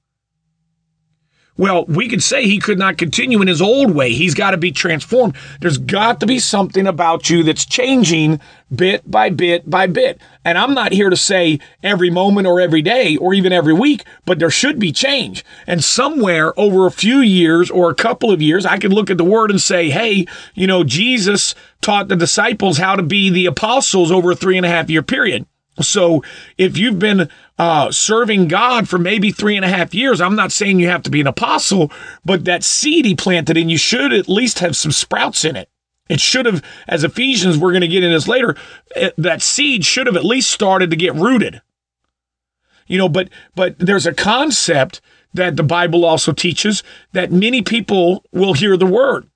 well, 1.56 1.86
we 1.86 2.08
could 2.08 2.22
say 2.22 2.44
he 2.44 2.58
could 2.58 2.78
not 2.78 2.98
continue 2.98 3.40
in 3.40 3.48
his 3.48 3.62
old 3.62 3.94
way. 3.94 4.12
He's 4.12 4.34
got 4.34 4.50
to 4.50 4.56
be 4.56 4.72
transformed. 4.72 5.36
There's 5.60 5.78
got 5.78 6.20
to 6.20 6.26
be 6.26 6.38
something 6.38 6.86
about 6.86 7.30
you 7.30 7.42
that's 7.42 7.64
changing 7.64 8.40
bit 8.74 9.08
by 9.10 9.30
bit 9.30 9.68
by 9.68 9.86
bit. 9.86 10.20
And 10.44 10.58
I'm 10.58 10.74
not 10.74 10.92
here 10.92 11.08
to 11.08 11.16
say 11.16 11.60
every 11.82 12.10
moment 12.10 12.46
or 12.46 12.60
every 12.60 12.82
day 12.82 13.16
or 13.16 13.32
even 13.32 13.52
every 13.52 13.72
week, 13.72 14.04
but 14.24 14.38
there 14.38 14.50
should 14.50 14.78
be 14.78 14.92
change. 14.92 15.44
And 15.66 15.82
somewhere 15.82 16.58
over 16.58 16.86
a 16.86 16.90
few 16.90 17.20
years 17.20 17.70
or 17.70 17.90
a 17.90 17.94
couple 17.94 18.30
of 18.30 18.42
years, 18.42 18.66
I 18.66 18.78
could 18.78 18.92
look 18.92 19.10
at 19.10 19.16
the 19.16 19.24
word 19.24 19.50
and 19.50 19.60
say, 19.60 19.88
hey, 19.88 20.26
you 20.54 20.66
know, 20.66 20.84
Jesus 20.84 21.54
taught 21.80 22.08
the 22.08 22.16
disciples 22.16 22.78
how 22.78 22.96
to 22.96 23.02
be 23.02 23.30
the 23.30 23.46
apostles 23.46 24.10
over 24.12 24.32
a 24.32 24.36
three 24.36 24.56
and 24.56 24.66
a 24.66 24.70
half 24.70 24.90
year 24.90 25.02
period. 25.02 25.46
So 25.80 26.22
if 26.56 26.78
you've 26.78 26.98
been 26.98 27.28
uh, 27.58 27.90
serving 27.90 28.48
God 28.48 28.88
for 28.88 28.98
maybe 28.98 29.30
three 29.30 29.56
and 29.56 29.64
a 29.64 29.68
half 29.68 29.94
years, 29.94 30.20
I'm 30.20 30.36
not 30.36 30.52
saying 30.52 30.80
you 30.80 30.88
have 30.88 31.02
to 31.04 31.10
be 31.10 31.20
an 31.20 31.26
apostle, 31.26 31.92
but 32.24 32.44
that 32.44 32.64
seed 32.64 33.04
he 33.04 33.14
planted 33.14 33.56
in 33.56 33.68
you 33.68 33.78
should 33.78 34.12
at 34.12 34.28
least 34.28 34.60
have 34.60 34.76
some 34.76 34.92
sprouts 34.92 35.44
in 35.44 35.56
it. 35.56 35.68
It 36.08 36.20
should 36.20 36.46
have, 36.46 36.62
as 36.86 37.04
Ephesians, 37.04 37.58
we're 37.58 37.72
going 37.72 37.80
to 37.80 37.88
get 37.88 38.04
in 38.04 38.12
this 38.12 38.28
later, 38.28 38.56
eh, 38.94 39.10
that 39.18 39.42
seed 39.42 39.84
should 39.84 40.06
have 40.06 40.16
at 40.16 40.24
least 40.24 40.50
started 40.50 40.90
to 40.90 40.96
get 40.96 41.14
rooted. 41.14 41.60
You 42.86 42.98
know, 42.98 43.08
but 43.08 43.28
but 43.56 43.76
there's 43.80 44.06
a 44.06 44.14
concept 44.14 45.00
that 45.34 45.56
the 45.56 45.64
Bible 45.64 46.04
also 46.04 46.32
teaches 46.32 46.84
that 47.12 47.32
many 47.32 47.60
people 47.60 48.24
will 48.32 48.54
hear 48.54 48.76
the 48.76 48.86
word 48.86 49.28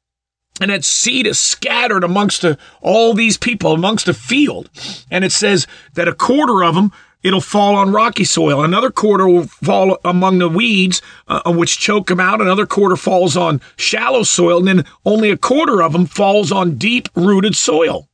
and 0.60 0.70
that 0.70 0.84
seed 0.84 1.26
is 1.26 1.38
scattered 1.38 2.04
amongst 2.04 2.42
the, 2.42 2.58
all 2.82 3.14
these 3.14 3.36
people 3.36 3.72
amongst 3.72 4.06
the 4.06 4.14
field. 4.14 4.68
And 5.10 5.24
it 5.24 5.32
says 5.32 5.66
that 5.94 6.08
a 6.08 6.14
quarter 6.14 6.62
of 6.62 6.74
them 6.74 6.92
it'll 7.22 7.40
fall 7.40 7.76
on 7.76 7.92
rocky 7.92 8.24
soil. 8.24 8.62
Another 8.62 8.90
quarter 8.90 9.28
will 9.28 9.46
fall 9.46 9.98
among 10.04 10.38
the 10.38 10.48
weeds 10.48 11.02
uh, 11.28 11.40
uh, 11.46 11.52
which 11.52 11.78
choke 11.78 12.08
them 12.08 12.20
out. 12.20 12.40
Another 12.40 12.66
quarter 12.66 12.96
falls 12.96 13.36
on 13.36 13.60
shallow 13.76 14.22
soil 14.22 14.58
and 14.58 14.68
then 14.68 14.84
only 15.04 15.30
a 15.30 15.36
quarter 15.36 15.82
of 15.82 15.92
them 15.92 16.06
falls 16.06 16.52
on 16.52 16.76
deep 16.76 17.08
rooted 17.14 17.56
soil 17.56 18.09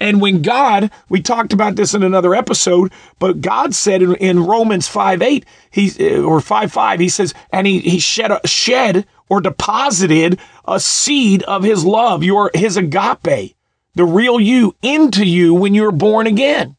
and 0.00 0.20
when 0.20 0.40
God, 0.40 0.90
we 1.10 1.20
talked 1.20 1.52
about 1.52 1.76
this 1.76 1.92
in 1.92 2.02
another 2.02 2.34
episode, 2.34 2.90
but 3.18 3.42
God 3.42 3.74
said 3.74 4.00
in, 4.00 4.14
in 4.16 4.46
Romans 4.46 4.88
5 4.88 5.20
8, 5.20 5.44
he, 5.70 6.16
uh, 6.16 6.22
or 6.22 6.40
5 6.40 6.72
5, 6.72 7.00
he 7.00 7.08
says, 7.10 7.34
and 7.52 7.66
he, 7.66 7.80
he 7.80 7.98
shed, 7.98 8.32
shed 8.48 9.06
or 9.28 9.42
deposited 9.42 10.40
a 10.66 10.80
seed 10.80 11.42
of 11.42 11.62
his 11.62 11.84
love, 11.84 12.24
your 12.24 12.50
his 12.54 12.78
agape, 12.78 13.54
the 13.94 14.04
real 14.04 14.40
you, 14.40 14.74
into 14.82 15.24
you 15.24 15.52
when 15.52 15.74
you're 15.74 15.92
born 15.92 16.26
again. 16.26 16.76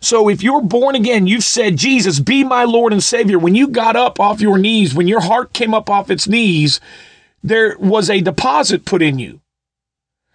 So 0.00 0.28
if 0.28 0.42
you're 0.42 0.60
born 0.60 0.96
again, 0.96 1.26
you've 1.26 1.44
said, 1.44 1.78
Jesus, 1.78 2.20
be 2.20 2.44
my 2.44 2.64
Lord 2.64 2.92
and 2.92 3.02
Savior. 3.02 3.38
When 3.38 3.54
you 3.54 3.68
got 3.68 3.96
up 3.96 4.20
off 4.20 4.42
your 4.42 4.58
knees, 4.58 4.94
when 4.94 5.08
your 5.08 5.20
heart 5.20 5.54
came 5.54 5.72
up 5.72 5.88
off 5.88 6.10
its 6.10 6.28
knees, 6.28 6.78
there 7.42 7.78
was 7.78 8.10
a 8.10 8.20
deposit 8.20 8.84
put 8.84 9.00
in 9.00 9.18
you. 9.18 9.40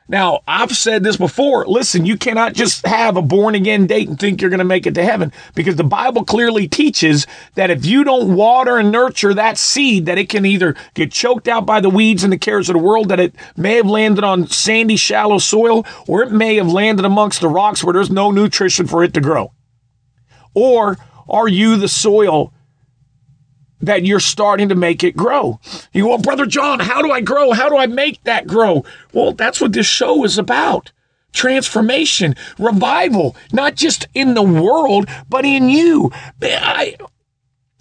Now, 0.10 0.41
I've 0.48 0.76
said 0.76 1.04
this 1.04 1.17
before. 1.17 1.67
Listen, 1.67 2.04
you 2.04 2.17
cannot 2.17 2.54
just 2.54 2.84
have 2.88 3.15
a 3.15 3.22
born 3.22 3.54
again 3.54 3.86
date 3.86 4.10
and 4.10 4.19
think 4.19 4.41
you're 4.41 4.50
going 4.50 4.58
to 4.58 4.65
make 4.65 4.88
it 4.88 4.95
to 4.95 5.06
heaven 5.06 5.32
because 5.54 5.76
the 5.76 5.84
Bible 5.84 6.26
clearly 6.26 6.67
teaches 6.67 7.28
that 7.54 7.69
if 7.69 7.86
you 7.86 8.04
don't 8.04 8.36
water 8.36 8.80
and 8.80 8.91
nurture 8.91 9.36
that 9.36 9.60
seed, 9.60 10.08
that 10.08 10.17
it 10.17 10.28
can 10.28 10.48
either 10.48 10.76
get 10.95 11.12
choked 11.12 11.48
out 11.48 11.67
by 11.67 11.80
the 11.80 11.91
weeds 11.91 12.24
and 12.24 12.34
the 12.34 12.39
cares 12.39 12.69
of 12.69 12.74
the 12.74 12.80
world, 12.80 13.10
that 13.10 13.19
it 13.19 13.36
may 13.56 13.76
have 13.76 13.86
landed 13.86 14.24
on 14.24 14.48
sandy, 14.48 14.95
shallow 14.95 15.38
soil, 15.38 15.86
or 16.08 16.24
it 16.24 16.32
may 16.32 16.56
have 16.56 16.74
landed 16.74 17.06
amongst 17.06 17.39
the 17.39 17.48
rocks 17.48 17.84
where 17.84 17.93
there's 17.93 18.10
no 18.10 18.32
nutrition 18.32 18.88
for 18.88 19.04
it 19.04 19.13
to 19.13 19.22
grow. 19.22 19.54
Or 20.56 20.98
are 21.30 21.48
you 21.48 21.78
the 21.78 21.88
soil 21.88 22.52
that 23.82 24.06
you're 24.06 24.20
starting 24.20 24.70
to 24.70 24.76
make 24.76 25.04
it 25.04 25.15
grow. 25.15 25.60
You 25.94 26.04
go, 26.04 26.10
well, 26.10 26.18
Brother 26.18 26.46
John, 26.46 26.80
how 26.80 27.02
do 27.02 27.12
I 27.12 27.22
grow? 27.22 27.52
How 27.52 27.70
do 27.70 27.78
I 27.78 27.88
make 27.88 28.24
that 28.24 28.48
grow? 28.48 28.84
Well, 29.13 29.34
that's 29.34 29.62
what 29.62 29.74
this 29.74 29.88
show 29.88 30.24
is 30.24 30.38
about. 30.38 30.92
Transformation, 31.32 32.36
revival, 32.58 33.36
not 33.52 33.76
just 33.76 34.08
in 34.13 34.34
the 34.34 34.44
world, 34.44 35.08
but 35.30 35.46
in 35.46 35.70
you. 35.70 36.12
I, 36.42 36.98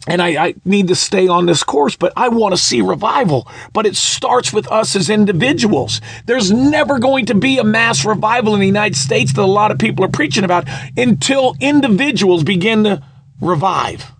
and 0.06 0.22
I, 0.22 0.46
I, 0.46 0.54
need 0.64 0.88
to 0.88 0.94
stay 0.94 1.28
on 1.28 1.46
this 1.46 1.62
course, 1.62 1.96
but 1.96 2.12
I 2.16 2.28
want 2.28 2.54
to 2.54 2.60
see 2.60 2.80
revival. 2.80 3.48
But 3.72 3.86
it 3.86 3.96
starts 3.96 4.52
with 4.52 4.70
us 4.70 4.94
as 4.94 5.10
individuals. 5.10 6.00
There's 6.26 6.52
never 6.52 6.98
going 6.98 7.26
to 7.26 7.34
be 7.34 7.58
a 7.58 7.64
mass 7.64 8.04
revival 8.04 8.54
in 8.54 8.60
the 8.60 8.66
United 8.66 8.96
States 8.96 9.32
that 9.32 9.42
a 9.42 9.46
lot 9.46 9.70
of 9.70 9.78
people 9.78 10.04
are 10.04 10.10
preaching 10.10 10.44
about 10.44 10.68
until 10.96 11.56
individuals 11.60 12.44
begin 12.44 12.84
to 12.84 13.02
revive. 13.40 14.12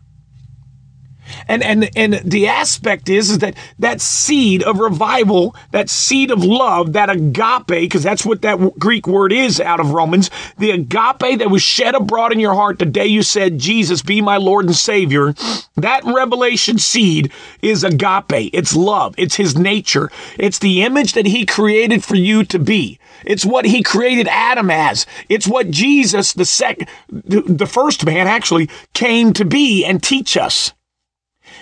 And 1.46 1.62
and 1.62 1.90
and 1.96 2.14
the 2.24 2.48
aspect 2.48 3.08
is 3.08 3.30
is 3.30 3.38
that 3.38 3.56
that 3.78 4.00
seed 4.00 4.62
of 4.62 4.78
revival, 4.78 5.54
that 5.70 5.90
seed 5.90 6.30
of 6.30 6.44
love, 6.44 6.92
that 6.94 7.10
agape, 7.10 7.66
because 7.66 8.02
that's 8.02 8.24
what 8.24 8.42
that 8.42 8.78
Greek 8.78 9.06
word 9.06 9.32
is 9.32 9.60
out 9.60 9.80
of 9.80 9.92
Romans, 9.92 10.30
the 10.58 10.70
agape 10.70 11.38
that 11.38 11.50
was 11.50 11.62
shed 11.62 11.94
abroad 11.94 12.32
in 12.32 12.40
your 12.40 12.54
heart 12.54 12.78
the 12.78 12.86
day 12.86 13.06
you 13.06 13.22
said, 13.22 13.58
Jesus, 13.58 14.02
be 14.02 14.20
my 14.20 14.36
Lord 14.36 14.66
and 14.66 14.76
Savior. 14.76 15.34
That 15.76 16.04
revelation 16.04 16.78
seed 16.78 17.32
is 17.62 17.84
agape. 17.84 18.50
It's 18.52 18.74
love. 18.74 19.14
It's 19.18 19.36
his 19.36 19.56
nature. 19.56 20.10
It's 20.38 20.58
the 20.58 20.82
image 20.82 21.12
that 21.12 21.26
he 21.26 21.46
created 21.46 22.04
for 22.04 22.16
you 22.16 22.44
to 22.44 22.58
be. 22.58 22.98
It's 23.24 23.44
what 23.44 23.64
he 23.64 23.82
created 23.82 24.28
Adam 24.28 24.70
as. 24.70 25.06
It's 25.28 25.46
what 25.46 25.70
Jesus, 25.70 26.32
the 26.32 26.44
sec, 26.44 26.88
the 27.08 27.66
first 27.66 28.04
man 28.04 28.26
actually 28.26 28.70
came 28.94 29.32
to 29.34 29.44
be 29.44 29.84
and 29.84 30.02
teach 30.02 30.36
us. 30.36 30.72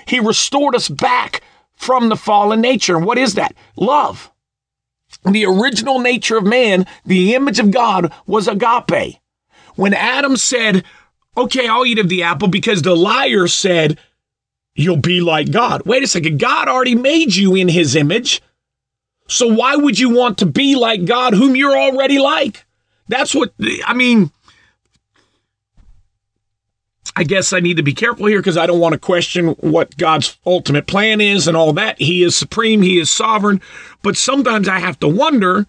He 0.06 0.20
restored 0.20 0.74
us 0.74 0.88
back 0.88 1.42
from 1.74 2.08
the 2.08 2.16
fallen 2.16 2.60
nature. 2.60 2.96
And 2.96 3.04
what 3.04 3.18
is 3.18 3.34
that? 3.34 3.54
Love. 3.76 4.30
The 5.24 5.46
original 5.46 5.98
nature 5.98 6.36
of 6.36 6.44
man, 6.44 6.86
the 7.04 7.34
image 7.34 7.58
of 7.58 7.70
God, 7.70 8.12
was 8.26 8.48
agape. 8.48 9.18
When 9.74 9.94
Adam 9.94 10.36
said, 10.36 10.84
Okay, 11.36 11.68
I'll 11.68 11.84
eat 11.84 11.98
of 11.98 12.08
the 12.08 12.22
apple 12.22 12.48
because 12.48 12.82
the 12.82 12.96
liar 12.96 13.46
said, 13.46 13.98
You'll 14.74 14.96
be 14.96 15.20
like 15.20 15.50
God. 15.50 15.82
Wait 15.86 16.02
a 16.02 16.06
second. 16.06 16.38
God 16.38 16.68
already 16.68 16.94
made 16.94 17.34
you 17.34 17.54
in 17.54 17.68
his 17.68 17.96
image. 17.96 18.42
So 19.28 19.52
why 19.52 19.74
would 19.76 19.98
you 19.98 20.10
want 20.10 20.38
to 20.38 20.46
be 20.46 20.76
like 20.76 21.04
God, 21.04 21.34
whom 21.34 21.56
you're 21.56 21.76
already 21.76 22.18
like? 22.18 22.64
That's 23.08 23.34
what, 23.34 23.54
I 23.84 23.94
mean, 23.94 24.30
I 27.18 27.24
guess 27.24 27.54
I 27.54 27.60
need 27.60 27.78
to 27.78 27.82
be 27.82 27.94
careful 27.94 28.26
here 28.26 28.40
because 28.40 28.58
I 28.58 28.66
don't 28.66 28.78
want 28.78 28.92
to 28.92 28.98
question 28.98 29.48
what 29.60 29.96
God's 29.96 30.36
ultimate 30.44 30.86
plan 30.86 31.22
is 31.22 31.48
and 31.48 31.56
all 31.56 31.72
that. 31.72 31.98
He 31.98 32.22
is 32.22 32.36
supreme, 32.36 32.82
He 32.82 32.98
is 32.98 33.10
sovereign. 33.10 33.62
But 34.02 34.18
sometimes 34.18 34.68
I 34.68 34.80
have 34.80 35.00
to 35.00 35.08
wonder, 35.08 35.66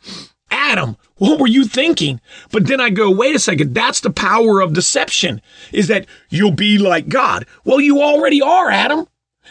Adam, 0.51 0.97
what 1.15 1.39
were 1.39 1.47
you 1.47 1.63
thinking? 1.63 2.19
But 2.51 2.67
then 2.67 2.81
I 2.81 2.89
go, 2.89 3.09
wait 3.09 3.33
a 3.33 3.39
second, 3.39 3.73
that's 3.73 4.01
the 4.01 4.09
power 4.09 4.59
of 4.59 4.73
deception, 4.73 5.41
is 5.71 5.87
that 5.87 6.05
you'll 6.29 6.51
be 6.51 6.77
like 6.77 7.07
God. 7.07 7.45
Well, 7.63 7.79
you 7.79 8.01
already 8.01 8.41
are, 8.41 8.69
Adam. 8.69 9.07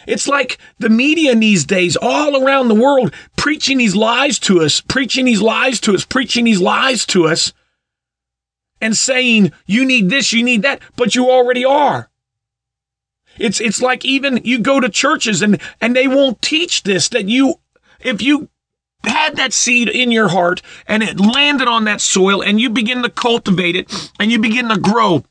It's 0.06 0.28
like 0.28 0.58
the 0.78 0.90
media 0.90 1.34
these 1.34 1.64
days, 1.64 1.96
all 1.96 2.44
around 2.44 2.68
the 2.68 2.74
world, 2.74 3.14
preaching 3.36 3.78
these 3.78 3.96
lies 3.96 4.38
to 4.40 4.60
us, 4.60 4.82
preaching 4.82 5.24
these 5.24 5.40
lies 5.40 5.80
to 5.80 5.94
us, 5.94 6.04
preaching 6.04 6.44
these 6.44 6.60
lies 6.60 7.06
to 7.06 7.26
us 7.26 7.54
and 8.80 8.96
saying 8.96 9.52
you 9.66 9.84
need 9.84 10.10
this, 10.10 10.32
you 10.32 10.42
need 10.42 10.62
that, 10.62 10.80
but 10.96 11.14
you 11.14 11.30
already 11.30 11.64
are. 11.64 12.10
It's 13.38 13.60
it's 13.60 13.82
like 13.82 14.04
even 14.04 14.40
you 14.44 14.58
go 14.58 14.80
to 14.80 14.88
churches 14.88 15.42
and 15.42 15.60
and 15.80 15.94
they 15.94 16.08
won't 16.08 16.40
teach 16.40 16.82
this 16.82 17.08
that 17.10 17.28
you 17.28 17.56
if 18.00 18.22
you 18.22 18.48
had 19.04 19.36
that 19.36 19.52
seed 19.52 19.88
in 19.88 20.10
your 20.10 20.28
heart 20.28 20.62
and 20.86 21.02
it 21.02 21.20
landed 21.20 21.68
on 21.68 21.84
that 21.84 22.00
soil 22.00 22.42
and 22.42 22.60
you 22.60 22.70
begin 22.70 23.02
to 23.02 23.10
cultivate 23.10 23.76
it 23.76 24.10
and 24.18 24.32
you 24.32 24.38
begin 24.38 24.68
to 24.68 24.78
grow 24.78 25.22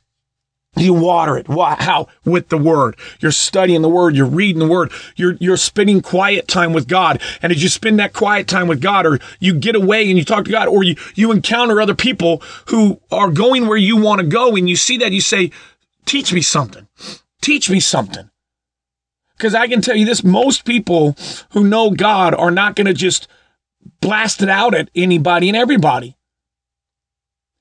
you 0.76 0.92
water 0.92 1.36
it. 1.36 1.46
How? 1.48 2.08
With 2.24 2.48
the 2.48 2.58
word. 2.58 2.96
You're 3.20 3.32
studying 3.32 3.82
the 3.82 3.88
word. 3.88 4.14
You're 4.14 4.26
reading 4.26 4.58
the 4.58 4.68
word. 4.68 4.92
You're, 5.16 5.36
you're 5.40 5.56
spending 5.56 6.02
quiet 6.02 6.48
time 6.48 6.72
with 6.72 6.86
God. 6.86 7.20
And 7.40 7.50
as 7.50 7.62
you 7.62 7.68
spend 7.68 7.98
that 7.98 8.12
quiet 8.12 8.46
time 8.46 8.68
with 8.68 8.80
God, 8.80 9.06
or 9.06 9.18
you 9.40 9.54
get 9.54 9.74
away 9.74 10.08
and 10.08 10.18
you 10.18 10.24
talk 10.24 10.44
to 10.44 10.50
God, 10.50 10.68
or 10.68 10.82
you, 10.82 10.96
you 11.14 11.32
encounter 11.32 11.80
other 11.80 11.94
people 11.94 12.42
who 12.66 13.00
are 13.10 13.30
going 13.30 13.66
where 13.66 13.78
you 13.78 13.96
want 13.96 14.20
to 14.20 14.26
go, 14.26 14.54
and 14.54 14.68
you 14.68 14.76
see 14.76 14.98
that, 14.98 15.12
you 15.12 15.20
say, 15.20 15.50
teach 16.04 16.32
me 16.32 16.42
something. 16.42 16.86
Teach 17.40 17.70
me 17.70 17.80
something. 17.80 18.30
Because 19.36 19.54
I 19.54 19.68
can 19.68 19.80
tell 19.80 19.96
you 19.96 20.06
this, 20.06 20.24
most 20.24 20.64
people 20.64 21.16
who 21.50 21.64
know 21.64 21.90
God 21.90 22.34
are 22.34 22.50
not 22.50 22.74
going 22.74 22.86
to 22.86 22.94
just 22.94 23.28
blast 24.00 24.42
it 24.42 24.48
out 24.48 24.74
at 24.74 24.90
anybody 24.94 25.48
and 25.48 25.56
everybody. 25.56 26.16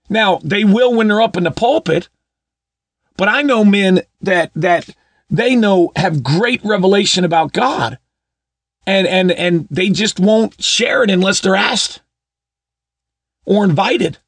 Now, 0.10 0.40
they 0.44 0.64
will 0.64 0.94
when 0.94 1.08
they're 1.08 1.22
up 1.22 1.36
in 1.36 1.44
the 1.44 1.52
pulpit, 1.52 2.10
but 3.18 3.30
I 3.30 3.42
know 3.42 3.64
men 3.64 4.02
that 4.22 4.52
that 4.56 4.90
they 5.30 5.56
know 5.56 5.92
have 5.96 6.24
great 6.24 6.64
revelation 6.64 7.24
about 7.24 7.54
God. 7.54 7.98
And 8.88 9.08
and 9.08 9.32
and 9.32 9.68
they 9.72 9.90
just 9.90 10.20
won't 10.20 10.62
share 10.64 11.04
it 11.04 11.10
unless 11.10 11.40
they're 11.40 11.56
asked 11.56 12.02
or 13.46 13.64
invited. 13.64 14.20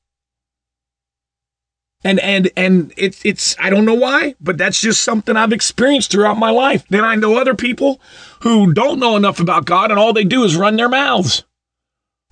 And 2.04 2.20
and 2.20 2.50
and 2.56 2.94
it's 2.98 3.24
it's 3.24 3.56
I 3.60 3.70
don't 3.70 3.86
know 3.86 3.94
why, 3.94 4.36
but 4.40 4.58
that's 4.58 4.82
just 4.82 5.04
something 5.04 5.36
I've 5.36 5.54
experienced 5.54 6.12
throughout 6.12 6.38
my 6.38 6.50
life. 6.50 6.86
Then 6.90 7.04
I 7.04 7.16
know 7.16 7.38
other 7.38 7.56
people 7.56 8.02
who 8.42 8.74
don't 8.74 9.00
know 9.00 9.16
enough 9.16 9.40
about 9.40 9.66
God 9.66 9.92
and 9.92 10.00
all 10.00 10.14
they 10.14 10.24
do 10.24 10.44
is 10.44 10.56
run 10.56 10.76
their 10.76 10.90
mouths 10.90 11.44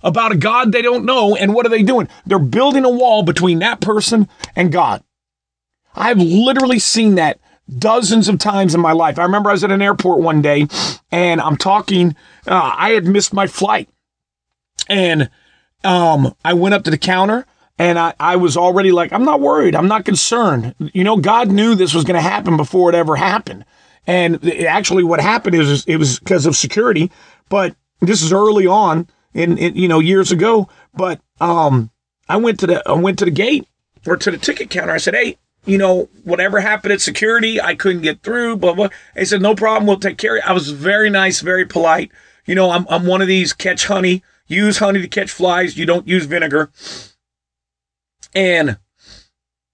about 0.02 0.32
a 0.32 0.36
God 0.36 0.72
they 0.72 0.82
don't 0.82 1.04
know. 1.04 1.36
And 1.36 1.54
what 1.54 1.66
are 1.66 1.70
they 1.70 1.82
doing? 1.82 2.08
They're 2.24 2.38
building 2.38 2.84
a 2.84 2.90
wall 2.90 3.22
between 3.22 3.58
that 3.60 3.80
person 3.80 4.28
and 4.54 4.72
God. 4.72 5.02
I've 5.96 6.18
literally 6.18 6.78
seen 6.78 7.16
that 7.16 7.40
dozens 7.78 8.28
of 8.28 8.38
times 8.38 8.74
in 8.74 8.80
my 8.80 8.92
life. 8.92 9.18
I 9.18 9.24
remember 9.24 9.50
I 9.50 9.54
was 9.54 9.64
at 9.64 9.72
an 9.72 9.82
airport 9.82 10.20
one 10.20 10.42
day 10.42 10.66
and 11.10 11.40
I'm 11.40 11.56
talking, 11.56 12.14
uh, 12.46 12.74
I 12.76 12.90
had 12.90 13.06
missed 13.06 13.32
my 13.32 13.46
flight. 13.46 13.88
And 14.88 15.30
um, 15.82 16.34
I 16.44 16.54
went 16.54 16.74
up 16.74 16.84
to 16.84 16.90
the 16.90 16.98
counter 16.98 17.46
and 17.78 17.98
I, 17.98 18.14
I 18.20 18.36
was 18.36 18.56
already 18.56 18.92
like, 18.92 19.12
I'm 19.12 19.24
not 19.24 19.40
worried. 19.40 19.74
I'm 19.74 19.88
not 19.88 20.04
concerned. 20.04 20.74
You 20.78 21.04
know, 21.04 21.16
God 21.16 21.50
knew 21.50 21.74
this 21.74 21.94
was 21.94 22.04
going 22.04 22.14
to 22.14 22.20
happen 22.20 22.56
before 22.56 22.88
it 22.88 22.94
ever 22.94 23.16
happened. 23.16 23.64
And 24.06 24.48
actually, 24.64 25.02
what 25.02 25.20
happened 25.20 25.56
is 25.56 25.84
it 25.86 25.96
was 25.96 26.20
because 26.20 26.46
of 26.46 26.56
security, 26.56 27.10
but 27.48 27.74
this 28.00 28.22
is 28.22 28.32
early 28.32 28.66
on 28.66 29.08
in, 29.34 29.58
in 29.58 29.74
you 29.74 29.88
know 29.88 29.98
years 29.98 30.30
ago. 30.30 30.68
But 30.94 31.20
um, 31.40 31.90
I 32.28 32.36
went 32.36 32.60
to 32.60 32.68
the 32.68 32.88
I 32.88 32.92
went 32.92 33.18
to 33.18 33.24
the 33.24 33.32
gate 33.32 33.66
or 34.06 34.16
to 34.16 34.30
the 34.30 34.38
ticket 34.38 34.70
counter. 34.70 34.92
I 34.92 34.98
said, 34.98 35.14
"Hey, 35.14 35.38
you 35.66 35.78
know, 35.78 36.08
whatever 36.24 36.60
happened 36.60 36.92
at 36.92 37.00
security, 37.00 37.60
I 37.60 37.74
couldn't 37.74 38.02
get 38.02 38.22
through, 38.22 38.56
blah, 38.56 38.72
blah. 38.72 38.88
They 39.14 39.24
said, 39.24 39.42
no 39.42 39.54
problem. 39.54 39.86
We'll 39.86 39.98
take 39.98 40.18
care 40.18 40.36
of 40.36 40.44
it. 40.44 40.48
I 40.48 40.52
was 40.52 40.70
very 40.70 41.10
nice, 41.10 41.40
very 41.40 41.66
polite. 41.66 42.10
You 42.46 42.54
know, 42.54 42.70
I'm, 42.70 42.86
I'm 42.88 43.06
one 43.06 43.20
of 43.20 43.28
these 43.28 43.52
catch 43.52 43.86
honey, 43.86 44.22
use 44.46 44.78
honey 44.78 45.02
to 45.02 45.08
catch 45.08 45.30
flies. 45.30 45.76
You 45.76 45.84
don't 45.84 46.06
use 46.06 46.26
vinegar. 46.26 46.70
And 48.34 48.78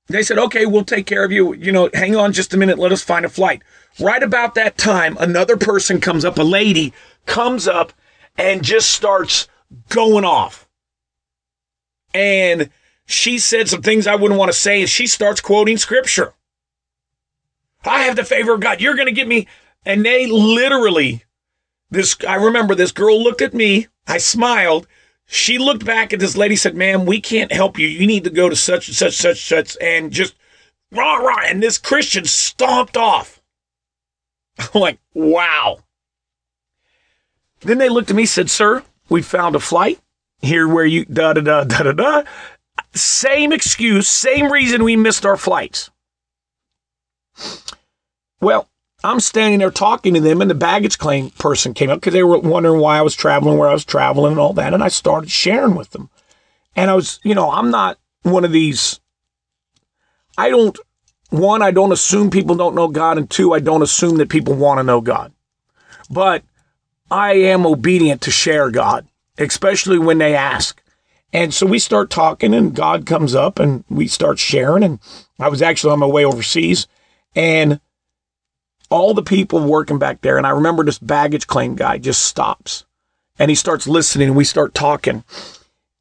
they 0.08 0.22
said, 0.22 0.38
okay, 0.38 0.66
we'll 0.66 0.84
take 0.84 1.06
care 1.06 1.24
of 1.24 1.32
you. 1.32 1.52
You 1.54 1.72
know, 1.72 1.90
hang 1.92 2.16
on 2.16 2.32
just 2.32 2.54
a 2.54 2.56
minute. 2.56 2.78
Let 2.78 2.92
us 2.92 3.02
find 3.02 3.24
a 3.24 3.28
flight. 3.28 3.62
Right 4.00 4.22
about 4.22 4.54
that 4.54 4.78
time, 4.78 5.16
another 5.20 5.56
person 5.56 6.00
comes 6.00 6.24
up, 6.24 6.38
a 6.38 6.42
lady 6.42 6.94
comes 7.26 7.68
up 7.68 7.92
and 8.36 8.64
just 8.64 8.90
starts 8.90 9.48
going 9.90 10.24
off. 10.24 10.66
And 12.14 12.70
she 13.06 13.38
said 13.38 13.68
some 13.68 13.82
things 13.82 14.06
I 14.06 14.14
wouldn't 14.14 14.38
want 14.38 14.50
to 14.50 14.58
say, 14.58 14.80
and 14.80 14.90
she 14.90 15.06
starts 15.06 15.40
quoting 15.40 15.76
scripture. 15.76 16.34
I 17.84 18.02
have 18.02 18.16
the 18.16 18.24
favor 18.24 18.54
of 18.54 18.60
God. 18.60 18.80
You're 18.80 18.94
going 18.94 19.08
to 19.08 19.12
get 19.12 19.28
me. 19.28 19.48
And 19.84 20.04
they 20.04 20.26
literally, 20.26 21.24
this, 21.90 22.16
I 22.26 22.36
remember 22.36 22.74
this 22.74 22.92
girl 22.92 23.22
looked 23.22 23.42
at 23.42 23.54
me. 23.54 23.88
I 24.06 24.18
smiled. 24.18 24.86
She 25.26 25.58
looked 25.58 25.84
back 25.84 26.12
at 26.12 26.20
this 26.20 26.36
lady, 26.36 26.56
said, 26.56 26.76
ma'am, 26.76 27.06
we 27.06 27.20
can't 27.20 27.52
help 27.52 27.78
you. 27.78 27.88
You 27.88 28.06
need 28.06 28.24
to 28.24 28.30
go 28.30 28.48
to 28.48 28.56
such 28.56 28.88
and 28.88 28.96
such, 28.96 29.14
such, 29.14 29.42
such, 29.44 29.76
and 29.80 30.12
just 30.12 30.34
rah, 30.92 31.16
rah. 31.16 31.42
And 31.46 31.62
this 31.62 31.78
Christian 31.78 32.24
stomped 32.24 32.96
off. 32.96 33.40
I'm 34.58 34.80
like, 34.80 34.98
wow. 35.14 35.78
Then 37.60 37.78
they 37.78 37.88
looked 37.88 38.10
at 38.10 38.16
me, 38.16 38.26
said, 38.26 38.50
sir, 38.50 38.82
we 39.08 39.22
found 39.22 39.56
a 39.56 39.60
flight 39.60 40.00
here 40.40 40.66
where 40.68 40.84
you 40.84 41.04
da 41.04 41.32
da 41.32 41.40
da 41.40 41.64
da 41.64 41.82
da 41.82 41.92
da. 41.92 42.22
Same 42.94 43.52
excuse, 43.52 44.08
same 44.08 44.52
reason 44.52 44.84
we 44.84 44.96
missed 44.96 45.24
our 45.24 45.36
flights. 45.36 45.90
Well, 48.40 48.68
I'm 49.04 49.20
standing 49.20 49.58
there 49.58 49.70
talking 49.70 50.14
to 50.14 50.20
them, 50.20 50.40
and 50.40 50.50
the 50.50 50.54
baggage 50.54 50.98
claim 50.98 51.30
person 51.30 51.74
came 51.74 51.90
up 51.90 52.00
because 52.00 52.12
they 52.12 52.22
were 52.22 52.38
wondering 52.38 52.80
why 52.80 52.98
I 52.98 53.02
was 53.02 53.16
traveling, 53.16 53.58
where 53.58 53.68
I 53.68 53.72
was 53.72 53.84
traveling, 53.84 54.32
and 54.32 54.40
all 54.40 54.52
that. 54.54 54.74
And 54.74 54.82
I 54.82 54.88
started 54.88 55.30
sharing 55.30 55.74
with 55.74 55.90
them. 55.90 56.10
And 56.76 56.90
I 56.90 56.94
was, 56.94 57.18
you 57.24 57.34
know, 57.34 57.50
I'm 57.50 57.70
not 57.70 57.98
one 58.22 58.44
of 58.44 58.52
these. 58.52 59.00
I 60.36 60.50
don't, 60.50 60.78
one, 61.30 61.62
I 61.62 61.70
don't 61.70 61.92
assume 61.92 62.30
people 62.30 62.56
don't 62.56 62.74
know 62.74 62.88
God, 62.88 63.16
and 63.16 63.28
two, 63.28 63.54
I 63.54 63.60
don't 63.60 63.82
assume 63.82 64.16
that 64.16 64.28
people 64.28 64.54
want 64.54 64.78
to 64.78 64.84
know 64.84 65.00
God. 65.00 65.32
But 66.10 66.44
I 67.10 67.34
am 67.34 67.66
obedient 67.66 68.20
to 68.22 68.30
share 68.30 68.70
God, 68.70 69.06
especially 69.38 69.98
when 69.98 70.18
they 70.18 70.34
ask. 70.34 70.81
And 71.32 71.54
so 71.54 71.64
we 71.64 71.78
start 71.78 72.10
talking, 72.10 72.52
and 72.52 72.74
God 72.74 73.06
comes 73.06 73.34
up, 73.34 73.58
and 73.58 73.84
we 73.88 74.06
start 74.06 74.38
sharing. 74.38 74.84
And 74.84 74.98
I 75.38 75.48
was 75.48 75.62
actually 75.62 75.92
on 75.92 76.00
my 76.00 76.06
way 76.06 76.24
overseas, 76.24 76.86
and 77.34 77.80
all 78.92 79.14
the 79.14 79.22
people 79.22 79.60
working 79.60 79.98
back 79.98 80.20
there, 80.20 80.36
and 80.36 80.46
I 80.46 80.50
remember 80.50 80.84
this 80.84 80.98
baggage 80.98 81.46
claim 81.46 81.74
guy 81.74 81.96
just 81.96 82.24
stops, 82.24 82.84
and 83.38 83.50
he 83.50 83.54
starts 83.54 83.86
listening, 83.86 84.28
and 84.28 84.36
we 84.36 84.44
start 84.44 84.74
talking, 84.74 85.24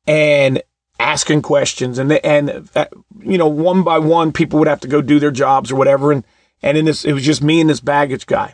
and 0.06 0.62
asking 1.00 1.42
questions, 1.42 1.98
and 1.98 2.12
and 2.12 2.70
uh, 2.76 2.88
you 3.22 3.38
know, 3.38 3.48
one 3.48 3.84
by 3.84 3.98
one, 3.98 4.34
people 4.34 4.60
would 4.60 4.68
have 4.68 4.82
to 4.82 4.90
go 4.90 5.02
do 5.02 5.20
their 5.20 5.32
jobs 5.32 5.72
or 5.72 5.76
whatever, 5.76 6.12
and 6.12 6.26
and 6.62 6.78
in 6.78 6.84
this, 6.84 7.06
it 7.06 7.14
was 7.14 7.24
just 7.24 7.42
me 7.42 7.62
and 7.62 7.70
this 7.70 7.80
baggage 7.80 8.26
guy, 8.26 8.54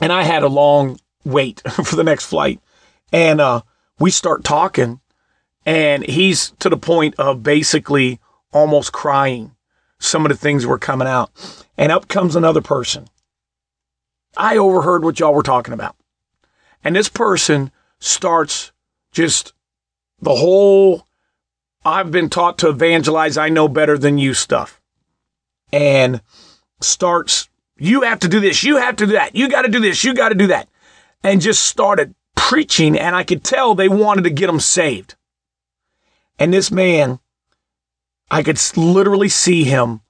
and 0.00 0.12
I 0.12 0.22
had 0.22 0.44
a 0.44 0.48
long 0.48 1.00
wait 1.24 1.60
for 1.84 1.96
the 1.96 2.04
next 2.04 2.26
flight, 2.26 2.60
and 3.12 3.40
uh, 3.40 3.62
we 3.98 4.12
start 4.12 4.44
talking 4.44 5.00
and 5.66 6.04
he's 6.04 6.50
to 6.58 6.68
the 6.68 6.76
point 6.76 7.14
of 7.18 7.42
basically 7.42 8.20
almost 8.52 8.92
crying. 8.92 9.54
Some 9.98 10.24
of 10.24 10.30
the 10.30 10.36
things 10.36 10.66
were 10.66 10.78
coming 10.78 11.08
out. 11.08 11.30
And 11.76 11.90
up 11.90 12.08
comes 12.08 12.36
another 12.36 12.60
person. 12.60 13.08
I 14.36 14.56
overheard 14.56 15.04
what 15.04 15.18
y'all 15.18 15.34
were 15.34 15.42
talking 15.42 15.74
about. 15.74 15.96
And 16.82 16.94
this 16.94 17.08
person 17.08 17.70
starts 17.98 18.72
just 19.12 19.52
the 20.20 20.34
whole 20.34 21.06
I've 21.84 22.10
been 22.10 22.30
taught 22.30 22.58
to 22.58 22.70
evangelize, 22.70 23.36
I 23.36 23.50
know 23.50 23.68
better 23.68 23.98
than 23.98 24.16
you 24.18 24.32
stuff. 24.34 24.80
And 25.72 26.22
starts, 26.80 27.48
you 27.76 28.02
have 28.02 28.20
to 28.20 28.28
do 28.28 28.40
this, 28.40 28.62
you 28.62 28.76
have 28.78 28.96
to 28.96 29.06
do 29.06 29.12
that, 29.12 29.34
you 29.34 29.48
got 29.48 29.62
to 29.62 29.68
do 29.68 29.80
this, 29.80 30.02
you 30.02 30.14
got 30.14 30.30
to 30.30 30.34
do 30.34 30.46
that. 30.48 30.68
And 31.22 31.40
just 31.40 31.64
started 31.64 32.14
preaching. 32.34 32.98
And 32.98 33.14
I 33.14 33.22
could 33.24 33.44
tell 33.44 33.74
they 33.74 33.88
wanted 33.88 34.24
to 34.24 34.30
get 34.30 34.46
them 34.46 34.60
saved. 34.60 35.14
And 36.38 36.52
this 36.52 36.70
man, 36.70 37.20
I 38.30 38.42
could 38.42 38.60
literally 38.76 39.28
see 39.28 39.64
him 39.64 40.00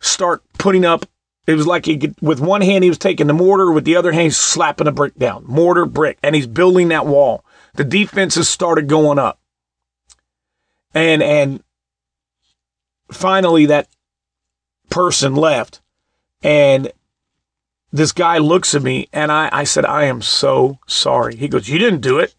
start 0.00 0.42
putting 0.58 0.84
up. 0.84 1.06
It 1.46 1.54
was 1.54 1.66
like 1.66 1.84
he 1.86 1.98
could, 1.98 2.14
with 2.22 2.40
one 2.40 2.62
hand, 2.62 2.84
he 2.84 2.90
was 2.90 2.98
taking 2.98 3.26
the 3.26 3.32
mortar, 3.32 3.70
with 3.70 3.84
the 3.84 3.96
other 3.96 4.12
hand, 4.12 4.24
he's 4.24 4.36
slapping 4.36 4.86
a 4.86 4.92
brick 4.92 5.16
down, 5.16 5.44
mortar, 5.46 5.84
brick, 5.84 6.18
and 6.22 6.34
he's 6.34 6.46
building 6.46 6.88
that 6.88 7.06
wall. 7.06 7.44
The 7.74 7.84
defenses 7.84 8.48
started 8.48 8.88
going 8.88 9.18
up. 9.18 9.40
And, 10.94 11.22
and 11.22 11.62
finally, 13.10 13.66
that 13.66 13.88
person 14.90 15.34
left. 15.34 15.80
And 16.42 16.92
this 17.92 18.12
guy 18.12 18.38
looks 18.38 18.74
at 18.74 18.82
me, 18.82 19.08
and 19.12 19.30
I, 19.30 19.48
I 19.52 19.64
said, 19.64 19.84
I 19.84 20.04
am 20.04 20.22
so 20.22 20.78
sorry. 20.86 21.36
He 21.36 21.48
goes, 21.48 21.68
You 21.68 21.78
didn't 21.78 22.00
do 22.00 22.18
it. 22.18 22.34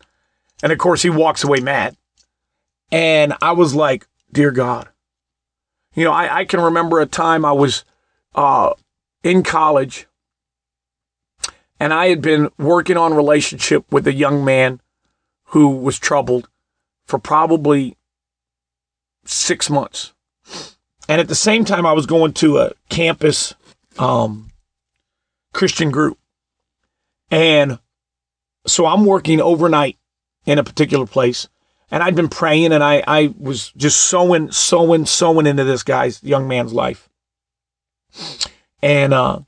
And 0.63 0.71
of 0.71 0.77
course, 0.77 1.01
he 1.01 1.09
walks 1.09 1.43
away 1.43 1.59
mad. 1.59 1.95
And 2.95 3.33
I 3.41 3.51
was 3.51 3.75
like, 3.75 4.07
dear 4.31 4.51
God. 4.51 4.87
You 5.95 6.05
know, 6.05 6.13
I, 6.13 6.33
I 6.33 6.45
can 6.45 6.61
remember 6.61 7.01
a 7.01 7.05
time 7.05 7.43
I 7.43 7.51
was 7.51 7.83
uh, 8.35 8.71
in 9.21 9.43
college 9.43 10.07
and 11.77 11.93
I 11.93 12.07
had 12.07 12.21
been 12.21 12.51
working 12.57 12.95
on 12.95 13.13
relationship 13.13 13.83
with 13.91 14.07
a 14.07 14.13
young 14.13 14.45
man 14.45 14.79
who 15.47 15.67
was 15.67 15.99
troubled 15.99 16.47
for 17.05 17.19
probably 17.19 17.97
six 19.25 19.69
months. 19.69 20.13
And 21.09 21.19
at 21.19 21.27
the 21.27 21.35
same 21.35 21.65
time, 21.65 21.85
I 21.85 21.91
was 21.91 22.05
going 22.05 22.31
to 22.35 22.59
a 22.59 22.71
campus 22.87 23.53
um, 23.99 24.51
Christian 25.53 25.91
group. 25.91 26.17
And 27.29 27.77
so 28.65 28.85
I'm 28.85 29.03
working 29.03 29.41
overnight 29.41 29.97
in 30.45 30.59
a 30.59 30.63
particular 30.63 31.05
place. 31.05 31.49
And 31.91 32.01
I'd 32.01 32.15
been 32.15 32.29
praying 32.29 32.73
and 32.73 32.83
I, 32.83 33.03
I 33.07 33.33
was 33.37 33.71
just 33.77 34.01
sowing, 34.01 34.51
sowing, 34.51 35.05
sowing 35.05 35.45
into 35.45 35.63
this 35.63 35.83
guy's 35.83 36.23
young 36.23 36.47
man's 36.47 36.73
life. 36.73 37.09
And 38.81 39.13
uh, 39.13 39.41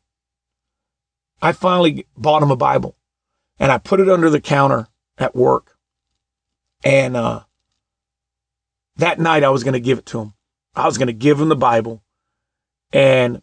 I 1.42 1.52
finally 1.52 2.06
bought 2.16 2.44
him 2.44 2.52
a 2.52 2.56
Bible 2.56 2.96
and 3.60 3.72
I 3.72 3.78
put 3.78 4.00
it 4.00 4.10
under 4.10 4.30
the 4.30 4.42
counter 4.42 4.88
at 5.18 5.36
work. 5.36 5.78
And 6.84 7.18
uh, 7.18 7.42
that 8.98 9.20
night 9.20 9.44
I 9.44 9.50
was 9.50 9.64
going 9.64 9.74
to 9.74 9.80
give 9.80 9.98
it 9.98 10.06
to 10.08 10.20
him. 10.20 10.34
I 10.76 10.86
was 10.86 10.98
going 10.98 11.08
to 11.08 11.14
give 11.14 11.42
him 11.42 11.50
the 11.50 11.56
Bible. 11.56 12.04
And 12.94 13.42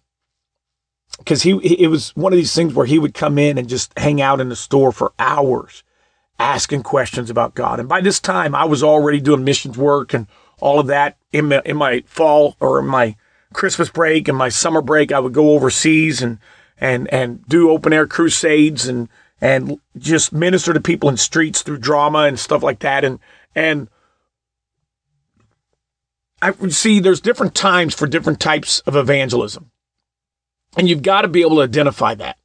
because 1.19 1.43
he, 1.43 1.53
it 1.53 1.89
was 1.89 2.11
one 2.17 2.33
of 2.33 2.37
these 2.37 2.55
things 2.55 2.75
where 2.75 2.87
he 2.87 2.99
would 2.99 3.15
come 3.15 3.39
in 3.39 3.59
and 3.59 3.69
just 3.69 3.97
hang 3.99 4.21
out 4.21 4.41
in 4.41 4.49
the 4.49 4.57
store 4.57 4.93
for 4.93 5.13
hours 5.19 5.83
asking 6.39 6.83
questions 6.83 7.31
about 7.31 7.55
God. 7.55 7.81
And 7.81 7.89
by 7.89 8.01
this 8.01 8.21
time, 8.21 8.55
I 8.55 8.65
was 8.65 8.83
already 8.83 9.21
doing 9.21 9.45
missions 9.45 9.79
work 9.79 10.15
and 10.15 10.27
all 10.61 10.81
of 10.81 10.87
that 10.89 11.17
in 11.33 11.49
my, 11.49 11.63
in 11.65 11.77
my 11.77 12.03
fall 12.07 12.57
or 12.61 12.79
in 12.79 12.87
my 12.87 13.17
Christmas 13.53 13.89
break 13.89 14.29
and 14.29 14.37
my 14.37 14.49
summer 14.49 14.83
break. 14.83 15.13
I 15.13 15.21
would 15.21 15.33
go 15.33 15.53
overseas 15.53 16.23
and 16.23 16.39
and 16.81 17.13
and 17.13 17.47
do 17.47 17.71
open 17.71 17.93
air 17.93 18.07
crusades 18.07 18.87
and 18.89 19.09
and 19.41 19.79
just 19.97 20.33
minister 20.33 20.73
to 20.73 20.81
people 20.81 21.09
in 21.09 21.17
streets 21.17 21.63
through 21.63 21.79
drama 21.79 22.21
and 22.21 22.39
stuff 22.39 22.63
like 22.63 22.81
that. 22.81 23.05
And 23.05 23.19
and 23.55 23.89
I 26.43 26.53
see 26.69 27.01
there's 27.01 27.21
different 27.21 27.55
times 27.55 27.95
for 27.95 28.07
different 28.07 28.41
types 28.41 28.81
of 28.81 28.97
evangelism. 28.97 29.71
And 30.77 30.89
you've 30.89 31.03
got 31.03 31.23
to 31.23 31.29
be 31.29 31.41
able 31.41 31.57
to 31.57 31.63
identify 31.63 32.15
that. 32.17 32.37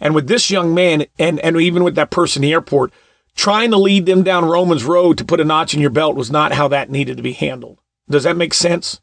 And 0.00 0.14
with 0.14 0.26
this 0.26 0.50
young 0.50 0.74
man, 0.74 1.06
and, 1.18 1.38
and 1.40 1.56
even 1.60 1.84
with 1.84 1.94
that 1.94 2.10
person 2.10 2.42
in 2.42 2.48
the 2.48 2.52
airport, 2.52 2.92
trying 3.34 3.70
to 3.70 3.78
lead 3.78 4.06
them 4.06 4.22
down 4.22 4.44
Romans 4.44 4.84
Road 4.84 5.18
to 5.18 5.24
put 5.24 5.40
a 5.40 5.44
notch 5.44 5.74
in 5.74 5.80
your 5.80 5.90
belt 5.90 6.16
was 6.16 6.30
not 6.30 6.52
how 6.52 6.68
that 6.68 6.90
needed 6.90 7.16
to 7.16 7.22
be 7.22 7.32
handled. 7.32 7.78
Does 8.08 8.24
that 8.24 8.36
make 8.36 8.54
sense? 8.54 9.00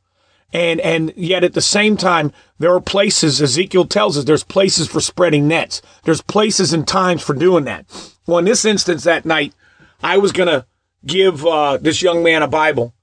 And 0.52 0.80
and 0.82 1.14
yet 1.16 1.44
at 1.44 1.54
the 1.54 1.62
same 1.62 1.96
time, 1.96 2.32
there 2.58 2.74
are 2.74 2.82
places, 2.82 3.42
Ezekiel 3.42 3.86
tells 3.86 4.18
us, 4.18 4.26
there's 4.26 4.44
places 4.44 4.88
for 4.88 5.00
spreading 5.00 5.48
nets. 5.48 5.82
There's 6.04 6.22
places 6.22 6.74
and 6.74 6.88
times 6.88 7.22
for 7.22 7.36
doing 7.36 7.66
that. 7.66 7.86
Well, 8.26 8.40
in 8.40 8.46
this 8.46 8.66
instance 8.66 9.04
that 9.04 9.26
night, 9.26 9.54
I 10.02 10.18
was 10.18 10.32
gonna 10.32 10.66
give 11.06 11.46
uh, 11.46 11.78
this 11.78 12.02
young 12.02 12.24
man 12.24 12.42
a 12.42 12.48
Bible, 12.48 12.94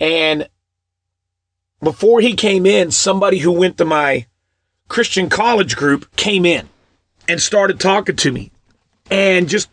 and 0.00 0.48
before 1.82 2.20
he 2.20 2.34
came 2.34 2.64
in, 2.64 2.90
somebody 2.90 3.38
who 3.38 3.52
went 3.52 3.76
to 3.78 3.84
my 3.84 4.26
Christian 4.88 5.28
college 5.28 5.76
group 5.76 6.14
came 6.16 6.46
in 6.46 6.68
and 7.28 7.42
started 7.42 7.78
talking 7.78 8.16
to 8.16 8.32
me, 8.32 8.52
and 9.10 9.48
just 9.48 9.68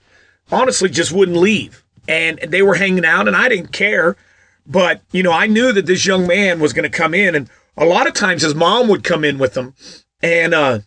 honestly 0.54 0.90
just 0.90 1.12
wouldn't 1.12 1.38
leave. 1.38 1.84
And 2.08 2.38
they 2.40 2.62
were 2.62 2.76
hanging 2.76 3.06
out, 3.06 3.28
and 3.28 3.36
I 3.36 3.50
didn't 3.50 3.72
care 3.72 4.18
but, 4.66 5.02
you 5.12 5.24
know, 5.24 5.32
I 5.32 5.48
knew 5.48 5.72
that 5.74 5.86
this 5.86 6.06
young 6.06 6.26
man 6.26 6.60
was 6.60 6.74
going 6.74 6.90
to 6.90 6.98
come 6.98 7.14
in, 7.14 7.36
and 7.36 7.50
a 7.76 7.86
lot 7.86 8.08
of 8.08 8.14
times 8.14 8.44
his 8.44 8.56
mom 8.56 8.88
would 8.88 9.04
come 9.04 9.24
in 9.24 9.38
with 9.38 9.56
him. 9.56 9.74
And 10.22 10.54
uh, 10.54 10.80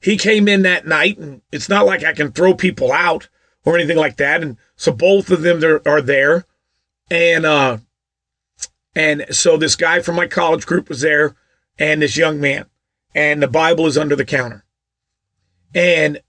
he 0.00 0.16
came 0.16 0.48
in 0.48 0.62
that 0.62 0.86
night, 0.86 1.18
and 1.18 1.42
it's 1.52 1.68
not 1.68 1.86
like 1.86 2.04
I 2.04 2.12
can 2.12 2.32
throw 2.32 2.54
people 2.54 2.92
out 2.92 3.28
or 3.64 3.76
anything 3.76 3.96
like 3.96 4.16
that. 4.16 4.42
And 4.42 4.56
so 4.76 4.92
both 4.92 5.30
of 5.30 5.42
them 5.42 5.80
are 5.86 6.02
there. 6.02 6.44
And, 7.10 7.46
uh, 7.46 7.78
and 8.96 9.26
so 9.30 9.56
this 9.56 9.76
guy 9.76 10.00
from 10.00 10.16
my 10.16 10.26
college 10.26 10.66
group 10.66 10.88
was 10.88 11.02
there, 11.02 11.36
and 11.78 12.02
this 12.02 12.16
young 12.16 12.40
man, 12.40 12.66
and 13.14 13.40
the 13.40 13.48
Bible 13.48 13.86
is 13.86 13.96
under 13.96 14.16
the 14.16 14.24
counter. 14.24 14.64
And 15.72 16.20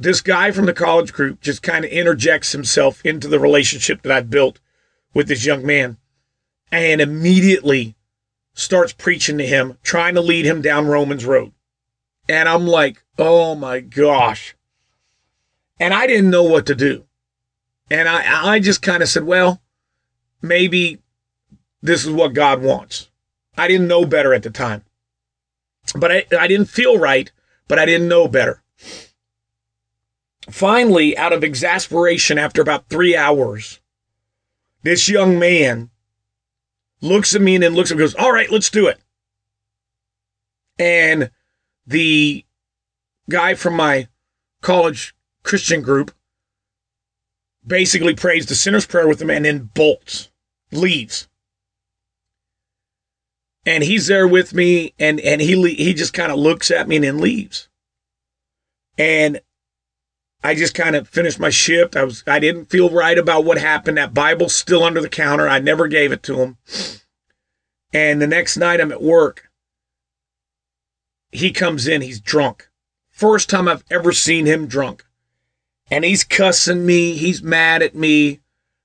this 0.00 0.22
guy 0.22 0.50
from 0.50 0.64
the 0.64 0.72
college 0.72 1.12
group 1.12 1.42
just 1.42 1.62
kind 1.62 1.84
of 1.84 1.90
interjects 1.90 2.52
himself 2.52 3.04
into 3.04 3.28
the 3.28 3.38
relationship 3.38 4.00
that 4.00 4.12
I've 4.12 4.30
built 4.30 4.58
with 5.12 5.28
this 5.28 5.44
young 5.44 5.64
man 5.64 5.98
and 6.72 7.02
immediately 7.02 7.96
starts 8.54 8.94
preaching 8.94 9.36
to 9.38 9.46
him, 9.46 9.76
trying 9.82 10.14
to 10.14 10.22
lead 10.22 10.46
him 10.46 10.62
down 10.62 10.86
Romans 10.86 11.26
Road. 11.26 11.52
And 12.30 12.48
I'm 12.48 12.66
like, 12.66 13.04
oh 13.18 13.54
my 13.54 13.80
gosh. 13.80 14.56
And 15.78 15.92
I 15.92 16.06
didn't 16.06 16.30
know 16.30 16.44
what 16.44 16.64
to 16.66 16.74
do. 16.74 17.04
And 17.90 18.08
I, 18.08 18.52
I 18.52 18.58
just 18.58 18.80
kind 18.80 19.02
of 19.02 19.08
said, 19.08 19.24
well, 19.24 19.60
maybe 20.40 21.02
this 21.82 22.06
is 22.06 22.10
what 22.10 22.32
God 22.32 22.62
wants. 22.62 23.10
I 23.58 23.68
didn't 23.68 23.88
know 23.88 24.06
better 24.06 24.32
at 24.32 24.44
the 24.44 24.50
time. 24.50 24.82
But 25.94 26.10
I, 26.10 26.24
I 26.38 26.46
didn't 26.46 26.66
feel 26.70 26.98
right, 26.98 27.30
but 27.68 27.78
I 27.78 27.84
didn't 27.84 28.08
know 28.08 28.28
better. 28.28 28.62
Finally, 30.50 31.16
out 31.16 31.32
of 31.32 31.44
exasperation, 31.44 32.38
after 32.38 32.60
about 32.60 32.88
three 32.88 33.16
hours, 33.16 33.80
this 34.82 35.08
young 35.08 35.38
man 35.38 35.90
looks 37.00 37.34
at 37.34 37.42
me 37.42 37.54
and 37.54 37.64
then 37.64 37.74
looks 37.74 37.90
and 37.90 37.98
goes, 37.98 38.14
All 38.14 38.32
right, 38.32 38.50
let's 38.50 38.70
do 38.70 38.86
it. 38.86 38.98
And 40.78 41.30
the 41.86 42.44
guy 43.28 43.54
from 43.54 43.74
my 43.74 44.08
college 44.62 45.14
Christian 45.42 45.82
group 45.82 46.12
basically 47.66 48.14
prays 48.14 48.46
the 48.46 48.54
sinner's 48.54 48.86
prayer 48.86 49.06
with 49.06 49.20
him 49.20 49.30
and 49.30 49.44
then 49.44 49.70
bolts, 49.74 50.30
leaves. 50.72 51.28
And 53.66 53.84
he's 53.84 54.06
there 54.06 54.26
with 54.26 54.54
me 54.54 54.94
and, 54.98 55.20
and 55.20 55.40
he, 55.40 55.74
he 55.74 55.92
just 55.92 56.14
kind 56.14 56.32
of 56.32 56.38
looks 56.38 56.70
at 56.70 56.88
me 56.88 56.96
and 56.96 57.04
then 57.04 57.18
leaves. 57.18 57.68
And 58.96 59.40
I 60.42 60.54
just 60.54 60.74
kind 60.74 60.96
of 60.96 61.08
finished 61.08 61.38
my 61.38 61.50
shift. 61.50 61.96
I 61.96 62.04
was 62.04 62.24
I 62.26 62.38
didn't 62.38 62.70
feel 62.70 62.90
right 62.90 63.18
about 63.18 63.44
what 63.44 63.58
happened. 63.58 63.98
That 63.98 64.14
Bible's 64.14 64.54
still 64.54 64.82
under 64.82 65.00
the 65.00 65.08
counter. 65.08 65.48
I 65.48 65.58
never 65.58 65.86
gave 65.86 66.12
it 66.12 66.22
to 66.24 66.40
him. 66.40 66.56
And 67.92 68.22
the 68.22 68.26
next 68.26 68.56
night 68.56 68.80
I'm 68.80 68.92
at 68.92 69.02
work. 69.02 69.50
He 71.30 71.52
comes 71.52 71.86
in, 71.86 72.00
he's 72.00 72.20
drunk. 72.20 72.68
First 73.10 73.50
time 73.50 73.68
I've 73.68 73.84
ever 73.90 74.12
seen 74.12 74.46
him 74.46 74.66
drunk. 74.66 75.04
And 75.90 76.04
he's 76.04 76.24
cussing 76.24 76.86
me, 76.86 77.16
he's 77.16 77.42
mad 77.42 77.82
at 77.82 77.94
me. 77.94 78.40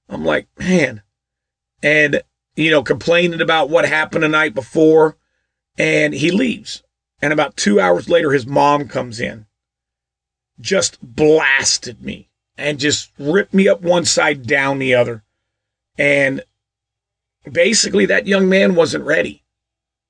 I'm 0.09 0.25
like, 0.25 0.47
man. 0.59 1.03
And 1.81 2.21
you 2.55 2.71
know, 2.71 2.83
complaining 2.83 3.41
about 3.41 3.69
what 3.69 3.87
happened 3.87 4.23
the 4.23 4.29
night 4.29 4.53
before 4.53 5.17
and 5.77 6.13
he 6.13 6.31
leaves. 6.31 6.83
And 7.21 7.31
about 7.31 7.55
2 7.55 7.79
hours 7.79 8.09
later 8.09 8.33
his 8.33 8.45
mom 8.45 8.89
comes 8.89 9.21
in 9.21 9.45
just 10.59 10.97
blasted 11.01 12.03
me 12.03 12.29
and 12.57 12.79
just 12.79 13.11
ripped 13.19 13.53
me 13.53 13.67
up 13.67 13.81
one 13.81 14.05
side, 14.05 14.47
down 14.47 14.79
the 14.79 14.95
other. 14.95 15.23
And 15.97 16.43
basically, 17.49 18.05
that 18.05 18.27
young 18.27 18.47
man 18.47 18.75
wasn't 18.75 19.05
ready. 19.05 19.43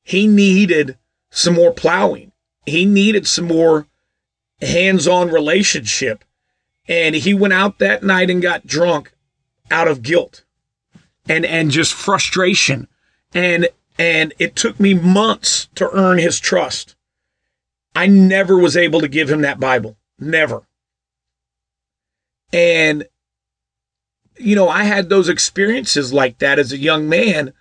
He 0.04 0.28
needed 0.28 0.98
some 1.32 1.56
more 1.56 1.74
plowing, 1.74 2.32
he 2.66 2.86
needed 2.86 3.28
some 3.28 3.46
more 3.46 3.88
hands 4.62 5.08
on 5.08 5.30
relationship. 5.30 6.24
And 6.88 7.16
he 7.16 7.34
went 7.34 7.54
out 7.54 7.80
that 7.80 8.04
night 8.04 8.30
and 8.30 8.42
got 8.42 8.68
drunk 8.68 9.12
out 9.72 9.88
of 9.88 10.04
guilt 10.04 10.44
and, 11.28 11.44
and 11.44 11.72
just 11.72 11.94
frustration. 11.94 12.88
And, 13.34 13.70
and 13.98 14.34
it 14.38 14.56
took 14.56 14.80
me 14.80 14.94
months 14.94 15.68
to 15.76 15.90
earn 15.92 16.20
his 16.20 16.40
trust. 16.40 16.96
I 17.96 18.06
never 18.06 18.58
was 18.58 18.78
able 18.78 19.02
to 19.02 19.08
give 19.08 19.32
him 19.32 19.42
that 19.42 19.60
Bible. 19.60 19.98
Never. 20.20 20.68
And, 22.54 23.06
you 24.38 24.56
know, 24.56 24.70
I 24.70 24.84
had 24.84 25.10
those 25.10 25.30
experiences 25.30 26.14
like 26.14 26.40
that 26.40 26.60
as 26.60 26.72
a 26.72 26.78
young 26.78 27.10
man 27.10 27.54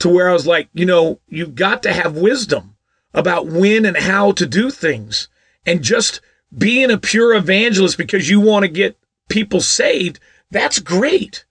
to 0.00 0.08
where 0.08 0.28
I 0.28 0.32
was 0.32 0.46
like, 0.46 0.68
you 0.72 0.86
know, 0.86 1.20
you've 1.28 1.54
got 1.54 1.82
to 1.84 1.92
have 1.92 2.16
wisdom 2.16 2.76
about 3.14 3.46
when 3.46 3.84
and 3.84 3.96
how 3.96 4.32
to 4.32 4.46
do 4.46 4.70
things. 4.70 5.28
And 5.66 5.82
just 5.82 6.20
being 6.56 6.90
a 6.90 6.98
pure 6.98 7.34
evangelist 7.34 7.96
because 7.98 8.28
you 8.28 8.40
want 8.40 8.64
to 8.64 8.68
get 8.68 8.98
people 9.28 9.60
saved, 9.60 10.18
that's 10.50 10.78
great. 10.78 11.44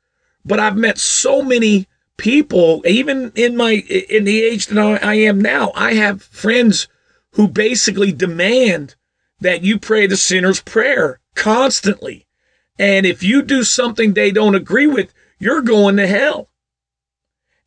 But 0.43 0.59
I've 0.59 0.77
met 0.77 0.97
so 0.97 1.41
many 1.41 1.87
people, 2.17 2.83
even 2.85 3.31
in 3.35 3.55
my 3.55 3.71
in 3.71 4.25
the 4.25 4.41
age 4.43 4.67
that 4.67 5.03
I 5.03 5.13
am 5.15 5.39
now, 5.39 5.71
I 5.75 5.93
have 5.93 6.21
friends 6.21 6.87
who 7.33 7.47
basically 7.47 8.11
demand 8.11 8.95
that 9.39 9.63
you 9.63 9.79
pray 9.79 10.07
the 10.07 10.17
sinner's 10.17 10.61
prayer 10.61 11.19
constantly. 11.35 12.27
And 12.77 13.05
if 13.05 13.23
you 13.23 13.41
do 13.41 13.63
something 13.63 14.13
they 14.13 14.31
don't 14.31 14.55
agree 14.55 14.87
with, 14.87 15.13
you're 15.37 15.61
going 15.61 15.97
to 15.97 16.07
hell. 16.07 16.49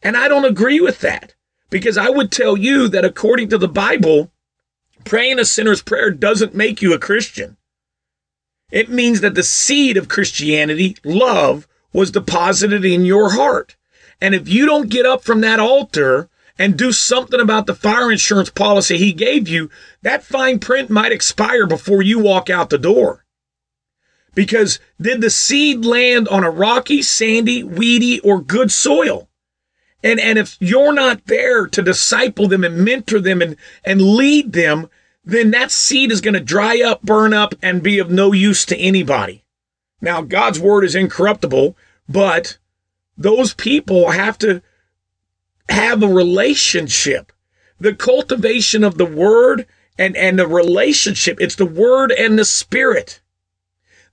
And 0.03 0.17
I 0.17 0.29
don't 0.29 0.45
agree 0.45 0.81
with 0.81 1.01
that 1.01 1.35
because 1.71 1.97
I 1.97 2.11
would 2.11 2.31
tell 2.31 2.57
you 2.57 2.89
that 2.89 3.05
according 3.05 3.49
to 3.51 3.59
the 3.59 3.69
Bible, 3.69 4.31
praying 5.05 5.39
a 5.39 5.45
sinner's 5.45 5.83
prayer 5.83 6.11
doesn't 6.11 6.55
make 6.55 6.83
you 6.83 6.93
a 6.93 6.99
Christian. 6.99 7.57
It 8.71 8.89
means 8.89 9.21
that 9.21 9.35
the 9.35 9.43
seed 9.43 9.97
of 9.97 10.09
Christianity, 10.09 10.97
love, 11.05 11.69
was 11.93 12.11
deposited 12.11 12.85
in 12.85 13.05
your 13.05 13.33
heart. 13.33 13.77
And 14.21 14.35
if 14.35 14.49
you 14.49 14.67
don't 14.67 14.89
get 14.89 15.05
up 15.05 15.25
from 15.25 15.41
that 15.43 15.61
altar 15.61 16.31
and 16.59 16.77
do 16.77 16.93
something 16.93 17.41
about 17.41 17.67
the 17.67 17.75
fire 17.75 18.11
insurance 18.11 18.51
policy 18.51 18.99
he 18.99 19.13
gave 19.13 19.49
you, 19.49 19.71
that 20.03 20.25
fine 20.25 20.59
print 20.59 20.91
might 20.91 21.13
expire 21.13 21.67
before 21.67 22.03
you 22.03 22.19
walk 22.19 22.51
out 22.51 22.71
the 22.71 22.79
door. 22.79 23.25
Because 24.35 24.79
did 25.01 25.21
the 25.21 25.31
seed 25.31 25.85
land 25.85 26.29
on 26.29 26.45
a 26.45 26.51
rocky, 26.51 27.03
sandy, 27.03 27.63
weedy, 27.63 28.21
or 28.21 28.41
good 28.41 28.71
soil? 28.71 29.29
And, 30.03 30.19
and 30.19 30.39
if 30.39 30.57
you're 30.59 30.93
not 30.93 31.27
there 31.27 31.67
to 31.67 31.83
disciple 31.83 32.49
them 32.49 32.65
and 32.65 32.85
mentor 32.85 33.21
them 33.21 33.41
and, 33.41 33.57
and 33.85 34.01
lead 34.01 34.53
them, 34.53 34.89
then 35.25 35.53
that 35.53 35.71
seed 35.71 36.11
is 36.11 36.21
going 36.21 36.35
to 36.35 36.41
dry 36.41 36.83
up, 36.83 37.03
burn 37.03 37.33
up, 37.33 37.55
and 37.63 37.83
be 37.83 37.99
of 37.99 38.11
no 38.11 38.33
use 38.33 38.65
to 38.67 38.77
anybody. 38.77 39.45
Now, 40.01 40.21
God's 40.21 40.59
word 40.59 40.85
is 40.85 40.97
incorruptible, 40.97 41.77
but 42.09 42.59
those 43.17 43.55
people 43.55 44.11
have 44.11 44.37
to 44.39 44.63
have 45.73 46.03
a 46.03 46.09
relationship. 46.09 47.33
The 47.81 47.95
cultivation 47.95 48.85
of 48.85 48.99
the 48.99 49.07
word 49.07 49.67
and, 49.99 50.17
and 50.17 50.39
the 50.39 50.47
relationship, 50.47 51.41
it's 51.41 51.57
the 51.57 51.67
word 51.67 52.13
and 52.13 52.39
the 52.39 52.45
spirit. 52.45 53.21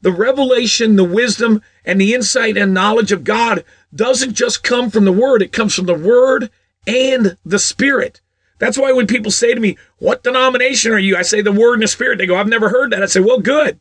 The 0.01 0.12
revelation, 0.12 0.95
the 0.95 1.03
wisdom, 1.03 1.62
and 1.86 1.99
the 1.99 2.14
insight 2.14 2.57
and 2.57 2.74
knowledge 2.74 3.12
of 3.12 3.24
God 3.24 3.64
doesn't 3.93 4.34
just 4.34 4.64
come 4.64 4.89
from 4.89 5.05
the 5.05 5.12
word, 5.12 5.41
it 5.41 5.51
comes 5.51 5.76
from 5.76 5.86
the 5.86 5.93
word 5.93 6.49
and 6.88 7.38
the 7.45 7.60
spirit. 7.60 8.22
That's 8.57 8.78
why 8.78 8.91
when 8.91 9.07
people 9.07 9.32
say 9.32 9.53
to 9.53 9.60
me, 9.60 9.78
What 9.97 10.24
denomination 10.24 10.91
are 10.91 10.99
you? 10.99 11.16
I 11.18 11.22
say 11.24 11.41
the 11.41 11.51
word 11.51 11.76
and 11.76 11.84
the 11.84 11.88
spirit. 11.88 12.18
They 12.18 12.26
go, 12.26 12.36
I've 12.36 12.47
never 12.47 12.70
heard 12.70 12.91
that. 12.91 13.03
I 13.03 13.07
say, 13.07 13.20
Well, 13.20 13.39
good. 13.39 13.80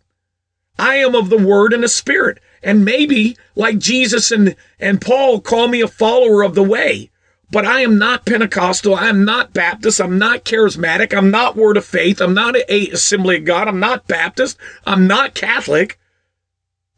I 0.78 0.96
am 0.96 1.14
of 1.14 1.30
the 1.30 1.38
word 1.38 1.72
and 1.72 1.82
the 1.82 1.88
spirit. 1.88 2.38
And 2.62 2.84
maybe, 2.84 3.36
like 3.56 3.78
Jesus 3.78 4.30
and, 4.30 4.54
and 4.78 5.00
Paul, 5.00 5.40
call 5.40 5.68
me 5.68 5.80
a 5.80 5.88
follower 5.88 6.42
of 6.42 6.54
the 6.54 6.62
way. 6.62 7.10
But 7.50 7.64
I 7.64 7.80
am 7.80 7.98
not 7.98 8.26
Pentecostal. 8.26 8.94
I'm 8.94 9.24
not 9.24 9.54
Baptist. 9.54 10.00
I'm 10.00 10.18
not 10.18 10.44
charismatic. 10.44 11.16
I'm 11.16 11.30
not 11.30 11.56
Word 11.56 11.78
of 11.78 11.84
Faith. 11.84 12.20
I'm 12.20 12.34
not 12.34 12.56
a 12.56 12.88
Assembly 12.90 13.38
of 13.38 13.44
God. 13.44 13.68
I'm 13.68 13.80
not 13.80 14.06
Baptist. 14.06 14.58
I'm 14.84 15.06
not 15.06 15.34
Catholic. 15.34 15.98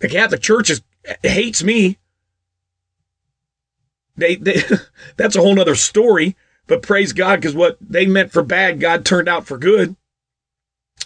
The 0.01 0.09
Catholic 0.09 0.43
Church 0.43 0.71
is, 0.71 0.83
hates 1.23 1.63
me. 1.63 1.99
They, 4.17 4.37
they 4.37 4.63
that's 5.17 5.37
a 5.37 5.41
whole 5.41 5.55
nother 5.55 5.77
story. 5.77 6.37
But 6.67 6.83
praise 6.83 7.13
God, 7.13 7.41
because 7.41 7.55
what 7.55 7.79
they 7.81 8.07
meant 8.07 8.33
for 8.33 8.43
bad, 8.43 8.81
God 8.81 9.05
turned 9.05 9.29
out 9.29 9.47
for 9.47 9.59
good. 9.59 9.97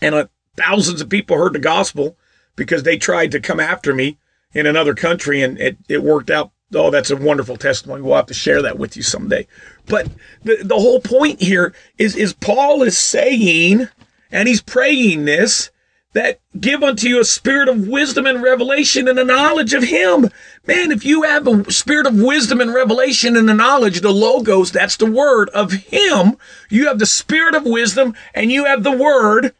And 0.02 0.14
uh, 0.14 0.26
thousands 0.56 1.00
of 1.00 1.08
people 1.08 1.36
heard 1.36 1.54
the 1.54 1.58
gospel 1.58 2.18
because 2.56 2.82
they 2.82 2.96
tried 2.98 3.30
to 3.32 3.40
come 3.40 3.60
after 3.60 3.94
me 3.94 4.18
in 4.52 4.66
another 4.66 4.94
country, 4.94 5.42
and 5.42 5.58
it, 5.58 5.78
it 5.88 6.02
worked 6.02 6.30
out. 6.30 6.52
Oh, 6.72 6.90
that's 6.90 7.10
a 7.10 7.16
wonderful 7.16 7.56
testimony. 7.56 8.02
We'll 8.02 8.16
have 8.16 8.26
to 8.26 8.34
share 8.34 8.62
that 8.62 8.78
with 8.78 8.96
you 8.96 9.02
someday. 9.02 9.46
But 9.86 10.08
the, 10.42 10.58
the 10.62 10.76
whole 10.76 11.00
point 11.00 11.40
here 11.40 11.74
is, 11.98 12.16
is 12.16 12.32
Paul 12.32 12.82
is 12.82 12.96
saying, 12.96 13.88
and 14.30 14.48
he's 14.48 14.62
praying 14.62 15.24
this, 15.24 15.70
that 16.14 16.40
give 16.58 16.82
unto 16.82 17.08
you 17.08 17.20
a 17.20 17.24
spirit 17.24 17.68
of 17.68 17.88
wisdom 17.88 18.24
and 18.24 18.42
revelation 18.42 19.08
and 19.08 19.18
the 19.18 19.24
knowledge 19.24 19.74
of 19.74 19.82
him. 19.82 20.30
Man, 20.66 20.92
if 20.92 21.04
you 21.04 21.22
have 21.22 21.46
a 21.46 21.70
spirit 21.72 22.06
of 22.06 22.14
wisdom 22.14 22.60
and 22.60 22.72
revelation 22.72 23.36
and 23.36 23.48
the 23.48 23.54
knowledge, 23.54 24.00
the 24.00 24.12
logos, 24.12 24.70
that's 24.70 24.96
the 24.96 25.10
word 25.10 25.50
of 25.50 25.72
him. 25.72 26.36
You 26.70 26.86
have 26.86 27.00
the 27.00 27.06
spirit 27.06 27.56
of 27.56 27.64
wisdom 27.64 28.14
and 28.32 28.50
you 28.52 28.64
have 28.64 28.84
the 28.84 28.96
word. 28.96 29.54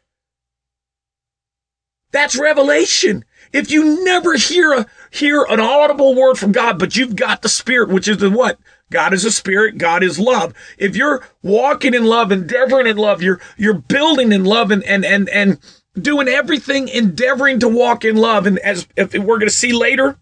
That's 2.13 2.39
revelation. 2.39 3.25
If 3.53 3.71
you 3.71 4.05
never 4.05 4.35
hear 4.35 4.73
a 4.73 4.87
hear 5.15 5.45
an 5.49 5.61
audible 5.61 6.15
word 6.15 6.35
from 6.35 6.53
God, 6.53 6.79
but 6.79 6.97
you've 6.97 7.17
got 7.17 7.43
the 7.43 7.49
spirit, 7.49 7.89
which 7.89 8.09
is 8.09 8.19
the 8.19 8.31
what? 8.31 8.59
God 8.91 9.15
is 9.15 9.25
a 9.25 9.31
spirit, 9.31 9.79
God 9.79 10.03
is 10.03 10.19
love. 10.19 10.55
If 10.77 10.97
you're 10.97 11.27
walking 11.43 11.95
in 11.95 12.05
love, 12.05 12.33
endeavoring 12.33 12.87
in 12.87 12.97
love, 12.97 13.23
you're 13.23 13.41
you're 13.57 13.79
building 13.79 14.33
in 14.33 14.45
love 14.45 14.71
and 14.71 14.83
and 14.85 15.05
and 15.05 15.29
and 15.29 15.59
doing 15.95 16.29
everything, 16.29 16.89
endeavoring 16.89 17.61
to 17.61 17.69
walk 17.69 18.05
in 18.05 18.17
love. 18.17 18.47
And 18.47 18.59
as 18.59 18.87
if 18.97 19.15
we're 19.15 19.39
going 19.39 19.49
to 19.49 19.51
see 19.51 19.73
later 19.73 20.19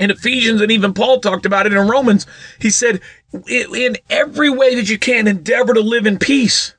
in 0.00 0.10
Ephesians, 0.10 0.60
and 0.60 0.70
even 0.70 0.94
Paul 0.94 1.20
talked 1.20 1.44
about 1.44 1.66
it 1.66 1.72
in 1.72 1.88
Romans, 1.88 2.26
he 2.58 2.70
said, 2.70 3.00
in 3.48 3.98
every 4.08 4.48
way 4.48 4.74
that 4.76 4.88
you 4.88 4.98
can, 4.98 5.26
endeavor 5.26 5.74
to 5.74 5.80
live 5.80 6.06
in 6.06 6.18
peace 6.18 6.74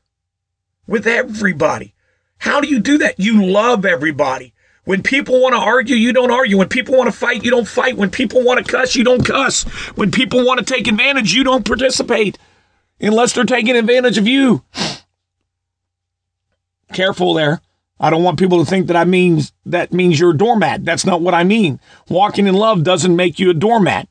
with 0.88 1.06
everybody. 1.06 1.94
How 2.38 2.60
do 2.60 2.68
you 2.68 2.80
do 2.80 2.98
that? 2.98 3.20
You 3.20 3.46
love 3.46 3.86
everybody. 3.86 4.53
When 4.86 5.02
people 5.02 5.42
want 5.42 5.54
to 5.54 5.60
argue, 5.60 5.96
you 5.96 6.12
don't 6.12 6.32
argue. 6.32 6.58
When 6.58 6.68
people 6.68 6.98
want 6.98 7.12
to 7.12 7.18
fight, 7.18 7.44
you 7.44 7.52
don't 7.52 7.68
fight. 7.68 7.96
When 7.96 8.10
people 8.10 8.44
want 8.44 8.66
to 8.66 8.70
cuss, 8.70 8.96
you 8.96 9.04
don't 9.04 9.26
cuss. 9.26 9.64
When 9.96 10.12
people 10.12 10.46
want 10.46 10.60
to 10.60 10.66
take 10.66 10.88
advantage, 10.88 11.34
you 11.34 11.44
don't 11.44 11.66
participate 11.66 12.38
unless 13.00 13.34
they're 13.34 13.46
taking 13.46 13.78
advantage 13.78 14.18
of 14.18 14.28
you. 14.28 14.64
Careful 16.92 17.34
there. 17.34 17.62
I 18.00 18.10
don't 18.10 18.24
want 18.24 18.40
people 18.40 18.60
to 18.64 18.70
think 18.70 18.88
that 18.88 18.98
I 18.98 19.06
means 19.06 19.54
that 19.66 19.94
means 19.94 20.20
you're 20.20 20.32
a 20.32 20.38
doormat. 20.38 20.84
That's 20.84 21.06
not 21.06 21.22
what 21.22 21.34
I 21.34 21.46
mean. 21.46 21.80
Walking 22.10 22.48
in 22.48 22.54
love 22.54 22.84
doesn't 22.84 23.16
make 23.16 23.40
you 23.40 23.50
a 23.50 23.54
doormat. 23.54 24.10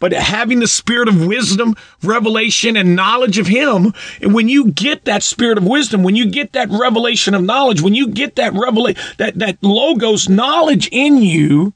But 0.00 0.12
having 0.12 0.60
the 0.60 0.66
spirit 0.66 1.08
of 1.08 1.26
wisdom, 1.26 1.74
revelation, 2.02 2.76
and 2.76 2.96
knowledge 2.96 3.38
of 3.38 3.46
Him, 3.46 3.94
and 4.20 4.34
when 4.34 4.48
you 4.48 4.70
get 4.70 5.04
that 5.04 5.22
spirit 5.22 5.58
of 5.58 5.66
wisdom, 5.66 6.02
when 6.02 6.16
you 6.16 6.30
get 6.30 6.52
that 6.52 6.68
revelation 6.70 7.34
of 7.34 7.42
knowledge, 7.42 7.80
when 7.80 7.94
you 7.94 8.08
get 8.08 8.36
that 8.36 8.52
revelation, 8.54 9.00
that, 9.18 9.38
that 9.38 9.58
logos 9.62 10.28
knowledge 10.28 10.88
in 10.90 11.18
you, 11.18 11.74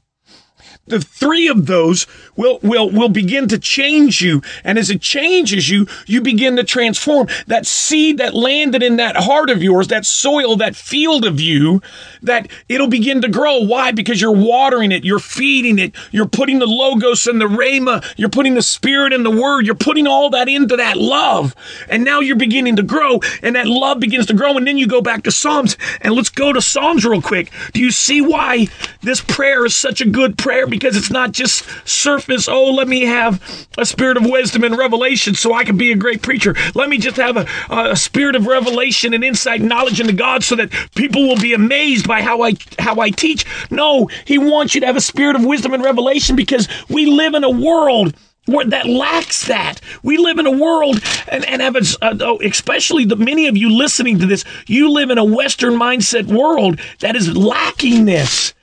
the 0.89 0.99
three 0.99 1.47
of 1.47 1.65
those 1.65 2.07
will 2.35 2.59
will 2.61 2.89
will 2.89 3.09
begin 3.09 3.47
to 3.47 3.57
change 3.57 4.21
you. 4.21 4.41
And 4.63 4.77
as 4.77 4.89
it 4.89 5.01
changes 5.01 5.69
you 5.69 5.87
you 6.05 6.21
begin 6.21 6.55
to 6.55 6.63
transform. 6.63 7.27
That 7.47 7.65
seed 7.65 8.17
that 8.17 8.33
landed 8.33 8.83
in 8.83 8.97
that 8.97 9.15
heart 9.15 9.49
of 9.49 9.63
yours 9.63 9.87
that 9.87 10.05
soil 10.05 10.55
that 10.57 10.75
field 10.75 11.25
of 11.25 11.39
you 11.39 11.81
that 12.21 12.49
it'll 12.67 12.87
begin 12.87 13.21
to 13.21 13.29
grow. 13.29 13.59
Why? 13.59 13.91
Because 13.91 14.21
you're 14.21 14.31
watering 14.31 14.91
it 14.91 15.03
you're 15.03 15.19
feeding 15.19 15.79
it 15.79 15.93
you're 16.11 16.27
putting 16.27 16.59
the 16.59 16.67
logos 16.67 17.27
and 17.27 17.39
the 17.39 17.45
rhema 17.45 18.03
you're 18.17 18.29
putting 18.29 18.55
the 18.55 18.61
spirit 18.61 19.13
and 19.13 19.25
the 19.25 19.31
word 19.31 19.65
you're 19.65 19.75
putting 19.75 20.07
all 20.07 20.29
that 20.31 20.49
into 20.49 20.75
that 20.77 20.97
love. 20.97 21.55
And 21.89 22.03
now 22.03 22.19
you're 22.19 22.35
beginning 22.35 22.75
to 22.77 22.83
grow 22.83 23.19
and 23.41 23.55
that 23.55 23.67
love 23.67 23.99
begins 23.99 24.25
to 24.27 24.33
grow. 24.33 24.57
And 24.57 24.65
then 24.65 24.77
you 24.77 24.87
go 24.87 25.01
back 25.01 25.23
to 25.23 25.31
psalms 25.31 25.77
and 26.01 26.13
let's 26.13 26.29
go 26.29 26.51
to 26.53 26.61
psalms 26.61 27.05
real 27.05 27.21
quick. 27.21 27.51
Do 27.73 27.79
you 27.79 27.91
see 27.91 28.21
why 28.21 28.67
this 29.01 29.21
prayer 29.21 29.65
is 29.65 29.75
such 29.75 30.01
a 30.01 30.05
good 30.05 30.37
prayer? 30.37 30.59
because 30.67 30.78
it's 30.83 31.11
not 31.11 31.31
just 31.31 31.65
surface. 31.87 32.47
Oh, 32.47 32.71
let 32.71 32.87
me 32.87 33.01
have 33.01 33.67
a 33.77 33.85
spirit 33.85 34.17
of 34.17 34.25
wisdom 34.25 34.63
and 34.63 34.77
revelation 34.77 35.35
so 35.35 35.53
I 35.53 35.63
can 35.63 35.77
be 35.77 35.91
a 35.91 35.95
great 35.95 36.21
preacher. 36.21 36.55
Let 36.75 36.89
me 36.89 36.97
just 36.97 37.17
have 37.17 37.37
a, 37.37 37.47
a 37.69 37.95
spirit 37.95 38.35
of 38.35 38.47
revelation 38.47 39.13
and 39.13 39.23
insight, 39.23 39.61
knowledge 39.61 39.99
into 39.99 40.13
God, 40.13 40.43
so 40.43 40.55
that 40.55 40.71
people 40.95 41.27
will 41.27 41.39
be 41.39 41.53
amazed 41.53 42.07
by 42.07 42.21
how 42.21 42.41
I 42.41 42.53
how 42.77 42.99
I 42.99 43.09
teach. 43.09 43.45
No, 43.69 44.09
He 44.25 44.37
wants 44.37 44.75
you 44.75 44.81
to 44.81 44.87
have 44.87 44.97
a 44.97 45.01
spirit 45.01 45.35
of 45.35 45.45
wisdom 45.45 45.73
and 45.73 45.83
revelation 45.83 46.35
because 46.35 46.67
we 46.89 47.05
live 47.05 47.33
in 47.33 47.43
a 47.43 47.49
world 47.49 48.15
that 48.47 48.87
lacks 48.87 49.47
that. 49.47 49.79
We 50.03 50.17
live 50.17 50.39
in 50.39 50.47
a 50.47 50.51
world 50.51 51.01
and, 51.27 51.45
and 51.45 51.61
have 51.61 51.75
a, 51.75 51.83
uh, 52.01 52.37
especially 52.43 53.05
the 53.05 53.15
many 53.15 53.47
of 53.47 53.55
you 53.55 53.69
listening 53.69 54.19
to 54.19 54.25
this, 54.25 54.43
you 54.67 54.91
live 54.91 55.09
in 55.09 55.17
a 55.17 55.25
Western 55.25 55.73
mindset 55.73 56.25
world 56.25 56.79
that 56.99 57.15
is 57.15 57.35
lacking 57.35 58.05
this. 58.05 58.53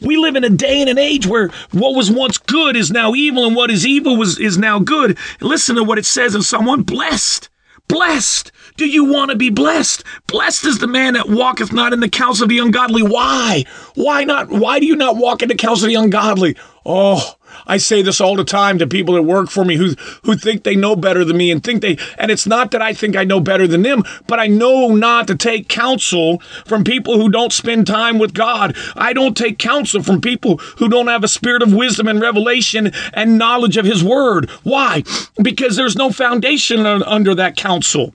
We 0.00 0.16
live 0.16 0.36
in 0.36 0.44
a 0.44 0.50
day 0.50 0.80
and 0.80 0.90
an 0.90 0.98
age 0.98 1.26
where 1.26 1.48
what 1.72 1.94
was 1.94 2.10
once 2.10 2.38
good 2.38 2.76
is 2.76 2.90
now 2.90 3.14
evil, 3.14 3.46
and 3.46 3.56
what 3.56 3.70
is 3.70 3.86
evil 3.86 4.16
was 4.16 4.38
is 4.38 4.58
now 4.58 4.78
good. 4.78 5.18
Listen 5.40 5.76
to 5.76 5.84
what 5.84 5.98
it 5.98 6.06
says 6.06 6.34
in 6.34 6.42
Psalm 6.42 6.66
1 6.66 6.82
blessed. 6.82 7.48
Blessed. 7.88 8.52
Do 8.76 8.86
you 8.86 9.06
want 9.06 9.30
to 9.30 9.36
be 9.36 9.48
blessed? 9.48 10.04
Blessed 10.26 10.66
is 10.66 10.78
the 10.78 10.86
man 10.86 11.14
that 11.14 11.28
walketh 11.28 11.72
not 11.72 11.94
in 11.94 12.00
the 12.00 12.08
counsel 12.08 12.44
of 12.44 12.50
the 12.50 12.58
ungodly. 12.58 13.02
Why? 13.02 13.64
Why 13.94 14.24
not? 14.24 14.50
Why 14.50 14.78
do 14.78 14.86
you 14.86 14.94
not 14.94 15.16
walk 15.16 15.42
in 15.42 15.48
the 15.48 15.54
counsel 15.54 15.86
of 15.86 15.88
the 15.88 15.94
ungodly? 15.94 16.56
Oh, 16.84 17.34
I 17.66 17.76
say 17.76 18.02
this 18.02 18.20
all 18.20 18.36
the 18.36 18.44
time 18.44 18.78
to 18.78 18.86
people 18.86 19.14
that 19.14 19.22
work 19.22 19.50
for 19.50 19.64
me 19.64 19.76
who 19.76 19.94
who 20.24 20.36
think 20.36 20.62
they 20.64 20.76
know 20.76 20.96
better 20.96 21.24
than 21.24 21.36
me 21.36 21.50
and 21.50 21.62
think 21.62 21.82
they 21.82 21.98
and 22.18 22.30
it's 22.30 22.46
not 22.46 22.70
that 22.70 22.82
I 22.82 22.92
think 22.92 23.16
I 23.16 23.24
know 23.24 23.40
better 23.40 23.66
than 23.66 23.82
them, 23.82 24.02
but 24.26 24.38
I 24.38 24.46
know 24.46 24.94
not 24.94 25.26
to 25.28 25.36
take 25.36 25.68
counsel 25.68 26.40
from 26.64 26.84
people 26.84 27.18
who 27.18 27.30
don't 27.30 27.52
spend 27.52 27.86
time 27.86 28.18
with 28.18 28.34
God. 28.34 28.76
I 28.96 29.12
don't 29.12 29.36
take 29.36 29.58
counsel 29.58 30.02
from 30.02 30.20
people 30.20 30.58
who 30.78 30.88
don't 30.88 31.08
have 31.08 31.24
a 31.24 31.28
spirit 31.28 31.62
of 31.62 31.72
wisdom 31.72 32.08
and 32.08 32.20
revelation 32.20 32.92
and 33.12 33.38
knowledge 33.38 33.76
of 33.76 33.84
his 33.84 34.02
word. 34.02 34.50
Why? 34.62 35.02
Because 35.42 35.76
there's 35.76 35.96
no 35.96 36.10
foundation 36.10 36.86
under 36.86 37.34
that 37.34 37.56
counsel. 37.56 38.14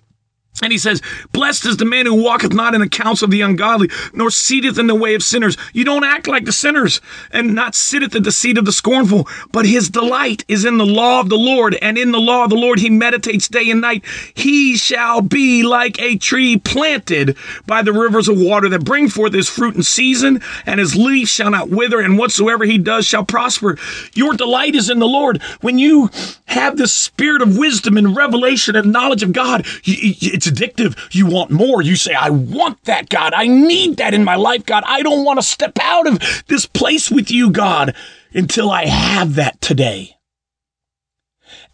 And 0.62 0.72
he 0.72 0.78
says, 0.78 1.02
Blessed 1.32 1.66
is 1.66 1.78
the 1.78 1.86
man 1.86 2.06
who 2.06 2.24
walketh 2.24 2.54
not 2.54 2.76
in 2.76 2.82
the 2.82 2.88
counsel 2.88 3.26
of 3.26 3.32
the 3.32 3.42
ungodly, 3.42 3.90
nor 4.14 4.30
seateth 4.30 4.78
in 4.78 4.86
the 4.86 4.94
way 4.94 5.16
of 5.16 5.24
sinners. 5.24 5.58
You 5.74 5.84
don't 5.84 6.04
act 6.04 6.28
like 6.28 6.46
the 6.46 6.52
sinners, 6.52 7.02
and 7.32 7.56
not 7.56 7.74
sitteth 7.74 8.16
at 8.16 8.24
the 8.24 8.32
seat 8.32 8.60
of 8.60 8.66
the 8.66 8.72
scornful, 8.72 9.28
but 9.52 9.66
his 9.66 9.90
delight 9.90 10.46
is 10.48 10.64
in 10.64 10.78
the 10.78 10.86
law 10.86 11.20
of 11.20 11.30
the 11.30 11.38
Lord, 11.38 11.76
and 11.82 11.98
in 11.98 12.12
the 12.12 12.20
law 12.20 12.44
of 12.44 12.52
the 12.52 12.56
Lord 12.56 12.80
he 12.80 12.90
meditates 12.92 13.48
day 13.48 13.72
and 13.72 13.82
night. 13.82 14.06
He 14.36 14.78
shall 14.78 15.22
be 15.22 15.64
like 15.64 16.00
a 16.00 16.18
tree 16.18 16.58
planted 16.58 17.36
by 17.66 17.82
the 17.82 17.94
rivers 17.94 18.28
of 18.28 18.40
water 18.40 18.70
that 18.70 18.86
bring 18.86 19.10
forth 19.10 19.34
his 19.34 19.50
fruit 19.50 19.76
in 19.76 19.82
season, 19.82 20.40
and 20.68 20.80
his 20.80 20.96
leaf 20.96 21.30
shall 21.30 21.50
not 21.50 21.70
wither, 21.70 22.00
and 22.00 22.20
whatsoever 22.20 22.64
he 22.64 22.78
does 22.78 23.08
shall 23.08 23.26
prosper. 23.26 23.78
Your 24.14 24.34
delight 24.34 24.76
is 24.76 24.92
in 24.92 25.00
the 25.00 25.08
Lord. 25.08 25.42
When 25.62 25.80
you 25.80 26.12
have 26.46 26.78
the 26.78 26.88
spirit 26.88 27.42
of 27.42 27.58
wisdom 27.58 27.98
and 27.98 28.16
revelation 28.16 28.76
and 28.76 28.92
knowledge 28.92 29.24
of 29.24 29.34
God, 29.34 29.66
it's 29.84 30.43
It's 30.46 30.60
addictive. 30.60 30.98
You 31.14 31.26
want 31.26 31.52
more. 31.52 31.82
You 31.82 31.96
say, 31.96 32.14
I 32.14 32.30
want 32.30 32.84
that, 32.84 33.10
God. 33.10 33.34
I 33.34 33.48
need 33.48 33.98
that 33.98 34.14
in 34.14 34.24
my 34.24 34.36
life, 34.36 34.66
God. 34.66 34.84
I 34.86 35.02
don't 35.02 35.26
want 35.26 35.40
to 35.40 35.46
step 35.46 35.78
out 35.82 36.08
of 36.08 36.44
this 36.48 36.66
place 36.66 37.10
with 37.10 37.32
you, 37.32 37.50
God, 37.50 37.96
until 38.34 38.72
I 38.72 38.86
have 38.86 39.36
that 39.36 39.62
today. 39.62 40.18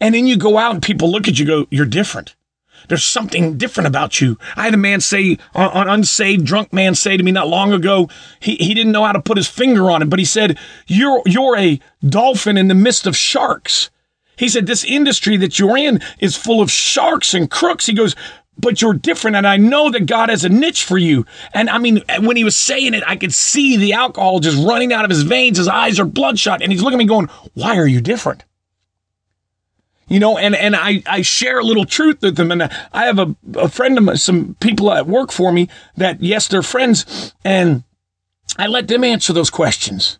And 0.00 0.14
then 0.14 0.26
you 0.26 0.36
go 0.36 0.58
out 0.58 0.74
and 0.74 0.82
people 0.82 1.10
look 1.10 1.28
at 1.28 1.38
you, 1.38 1.46
go, 1.46 1.66
you're 1.70 1.86
different. 1.86 2.36
There's 2.88 3.04
something 3.04 3.58
different 3.58 3.86
about 3.88 4.20
you. 4.20 4.38
I 4.56 4.64
had 4.64 4.74
a 4.74 4.78
man 4.78 5.00
say, 5.00 5.38
an 5.54 5.88
unsaved 5.88 6.44
drunk 6.44 6.72
man 6.72 6.94
say 6.94 7.16
to 7.16 7.22
me 7.22 7.30
not 7.30 7.48
long 7.48 7.72
ago, 7.72 8.08
he, 8.40 8.56
he 8.56 8.74
didn't 8.74 8.92
know 8.92 9.04
how 9.04 9.12
to 9.12 9.20
put 9.20 9.36
his 9.36 9.48
finger 9.48 9.90
on 9.90 10.02
it, 10.02 10.10
but 10.10 10.18
he 10.18 10.24
said, 10.24 10.58
you're, 10.86 11.22
you're 11.26 11.56
a 11.56 11.80
dolphin 12.06 12.56
in 12.56 12.68
the 12.68 12.74
midst 12.74 13.06
of 13.06 13.16
sharks. 13.16 13.90
He 14.36 14.48
said, 14.48 14.66
this 14.66 14.84
industry 14.84 15.36
that 15.36 15.58
you're 15.58 15.76
in 15.76 16.00
is 16.18 16.36
full 16.36 16.62
of 16.62 16.70
sharks 16.70 17.34
and 17.34 17.50
crooks. 17.50 17.84
He 17.84 17.92
goes, 17.92 18.16
but 18.60 18.82
you're 18.82 18.94
different. 18.94 19.36
And 19.36 19.46
I 19.46 19.56
know 19.56 19.90
that 19.90 20.06
God 20.06 20.28
has 20.28 20.44
a 20.44 20.48
niche 20.48 20.84
for 20.84 20.98
you. 20.98 21.26
And 21.52 21.70
I 21.70 21.78
mean, 21.78 22.02
when 22.20 22.36
he 22.36 22.44
was 22.44 22.56
saying 22.56 22.94
it, 22.94 23.02
I 23.06 23.16
could 23.16 23.34
see 23.34 23.76
the 23.76 23.92
alcohol 23.94 24.40
just 24.40 24.64
running 24.66 24.92
out 24.92 25.04
of 25.04 25.10
his 25.10 25.22
veins. 25.22 25.58
His 25.58 25.68
eyes 25.68 25.98
are 25.98 26.04
bloodshot. 26.04 26.62
And 26.62 26.72
he's 26.72 26.82
looking 26.82 26.98
at 26.98 27.04
me 27.04 27.06
going, 27.06 27.28
why 27.54 27.76
are 27.76 27.86
you 27.86 28.00
different? 28.00 28.44
you 30.10 30.18
know, 30.18 30.36
and, 30.36 30.56
and 30.56 30.74
I, 30.74 31.02
I 31.06 31.22
share 31.22 31.60
a 31.60 31.64
little 31.64 31.84
truth 31.84 32.20
with 32.20 32.36
them. 32.36 32.50
And 32.50 32.64
I 32.64 33.04
have 33.04 33.18
a, 33.20 33.34
a 33.54 33.68
friend 33.68 33.96
of 33.96 34.04
mine, 34.04 34.16
some 34.16 34.56
people 34.58 34.92
at 34.92 35.06
work 35.06 35.30
for 35.30 35.52
me 35.52 35.68
that, 35.96 36.20
yes, 36.20 36.48
they're 36.48 36.64
friends. 36.64 37.32
And 37.44 37.84
I 38.58 38.66
let 38.66 38.88
them 38.88 39.04
answer 39.04 39.32
those 39.32 39.50
questions 39.50 40.18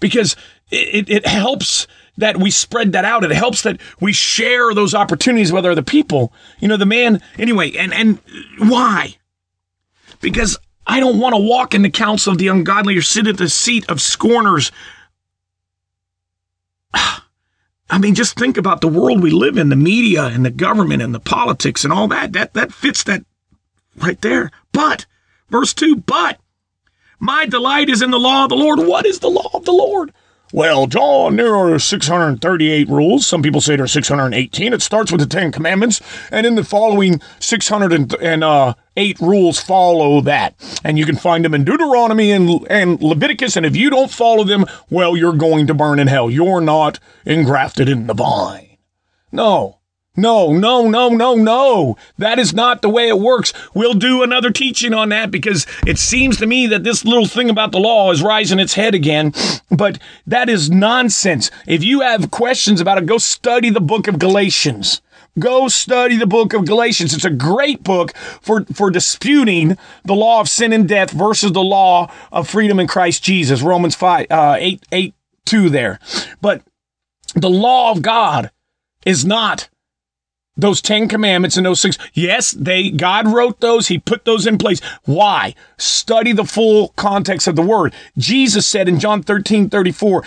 because 0.00 0.34
it, 0.70 1.08
it 1.08 1.26
helps 1.26 1.86
that 2.16 2.36
we 2.36 2.50
spread 2.50 2.92
that 2.92 3.04
out. 3.04 3.24
It 3.24 3.32
helps 3.32 3.62
that 3.62 3.80
we 4.00 4.12
share 4.12 4.74
those 4.74 4.94
opportunities 4.94 5.52
with 5.52 5.66
other 5.66 5.82
people. 5.82 6.32
You 6.60 6.68
know, 6.68 6.76
the 6.76 6.86
man, 6.86 7.20
anyway, 7.38 7.72
and, 7.72 7.92
and 7.92 8.18
why? 8.58 9.16
Because 10.20 10.56
I 10.86 11.00
don't 11.00 11.18
want 11.18 11.34
to 11.34 11.40
walk 11.40 11.74
in 11.74 11.82
the 11.82 11.90
counsel 11.90 12.32
of 12.32 12.38
the 12.38 12.48
ungodly 12.48 12.96
or 12.96 13.02
sit 13.02 13.26
at 13.26 13.38
the 13.38 13.48
seat 13.48 13.88
of 13.88 14.00
scorners. 14.00 14.70
I 16.94 17.98
mean, 17.98 18.14
just 18.14 18.38
think 18.38 18.56
about 18.56 18.80
the 18.80 18.88
world 18.88 19.22
we 19.22 19.30
live 19.30 19.58
in, 19.58 19.68
the 19.68 19.76
media 19.76 20.24
and 20.24 20.44
the 20.44 20.50
government 20.50 21.02
and 21.02 21.14
the 21.14 21.20
politics 21.20 21.84
and 21.84 21.92
all 21.92 22.08
that. 22.08 22.32
That 22.32 22.54
that 22.54 22.72
fits 22.72 23.04
that 23.04 23.24
right 23.96 24.20
there. 24.20 24.50
But 24.72 25.06
verse 25.50 25.74
2, 25.74 25.96
but 25.96 26.38
my 27.18 27.46
delight 27.46 27.88
is 27.88 28.02
in 28.02 28.10
the 28.10 28.18
law 28.18 28.44
of 28.44 28.50
the 28.50 28.56
Lord. 28.56 28.80
What 28.80 29.06
is 29.06 29.20
the 29.20 29.30
law 29.30 29.50
of 29.54 29.64
the 29.64 29.72
Lord? 29.72 30.12
Well, 30.52 30.86
John, 30.86 31.36
there 31.36 31.56
are 31.56 31.78
638 31.78 32.88
rules. 32.88 33.26
Some 33.26 33.42
people 33.42 33.60
say 33.60 33.76
there 33.76 33.84
are 33.84 33.88
618. 33.88 34.72
It 34.72 34.82
starts 34.82 35.10
with 35.10 35.20
the 35.20 35.26
Ten 35.26 35.50
Commandments, 35.50 36.00
and 36.30 36.46
in 36.46 36.54
the 36.54 36.62
following 36.62 37.20
608 37.40 38.42
uh, 38.42 38.74
rules 39.26 39.60
follow 39.60 40.20
that. 40.20 40.54
And 40.84 40.98
you 40.98 41.06
can 41.06 41.16
find 41.16 41.44
them 41.44 41.54
in 41.54 41.64
Deuteronomy 41.64 42.30
and, 42.30 42.64
and 42.70 43.02
Leviticus. 43.02 43.56
And 43.56 43.66
if 43.66 43.74
you 43.74 43.90
don't 43.90 44.10
follow 44.10 44.44
them, 44.44 44.66
well, 44.90 45.16
you're 45.16 45.32
going 45.32 45.66
to 45.66 45.74
burn 45.74 45.98
in 45.98 46.06
hell. 46.06 46.30
You're 46.30 46.60
not 46.60 47.00
engrafted 47.24 47.88
in 47.88 48.06
the 48.06 48.14
vine. 48.14 48.76
No. 49.32 49.80
No, 50.16 50.52
no, 50.52 50.88
no, 50.88 51.08
no, 51.08 51.34
no. 51.34 51.96
That 52.18 52.38
is 52.38 52.54
not 52.54 52.82
the 52.82 52.88
way 52.88 53.08
it 53.08 53.18
works. 53.18 53.52
We'll 53.74 53.94
do 53.94 54.22
another 54.22 54.50
teaching 54.50 54.94
on 54.94 55.08
that 55.08 55.32
because 55.32 55.66
it 55.86 55.98
seems 55.98 56.36
to 56.36 56.46
me 56.46 56.68
that 56.68 56.84
this 56.84 57.04
little 57.04 57.26
thing 57.26 57.50
about 57.50 57.72
the 57.72 57.80
law 57.80 58.12
is 58.12 58.22
rising 58.22 58.60
its 58.60 58.74
head 58.74 58.94
again. 58.94 59.32
But 59.70 59.98
that 60.26 60.48
is 60.48 60.70
nonsense. 60.70 61.50
If 61.66 61.82
you 61.82 62.02
have 62.02 62.30
questions 62.30 62.80
about 62.80 62.98
it, 62.98 63.06
go 63.06 63.18
study 63.18 63.70
the 63.70 63.80
book 63.80 64.06
of 64.06 64.20
Galatians. 64.20 65.02
Go 65.36 65.66
study 65.66 66.16
the 66.16 66.28
book 66.28 66.52
of 66.52 66.64
Galatians. 66.64 67.12
It's 67.12 67.24
a 67.24 67.30
great 67.30 67.82
book 67.82 68.16
for, 68.16 68.64
for 68.66 68.90
disputing 68.90 69.76
the 70.04 70.14
law 70.14 70.40
of 70.40 70.48
sin 70.48 70.72
and 70.72 70.88
death 70.88 71.10
versus 71.10 71.50
the 71.50 71.62
law 71.62 72.08
of 72.30 72.48
freedom 72.48 72.78
in 72.78 72.86
Christ 72.86 73.24
Jesus. 73.24 73.62
Romans 73.62 73.96
5, 73.96 74.26
uh, 74.30 74.56
8, 74.60 74.86
8, 74.92 75.14
2 75.44 75.70
there. 75.70 75.98
But 76.40 76.62
the 77.34 77.50
law 77.50 77.90
of 77.90 78.00
God 78.00 78.52
is 79.04 79.24
not 79.24 79.68
those 80.56 80.80
10 80.80 81.08
commandments 81.08 81.56
and 81.56 81.66
those 81.66 81.80
six. 81.80 81.98
Yes 82.12 82.52
they 82.52 82.90
god 82.90 83.26
wrote 83.26 83.60
those. 83.60 83.88
He 83.88 83.98
put 83.98 84.24
those 84.24 84.46
in 84.46 84.58
place. 84.58 84.80
Why? 85.04 85.54
Study 85.76 86.32
the 86.32 86.44
full 86.44 86.88
context 86.90 87.46
of 87.46 87.56
the 87.56 87.62
word. 87.62 87.94
Jesus 88.18 88.66
said 88.66 88.88
in 88.88 89.00
john 89.00 89.22
13 89.22 89.68
34 89.68 90.24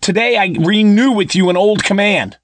today 0.00 0.36
i 0.36 0.54
renew 0.58 1.12
with 1.12 1.34
you 1.34 1.50
an 1.50 1.56
old 1.56 1.82
command. 1.84 2.38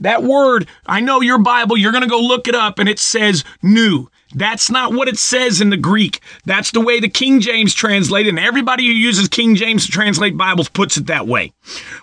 That 0.00 0.22
word 0.22 0.68
i 0.86 1.00
know 1.00 1.20
your 1.20 1.38
bible 1.38 1.76
you're 1.76 1.92
going 1.92 2.04
to 2.04 2.10
go 2.10 2.20
look 2.20 2.48
it 2.48 2.54
up 2.54 2.78
and 2.78 2.88
it 2.88 2.98
says 2.98 3.44
new 3.62 4.10
that's 4.34 4.70
not 4.70 4.92
what 4.92 5.08
it 5.08 5.18
says 5.18 5.60
in 5.60 5.70
the 5.70 5.76
Greek. 5.76 6.20
That's 6.44 6.70
the 6.70 6.80
way 6.80 7.00
the 7.00 7.08
King 7.08 7.40
James 7.40 7.74
translated, 7.74 8.30
and 8.30 8.38
everybody 8.38 8.86
who 8.86 8.92
uses 8.92 9.28
King 9.28 9.54
James 9.54 9.86
to 9.86 9.92
translate 9.92 10.36
Bibles 10.36 10.68
puts 10.68 10.96
it 10.96 11.06
that 11.06 11.26
way. 11.26 11.52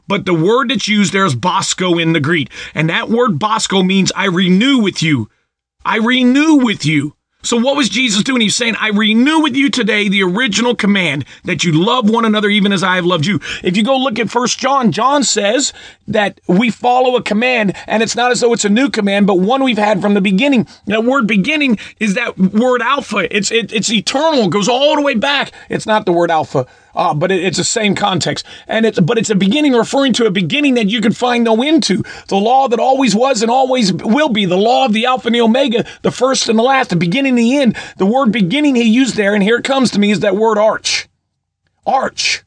But 0.07 0.25
the 0.25 0.33
word 0.33 0.69
that's 0.69 0.87
used 0.87 1.13
there 1.13 1.25
is 1.25 1.35
bosco 1.35 1.97
in 1.97 2.13
the 2.13 2.19
Greek. 2.19 2.49
And 2.73 2.89
that 2.89 3.09
word 3.09 3.39
bosco 3.39 3.83
means 3.83 4.11
I 4.15 4.25
renew 4.25 4.79
with 4.79 5.03
you. 5.03 5.29
I 5.85 5.97
renew 5.97 6.55
with 6.55 6.85
you. 6.85 7.15
So 7.43 7.57
what 7.57 7.75
was 7.75 7.89
Jesus 7.89 8.23
doing? 8.23 8.41
He's 8.41 8.55
saying, 8.55 8.75
I 8.79 8.89
renew 8.89 9.41
with 9.41 9.55
you 9.55 9.69
today 9.69 10.07
the 10.07 10.23
original 10.23 10.75
command 10.75 11.25
that 11.43 11.63
you 11.63 11.73
love 11.73 12.09
one 12.09 12.23
another 12.23 12.49
even 12.49 12.71
as 12.71 12.83
I 12.83 12.95
have 12.95 13.05
loved 13.05 13.25
you. 13.25 13.39
If 13.63 13.75
you 13.75 13.83
go 13.83 13.97
look 13.97 14.17
at 14.17 14.29
First 14.29 14.59
John, 14.59 14.91
John 14.93 15.23
says 15.23 15.73
that 16.07 16.39
we 16.47 16.69
follow 16.69 17.17
a 17.17 17.21
command 17.21 17.73
and 17.85 18.01
it's 18.01 18.15
not 18.15 18.31
as 18.31 18.39
though 18.39 18.53
it's 18.53 18.65
a 18.65 18.69
new 18.69 18.89
command, 18.89 19.27
but 19.27 19.39
one 19.39 19.63
we've 19.63 19.77
had 19.77 20.01
from 20.01 20.13
the 20.13 20.21
beginning. 20.21 20.67
That 20.85 21.03
word 21.03 21.27
beginning 21.27 21.79
is 21.99 22.13
that 22.15 22.37
word 22.37 22.81
alpha. 22.81 23.27
It's, 23.35 23.51
it, 23.51 23.73
it's 23.73 23.91
eternal, 23.91 24.45
it 24.45 24.51
goes 24.51 24.69
all 24.69 24.95
the 24.95 25.01
way 25.01 25.15
back. 25.15 25.51
It's 25.69 25.85
not 25.85 26.05
the 26.05 26.13
word 26.13 26.31
alpha 26.31 26.65
uh, 26.95 27.13
but 27.13 27.31
it, 27.31 27.43
it's 27.43 27.57
the 27.57 27.63
same 27.63 27.95
context. 27.95 28.45
And 28.67 28.85
it's 28.85 28.99
but 28.99 29.17
it's 29.17 29.29
a 29.29 29.35
beginning 29.35 29.73
referring 29.73 30.13
to 30.13 30.25
a 30.25 30.31
beginning 30.31 30.75
that 30.75 30.89
you 30.89 31.01
can 31.01 31.13
find 31.13 31.43
no 31.43 31.61
end 31.61 31.83
to. 31.83 32.03
The 32.27 32.37
law 32.37 32.67
that 32.67 32.79
always 32.79 33.15
was 33.15 33.41
and 33.41 33.51
always 33.51 33.93
will 33.93 34.29
be. 34.29 34.45
The 34.45 34.57
law 34.57 34.85
of 34.85 34.93
the 34.93 35.05
Alpha 35.05 35.27
and 35.27 35.35
the 35.35 35.41
Omega, 35.41 35.85
the 36.01 36.11
first 36.11 36.49
and 36.49 36.57
the 36.57 36.63
last, 36.63 36.89
the 36.89 36.95
beginning 36.95 37.31
and 37.31 37.39
the 37.39 37.57
end. 37.57 37.77
The 37.97 38.05
word 38.05 38.31
beginning 38.31 38.75
he 38.75 38.83
used 38.83 39.15
there, 39.15 39.33
and 39.33 39.43
here 39.43 39.57
it 39.57 39.65
comes 39.65 39.91
to 39.91 39.99
me, 39.99 40.11
is 40.11 40.19
that 40.21 40.35
word 40.35 40.57
arch. 40.57 41.07
Arch. 41.85 42.43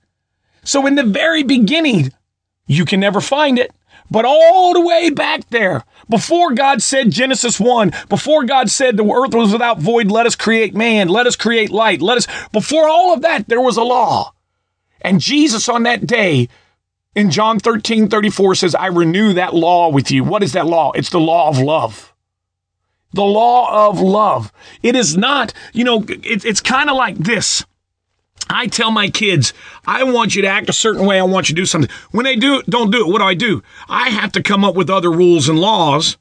So 0.65 0.87
in 0.87 0.95
the 0.95 1.05
very 1.05 1.43
beginning, 1.43 2.13
you 2.67 2.85
can 2.85 3.01
never 3.01 3.21
find 3.21 3.59
it. 3.59 3.73
But 4.11 4.25
all 4.25 4.73
the 4.73 4.81
way 4.81 5.11
back 5.11 5.49
there, 5.51 5.85
before 6.09 6.53
God 6.53 6.81
said 6.81 7.11
Genesis 7.11 7.59
1, 7.59 7.93
before 8.09 8.45
God 8.45 8.71
said 8.71 8.97
the 8.97 9.05
earth 9.05 9.35
was 9.35 9.53
without 9.53 9.81
void, 9.81 10.11
let 10.11 10.27
us 10.27 10.37
create 10.37 10.75
man, 10.75 11.09
let 11.09 11.27
us 11.27 11.35
create 11.35 11.71
light, 11.71 12.01
let 12.01 12.17
us, 12.17 12.27
before 12.53 12.89
all 12.89 13.13
of 13.13 13.23
that, 13.23 13.49
there 13.49 13.61
was 13.61 13.77
a 13.77 13.83
law. 13.83 14.33
And 15.01 15.21
Jesus 15.21 15.69
on 15.69 15.85
that 15.85 16.07
day 16.07 16.49
in 17.15 17.31
John 17.31 17.59
13 17.59 18.09
34 18.09 18.55
says, 18.55 18.75
I 18.75 18.87
renew 18.87 19.33
that 19.35 19.55
law 19.55 19.89
with 19.89 20.11
you. 20.11 20.25
What 20.25 20.43
is 20.43 20.53
that 20.53 20.67
law? 20.67 20.93
It's 20.93 21.11
the 21.11 21.21
law 21.21 21.49
of 21.49 21.59
love. 21.59 22.15
The 23.13 23.25
law 23.25 23.89
of 23.89 24.01
love. 24.01 24.53
It 24.83 24.95
is 24.95 25.17
not, 25.17 25.53
you 25.73 25.85
know, 25.85 26.05
it, 26.09 26.45
it's 26.45 26.61
kind 26.61 26.91
of 26.91 26.97
like 26.97 27.17
this. 27.17 27.65
I 28.49 28.67
tell 28.67 28.91
my 28.91 29.09
kids, 29.09 29.53
I 29.87 30.05
want 30.05 30.37
you 30.37 30.43
to 30.43 30.49
act 30.49 30.69
a 30.69 30.75
certain 30.75 31.07
way. 31.07 31.19
I 31.19 31.25
want 31.25 31.49
you 31.49 31.55
to 31.55 31.61
do 31.61 31.67
something. 31.67 31.91
When 32.11 32.25
they 32.25 32.37
do, 32.37 32.63
don't 32.69 32.91
do 32.91 33.07
it. 33.07 33.11
What 33.11 33.19
do 33.19 33.25
I 33.25 33.35
do? 33.35 33.63
I 33.89 34.11
have 34.11 34.33
to 34.33 34.43
come 34.43 34.65
up 34.65 34.75
with 34.75 34.91
other 34.91 35.11
rules 35.11 35.49
and 35.49 35.59
laws 35.59 36.17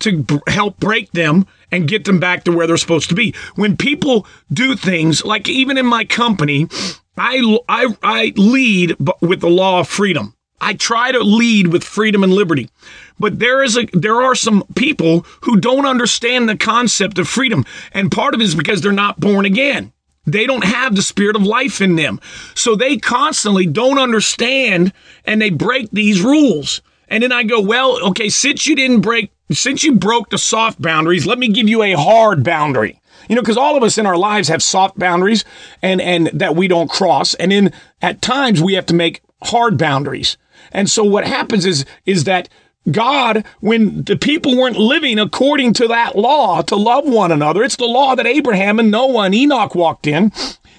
to 0.00 0.22
b- 0.22 0.40
help 0.46 0.78
break 0.78 1.12
them 1.12 1.46
and 1.70 1.88
get 1.88 2.04
them 2.04 2.18
back 2.18 2.44
to 2.44 2.52
where 2.52 2.66
they're 2.66 2.76
supposed 2.76 3.08
to 3.08 3.14
be. 3.14 3.34
When 3.56 3.76
people 3.76 4.26
do 4.52 4.76
things, 4.76 5.24
like 5.24 5.48
even 5.48 5.76
in 5.76 5.86
my 5.86 6.04
company, 6.04 6.68
I, 7.16 7.58
I, 7.68 7.96
I 8.02 8.32
lead 8.36 8.96
with 9.20 9.40
the 9.40 9.48
law 9.48 9.80
of 9.80 9.88
freedom. 9.88 10.34
I 10.60 10.74
try 10.74 11.12
to 11.12 11.20
lead 11.20 11.68
with 11.68 11.84
freedom 11.84 12.24
and 12.24 12.32
liberty. 12.32 12.70
But 13.18 13.38
there 13.38 13.62
is 13.62 13.76
a 13.76 13.86
there 13.92 14.22
are 14.22 14.34
some 14.34 14.64
people 14.74 15.26
who 15.42 15.60
don't 15.60 15.86
understand 15.86 16.48
the 16.48 16.56
concept 16.56 17.18
of 17.18 17.28
freedom. 17.28 17.64
And 17.92 18.10
part 18.10 18.34
of 18.34 18.40
it 18.40 18.44
is 18.44 18.54
because 18.54 18.80
they're 18.80 18.92
not 18.92 19.20
born 19.20 19.44
again. 19.44 19.92
They 20.26 20.46
don't 20.46 20.64
have 20.64 20.96
the 20.96 21.02
spirit 21.02 21.36
of 21.36 21.42
life 21.42 21.80
in 21.80 21.96
them. 21.96 22.18
So 22.54 22.74
they 22.74 22.96
constantly 22.96 23.66
don't 23.66 23.98
understand 23.98 24.92
and 25.24 25.40
they 25.40 25.50
break 25.50 25.90
these 25.90 26.22
rules. 26.22 26.80
And 27.08 27.22
then 27.22 27.32
I 27.32 27.42
go, 27.42 27.60
well, 27.60 28.02
okay, 28.08 28.30
since 28.30 28.66
you 28.66 28.74
didn't 28.74 29.02
break, 29.02 29.30
since 29.52 29.84
you 29.84 29.92
broke 29.92 30.30
the 30.30 30.38
soft 30.38 30.80
boundaries, 30.80 31.26
let 31.26 31.38
me 31.38 31.48
give 31.48 31.68
you 31.68 31.82
a 31.82 31.92
hard 31.92 32.42
boundary. 32.42 33.00
You 33.28 33.36
know, 33.36 33.42
because 33.42 33.56
all 33.56 33.76
of 33.76 33.82
us 33.82 33.98
in 33.98 34.06
our 34.06 34.16
lives 34.16 34.48
have 34.48 34.62
soft 34.62 34.98
boundaries 34.98 35.44
and, 35.82 36.00
and 36.00 36.26
that 36.28 36.56
we 36.56 36.68
don't 36.68 36.90
cross. 36.90 37.34
And 37.34 37.52
then 37.52 37.72
at 38.02 38.22
times 38.22 38.62
we 38.62 38.74
have 38.74 38.86
to 38.86 38.94
make 38.94 39.22
hard 39.42 39.78
boundaries. 39.78 40.36
And 40.72 40.88
so 40.88 41.04
what 41.04 41.26
happens 41.26 41.66
is, 41.66 41.84
is 42.06 42.24
that 42.24 42.48
God, 42.90 43.44
when 43.60 44.04
the 44.04 44.16
people 44.16 44.56
weren't 44.56 44.76
living 44.76 45.18
according 45.18 45.72
to 45.74 45.88
that 45.88 46.16
law 46.16 46.60
to 46.62 46.76
love 46.76 47.08
one 47.08 47.32
another, 47.32 47.62
it's 47.62 47.76
the 47.76 47.86
law 47.86 48.14
that 48.14 48.26
Abraham 48.26 48.78
and 48.78 48.90
Noah 48.90 49.24
and 49.24 49.34
Enoch 49.34 49.74
walked 49.74 50.06
in. 50.06 50.32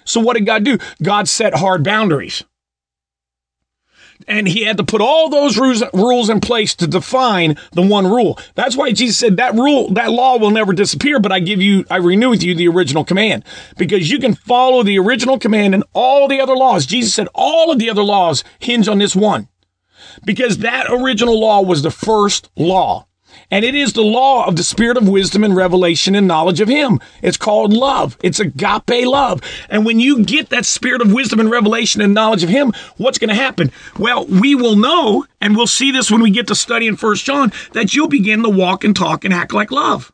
So 0.04 0.20
what 0.20 0.36
did 0.36 0.46
God 0.46 0.64
do? 0.64 0.78
God 1.02 1.28
set 1.28 1.56
hard 1.56 1.84
boundaries. 1.84 2.43
And 4.28 4.47
he 4.47 4.63
had 4.63 4.78
to 4.78 4.84
put 4.84 5.01
all 5.01 5.30
those 5.30 5.57
rules, 5.57 6.30
in 6.30 6.39
place 6.39 6.74
to 6.76 6.88
define 6.88 7.57
the 7.74 7.82
one 7.82 8.07
rule. 8.07 8.39
That's 8.55 8.76
why 8.76 8.91
Jesus 8.91 9.18
said 9.18 9.38
that 9.38 9.53
rule, 9.53 9.89
that 9.93 10.11
law 10.11 10.38
will 10.38 10.51
never 10.51 10.74
disappear, 10.74 11.20
but 11.20 11.32
I 11.32 11.39
give 11.39 11.61
you, 11.61 11.86
I 11.89 11.97
renew 11.97 12.30
with 12.30 12.41
you 12.41 12.55
the 12.55 12.68
original 12.68 13.03
command. 13.03 13.43
Because 13.78 14.09
you 14.09 14.20
can 14.20 14.34
follow 14.34 14.84
the 14.84 14.97
original 14.97 15.38
command 15.38 15.76
and 15.76 15.84
all 15.93 16.28
the 16.28 16.39
other 16.39 16.55
laws. 16.55 16.86
Jesus 16.86 17.13
said 17.13 17.28
all 17.36 17.72
of 17.72 17.80
the 17.80 17.89
other 17.89 18.03
laws 18.03 18.43
hinge 18.59 18.88
on 18.88 18.99
this 18.99 19.16
one. 19.16 19.49
Because 20.24 20.59
that 20.59 20.88
original 20.89 21.39
law 21.39 21.61
was 21.61 21.82
the 21.82 21.91
first 21.91 22.49
law. 22.55 23.07
And 23.52 23.64
it 23.64 23.76
is 23.76 23.93
the 23.93 24.02
law 24.02 24.46
of 24.48 24.56
the 24.56 24.64
spirit 24.64 24.98
of 24.98 25.08
wisdom 25.08 25.43
and 25.43 25.56
revelation 25.56 26.16
and 26.16 26.28
knowledge 26.28 26.62
of 26.62 26.68
Him. 26.68 27.00
It's 27.22 27.38
called 27.38 27.74
love. 27.74 28.18
It's 28.22 28.39
agape 28.39 29.06
love. 29.06 29.41
And 29.70 29.86
when 29.86 30.00
you 30.00 30.24
get 30.24 30.50
that 30.50 30.66
spirit 30.66 31.02
of 31.02 31.14
wisdom 31.14 31.39
and 31.39 31.52
revelation 31.52 32.02
and 32.02 32.14
knowledge 32.14 32.43
of 32.43 32.50
Him, 32.50 32.74
what's 32.98 33.18
going 33.18 33.30
to 33.30 33.36
happen? 33.36 33.72
Well, 33.98 34.26
we 34.26 34.56
will 34.56 34.76
know, 34.76 35.26
and 35.41 35.56
we'll 35.56 35.68
see 35.68 35.91
this 35.91 36.10
when 36.10 36.22
we 36.22 36.32
get 36.32 36.48
to 36.48 36.56
study 36.56 36.88
in 36.88 36.98
First 36.98 37.26
John, 37.26 37.52
that 37.74 37.93
you'll 37.93 38.08
begin 38.08 38.43
to 38.43 38.50
walk 38.50 38.84
and 38.84 38.96
talk 38.96 39.26
and 39.26 39.34
act 39.34 39.54
like 39.54 39.72
love. 39.72 40.12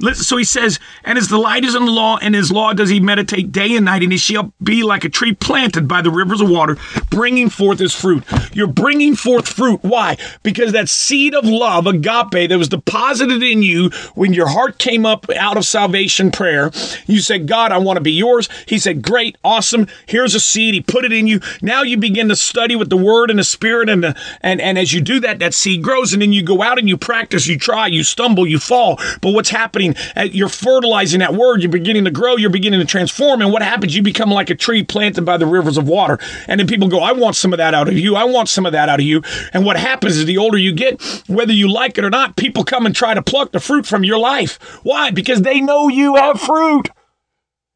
So 0.00 0.36
he 0.36 0.44
says, 0.44 0.80
and 1.04 1.16
his 1.16 1.28
delight 1.28 1.64
is 1.64 1.76
in 1.76 1.84
the 1.84 1.92
law, 1.92 2.18
and 2.20 2.34
his 2.34 2.50
law 2.50 2.72
does 2.72 2.88
he 2.90 2.98
meditate 2.98 3.52
day 3.52 3.76
and 3.76 3.84
night, 3.84 4.02
and 4.02 4.10
he 4.10 4.18
shall 4.18 4.52
be 4.60 4.82
like 4.82 5.04
a 5.04 5.08
tree 5.08 5.34
planted 5.34 5.86
by 5.86 6.02
the 6.02 6.10
rivers 6.10 6.40
of 6.40 6.50
water, 6.50 6.76
bringing 7.10 7.48
forth 7.48 7.78
his 7.78 7.94
fruit. 7.94 8.24
You're 8.52 8.66
bringing 8.66 9.14
forth 9.14 9.46
fruit. 9.46 9.84
Why? 9.84 10.16
Because 10.42 10.72
that 10.72 10.88
seed 10.88 11.32
of 11.32 11.44
love, 11.44 11.86
agape, 11.86 12.48
that 12.48 12.58
was 12.58 12.68
deposited 12.68 13.40
in 13.40 13.62
you 13.62 13.90
when 14.16 14.32
your 14.32 14.48
heart 14.48 14.78
came 14.78 15.06
up 15.06 15.30
out 15.30 15.56
of 15.56 15.64
salvation 15.64 16.32
prayer, 16.32 16.72
you 17.06 17.20
said, 17.20 17.46
God, 17.46 17.70
I 17.70 17.78
want 17.78 17.96
to 17.96 18.02
be 18.02 18.12
yours. 18.12 18.48
He 18.66 18.80
said, 18.80 19.00
Great, 19.00 19.38
awesome. 19.44 19.86
Here's 20.06 20.34
a 20.34 20.40
seed. 20.40 20.74
He 20.74 20.80
put 20.80 21.04
it 21.04 21.12
in 21.12 21.28
you. 21.28 21.38
Now 21.62 21.82
you 21.82 21.96
begin 21.96 22.28
to 22.30 22.36
study 22.36 22.74
with 22.74 22.90
the 22.90 22.96
word 22.96 23.30
and 23.30 23.38
the 23.38 23.44
spirit, 23.44 23.88
and 23.88 24.02
the, 24.02 24.20
and 24.40 24.60
and 24.60 24.76
as 24.76 24.92
you 24.92 25.00
do 25.00 25.20
that, 25.20 25.38
that 25.38 25.54
seed 25.54 25.84
grows, 25.84 26.12
and 26.12 26.20
then 26.20 26.32
you 26.32 26.42
go 26.42 26.62
out 26.62 26.80
and 26.80 26.88
you 26.88 26.96
practice, 26.96 27.46
you 27.46 27.56
try, 27.56 27.86
you 27.86 28.02
stumble, 28.02 28.44
you 28.44 28.58
fall. 28.58 28.98
But 29.20 29.34
what's 29.34 29.50
happening? 29.50 29.83
You're 30.16 30.48
fertilizing 30.48 31.20
that 31.20 31.34
word. 31.34 31.62
You're 31.62 31.70
beginning 31.70 32.04
to 32.04 32.10
grow. 32.10 32.36
You're 32.36 32.50
beginning 32.50 32.80
to 32.80 32.86
transform. 32.86 33.42
And 33.42 33.52
what 33.52 33.62
happens? 33.62 33.94
You 33.94 34.02
become 34.02 34.30
like 34.30 34.50
a 34.50 34.54
tree 34.54 34.82
planted 34.82 35.22
by 35.22 35.36
the 35.36 35.46
rivers 35.46 35.76
of 35.76 35.86
water. 35.86 36.18
And 36.48 36.58
then 36.58 36.66
people 36.66 36.88
go, 36.88 37.00
I 37.00 37.12
want 37.12 37.36
some 37.36 37.52
of 37.52 37.58
that 37.58 37.74
out 37.74 37.88
of 37.88 37.98
you. 37.98 38.16
I 38.16 38.24
want 38.24 38.48
some 38.48 38.64
of 38.64 38.72
that 38.72 38.88
out 38.88 39.00
of 39.00 39.06
you. 39.06 39.22
And 39.52 39.64
what 39.64 39.76
happens 39.76 40.16
is 40.16 40.24
the 40.24 40.38
older 40.38 40.56
you 40.56 40.72
get, 40.72 41.02
whether 41.26 41.52
you 41.52 41.70
like 41.70 41.98
it 41.98 42.04
or 42.04 42.10
not, 42.10 42.36
people 42.36 42.64
come 42.64 42.86
and 42.86 42.94
try 42.94 43.14
to 43.14 43.22
pluck 43.22 43.52
the 43.52 43.60
fruit 43.60 43.86
from 43.86 44.04
your 44.04 44.18
life. 44.18 44.58
Why? 44.82 45.10
Because 45.10 45.42
they 45.42 45.60
know 45.60 45.88
you 45.88 46.16
have 46.16 46.40
fruit. 46.40 46.90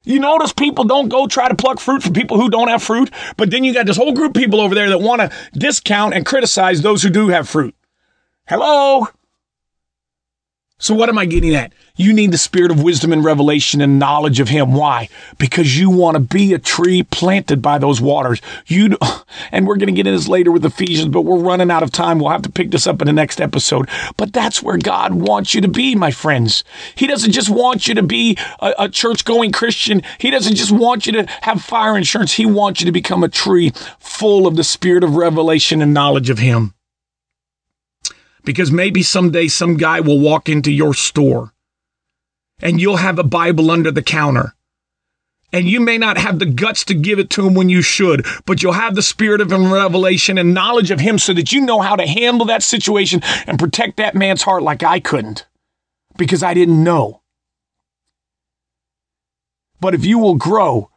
You 0.04 0.20
notice 0.20 0.52
people 0.54 0.84
don't 0.84 1.10
go 1.10 1.26
try 1.26 1.48
to 1.48 1.54
pluck 1.54 1.80
fruit 1.80 2.02
from 2.02 2.14
people 2.14 2.40
who 2.40 2.48
don't 2.48 2.68
have 2.68 2.82
fruit, 2.82 3.10
but 3.36 3.50
then 3.50 3.62
you 3.62 3.74
got 3.74 3.84
this 3.84 3.98
whole 3.98 4.14
group 4.14 4.34
of 4.34 4.40
people 4.40 4.60
over 4.60 4.74
there 4.74 4.88
that 4.88 5.00
want 5.00 5.20
to 5.20 5.30
discount 5.52 6.14
and 6.14 6.24
criticize 6.24 6.80
those 6.80 7.02
who 7.02 7.10
do 7.10 7.28
have 7.28 7.46
fruit. 7.46 7.74
Hello? 8.46 9.08
So, 10.80 10.94
what 10.94 11.08
am 11.08 11.18
I 11.18 11.26
getting 11.26 11.56
at? 11.56 11.72
You 11.96 12.12
need 12.12 12.30
the 12.30 12.38
spirit 12.38 12.70
of 12.70 12.80
wisdom 12.80 13.12
and 13.12 13.24
revelation 13.24 13.80
and 13.80 13.98
knowledge 13.98 14.38
of 14.38 14.48
Him. 14.48 14.74
Why? 14.74 15.08
Because 15.36 15.76
you 15.76 15.90
want 15.90 16.14
to 16.14 16.20
be 16.20 16.54
a 16.54 16.58
tree 16.60 17.02
planted 17.02 17.60
by 17.60 17.78
those 17.78 18.00
waters. 18.00 18.40
You 18.68 18.96
and 19.52 19.66
we're 19.66 19.74
going 19.74 19.88
to 19.88 19.92
get 19.92 20.06
into 20.06 20.16
this 20.16 20.28
later 20.28 20.52
with 20.52 20.64
Ephesians, 20.64 21.08
but 21.08 21.22
we're 21.22 21.40
running 21.40 21.72
out 21.72 21.82
of 21.82 21.90
time. 21.90 22.20
We'll 22.20 22.30
have 22.30 22.42
to 22.42 22.50
pick 22.50 22.70
this 22.70 22.86
up 22.86 23.02
in 23.02 23.06
the 23.06 23.12
next 23.12 23.40
episode. 23.40 23.88
But 24.16 24.32
that's 24.32 24.62
where 24.62 24.78
God 24.78 25.14
wants 25.14 25.52
you 25.52 25.60
to 25.62 25.68
be, 25.68 25.96
my 25.96 26.12
friends. 26.12 26.62
He 26.94 27.08
doesn't 27.08 27.32
just 27.32 27.50
want 27.50 27.88
you 27.88 27.94
to 27.94 28.02
be 28.04 28.38
a, 28.60 28.74
a 28.78 28.88
church-going 28.88 29.50
Christian. 29.50 30.02
He 30.18 30.30
doesn't 30.30 30.54
just 30.54 30.70
want 30.70 31.06
you 31.06 31.12
to 31.14 31.26
have 31.42 31.60
fire 31.60 31.96
insurance. 31.96 32.34
He 32.34 32.46
wants 32.46 32.80
you 32.80 32.86
to 32.86 32.92
become 32.92 33.24
a 33.24 33.28
tree 33.28 33.72
full 33.98 34.46
of 34.46 34.54
the 34.54 34.62
spirit 34.62 35.02
of 35.02 35.16
revelation 35.16 35.82
and 35.82 35.92
knowledge 35.92 36.30
of 36.30 36.38
Him 36.38 36.74
because 38.48 38.72
maybe 38.72 39.02
someday 39.02 39.46
some 39.46 39.76
guy 39.76 40.00
will 40.00 40.18
walk 40.18 40.48
into 40.48 40.72
your 40.72 40.94
store 40.94 41.52
and 42.60 42.80
you'll 42.80 42.96
have 42.96 43.18
a 43.18 43.22
Bible 43.22 43.70
under 43.70 43.90
the 43.90 44.00
counter. 44.02 44.54
And 45.52 45.68
you 45.68 45.80
may 45.80 45.98
not 45.98 46.16
have 46.16 46.38
the 46.38 46.46
guts 46.46 46.82
to 46.84 46.94
give 46.94 47.18
it 47.18 47.28
to 47.32 47.46
him 47.46 47.52
when 47.52 47.68
you 47.68 47.82
should, 47.82 48.24
but 48.46 48.62
you'll 48.62 48.72
have 48.72 48.94
the 48.94 49.02
spirit 49.02 49.42
of 49.42 49.52
revelation 49.52 50.38
and 50.38 50.54
knowledge 50.54 50.90
of 50.90 50.98
him 50.98 51.18
so 51.18 51.34
that 51.34 51.52
you 51.52 51.60
know 51.60 51.82
how 51.82 51.94
to 51.94 52.06
handle 52.06 52.46
that 52.46 52.62
situation 52.62 53.20
and 53.46 53.58
protect 53.58 53.98
that 53.98 54.14
man's 54.14 54.40
heart 54.40 54.62
like 54.62 54.82
I 54.82 54.98
couldn't 54.98 55.46
because 56.16 56.42
I 56.42 56.54
didn't 56.54 56.82
know. 56.82 57.20
But 59.78 59.92
if 59.92 60.06
you 60.06 60.18
will 60.18 60.36
grow 60.36 60.88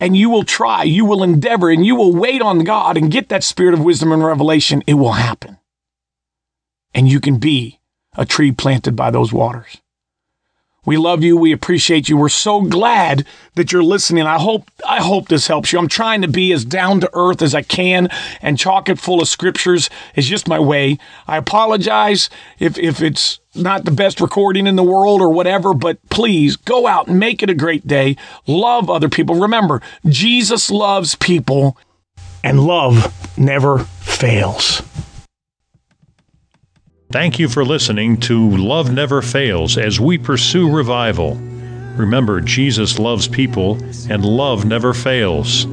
and 0.00 0.16
you 0.16 0.30
will 0.30 0.42
try, 0.42 0.82
you 0.82 1.04
will 1.04 1.22
endeavor, 1.22 1.70
and 1.70 1.86
you 1.86 1.94
will 1.94 2.12
wait 2.12 2.42
on 2.42 2.64
God 2.64 2.96
and 2.96 3.08
get 3.08 3.28
that 3.28 3.44
spirit 3.44 3.72
of 3.72 3.84
wisdom 3.84 4.10
and 4.10 4.24
revelation, 4.24 4.82
it 4.88 4.94
will 4.94 5.12
happen 5.12 5.58
and 6.96 7.08
you 7.08 7.20
can 7.20 7.36
be 7.36 7.78
a 8.16 8.24
tree 8.24 8.50
planted 8.50 8.96
by 8.96 9.10
those 9.10 9.32
waters. 9.32 9.76
We 10.86 10.96
love 10.96 11.24
you. 11.24 11.36
We 11.36 11.50
appreciate 11.50 12.08
you. 12.08 12.16
We're 12.16 12.28
so 12.28 12.62
glad 12.62 13.26
that 13.56 13.72
you're 13.72 13.82
listening. 13.82 14.24
I 14.24 14.38
hope 14.38 14.70
I 14.88 15.02
hope 15.02 15.28
this 15.28 15.48
helps 15.48 15.72
you. 15.72 15.80
I'm 15.80 15.88
trying 15.88 16.22
to 16.22 16.28
be 16.28 16.52
as 16.52 16.64
down 16.64 17.00
to 17.00 17.10
earth 17.12 17.42
as 17.42 17.56
I 17.56 17.62
can 17.62 18.08
and 18.40 18.56
chalk 18.56 18.88
it 18.88 19.00
full 19.00 19.20
of 19.20 19.26
scriptures 19.26 19.90
is 20.14 20.28
just 20.28 20.48
my 20.48 20.60
way. 20.60 20.98
I 21.26 21.38
apologize 21.38 22.30
if 22.60 22.78
if 22.78 23.02
it's 23.02 23.40
not 23.56 23.84
the 23.84 23.90
best 23.90 24.20
recording 24.20 24.68
in 24.68 24.76
the 24.76 24.84
world 24.84 25.20
or 25.20 25.28
whatever, 25.28 25.74
but 25.74 25.98
please 26.08 26.54
go 26.54 26.86
out 26.86 27.08
and 27.08 27.18
make 27.18 27.42
it 27.42 27.50
a 27.50 27.54
great 27.54 27.86
day. 27.86 28.16
Love 28.46 28.88
other 28.88 29.08
people. 29.08 29.34
Remember, 29.34 29.82
Jesus 30.06 30.70
loves 30.70 31.16
people 31.16 31.76
and 32.44 32.60
love 32.60 33.12
never 33.36 33.80
fails. 33.80 34.82
Thank 37.10 37.38
you 37.38 37.48
for 37.48 37.64
listening 37.64 38.18
to 38.22 38.50
Love 38.56 38.92
Never 38.92 39.22
Fails 39.22 39.78
as 39.78 40.00
we 40.00 40.18
pursue 40.18 40.68
revival. 40.70 41.36
Remember, 41.96 42.40
Jesus 42.40 42.98
loves 42.98 43.28
people 43.28 43.78
and 44.10 44.24
love 44.24 44.64
never 44.64 44.92
fails. 44.92 45.64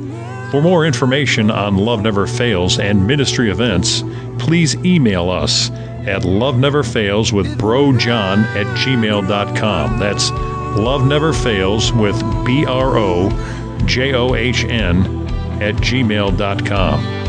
For 0.51 0.61
more 0.61 0.85
information 0.85 1.49
on 1.49 1.75
Love 1.75 2.03
Never 2.03 2.27
Fails 2.27 2.77
and 2.79 3.07
ministry 3.07 3.49
events, 3.49 4.03
please 4.37 4.75
email 4.85 5.31
us 5.31 5.71
at 6.05 6.23
Love 6.23 6.59
Never 6.59 6.83
Fails 6.83 7.33
with 7.33 7.57
brojohn 7.57 8.43
at 8.55 8.67
gmail.com. 8.77 9.99
That's 9.99 10.29
Love 10.79 11.07
Never 11.07 11.33
Fails 11.33 11.91
with 11.91 12.19
B 12.45 12.63
R 12.65 12.97
O 12.97 13.81
J 13.85 14.13
O 14.13 14.35
H 14.35 14.65
N 14.65 14.99
at 15.61 15.75
gmail.com. 15.75 17.22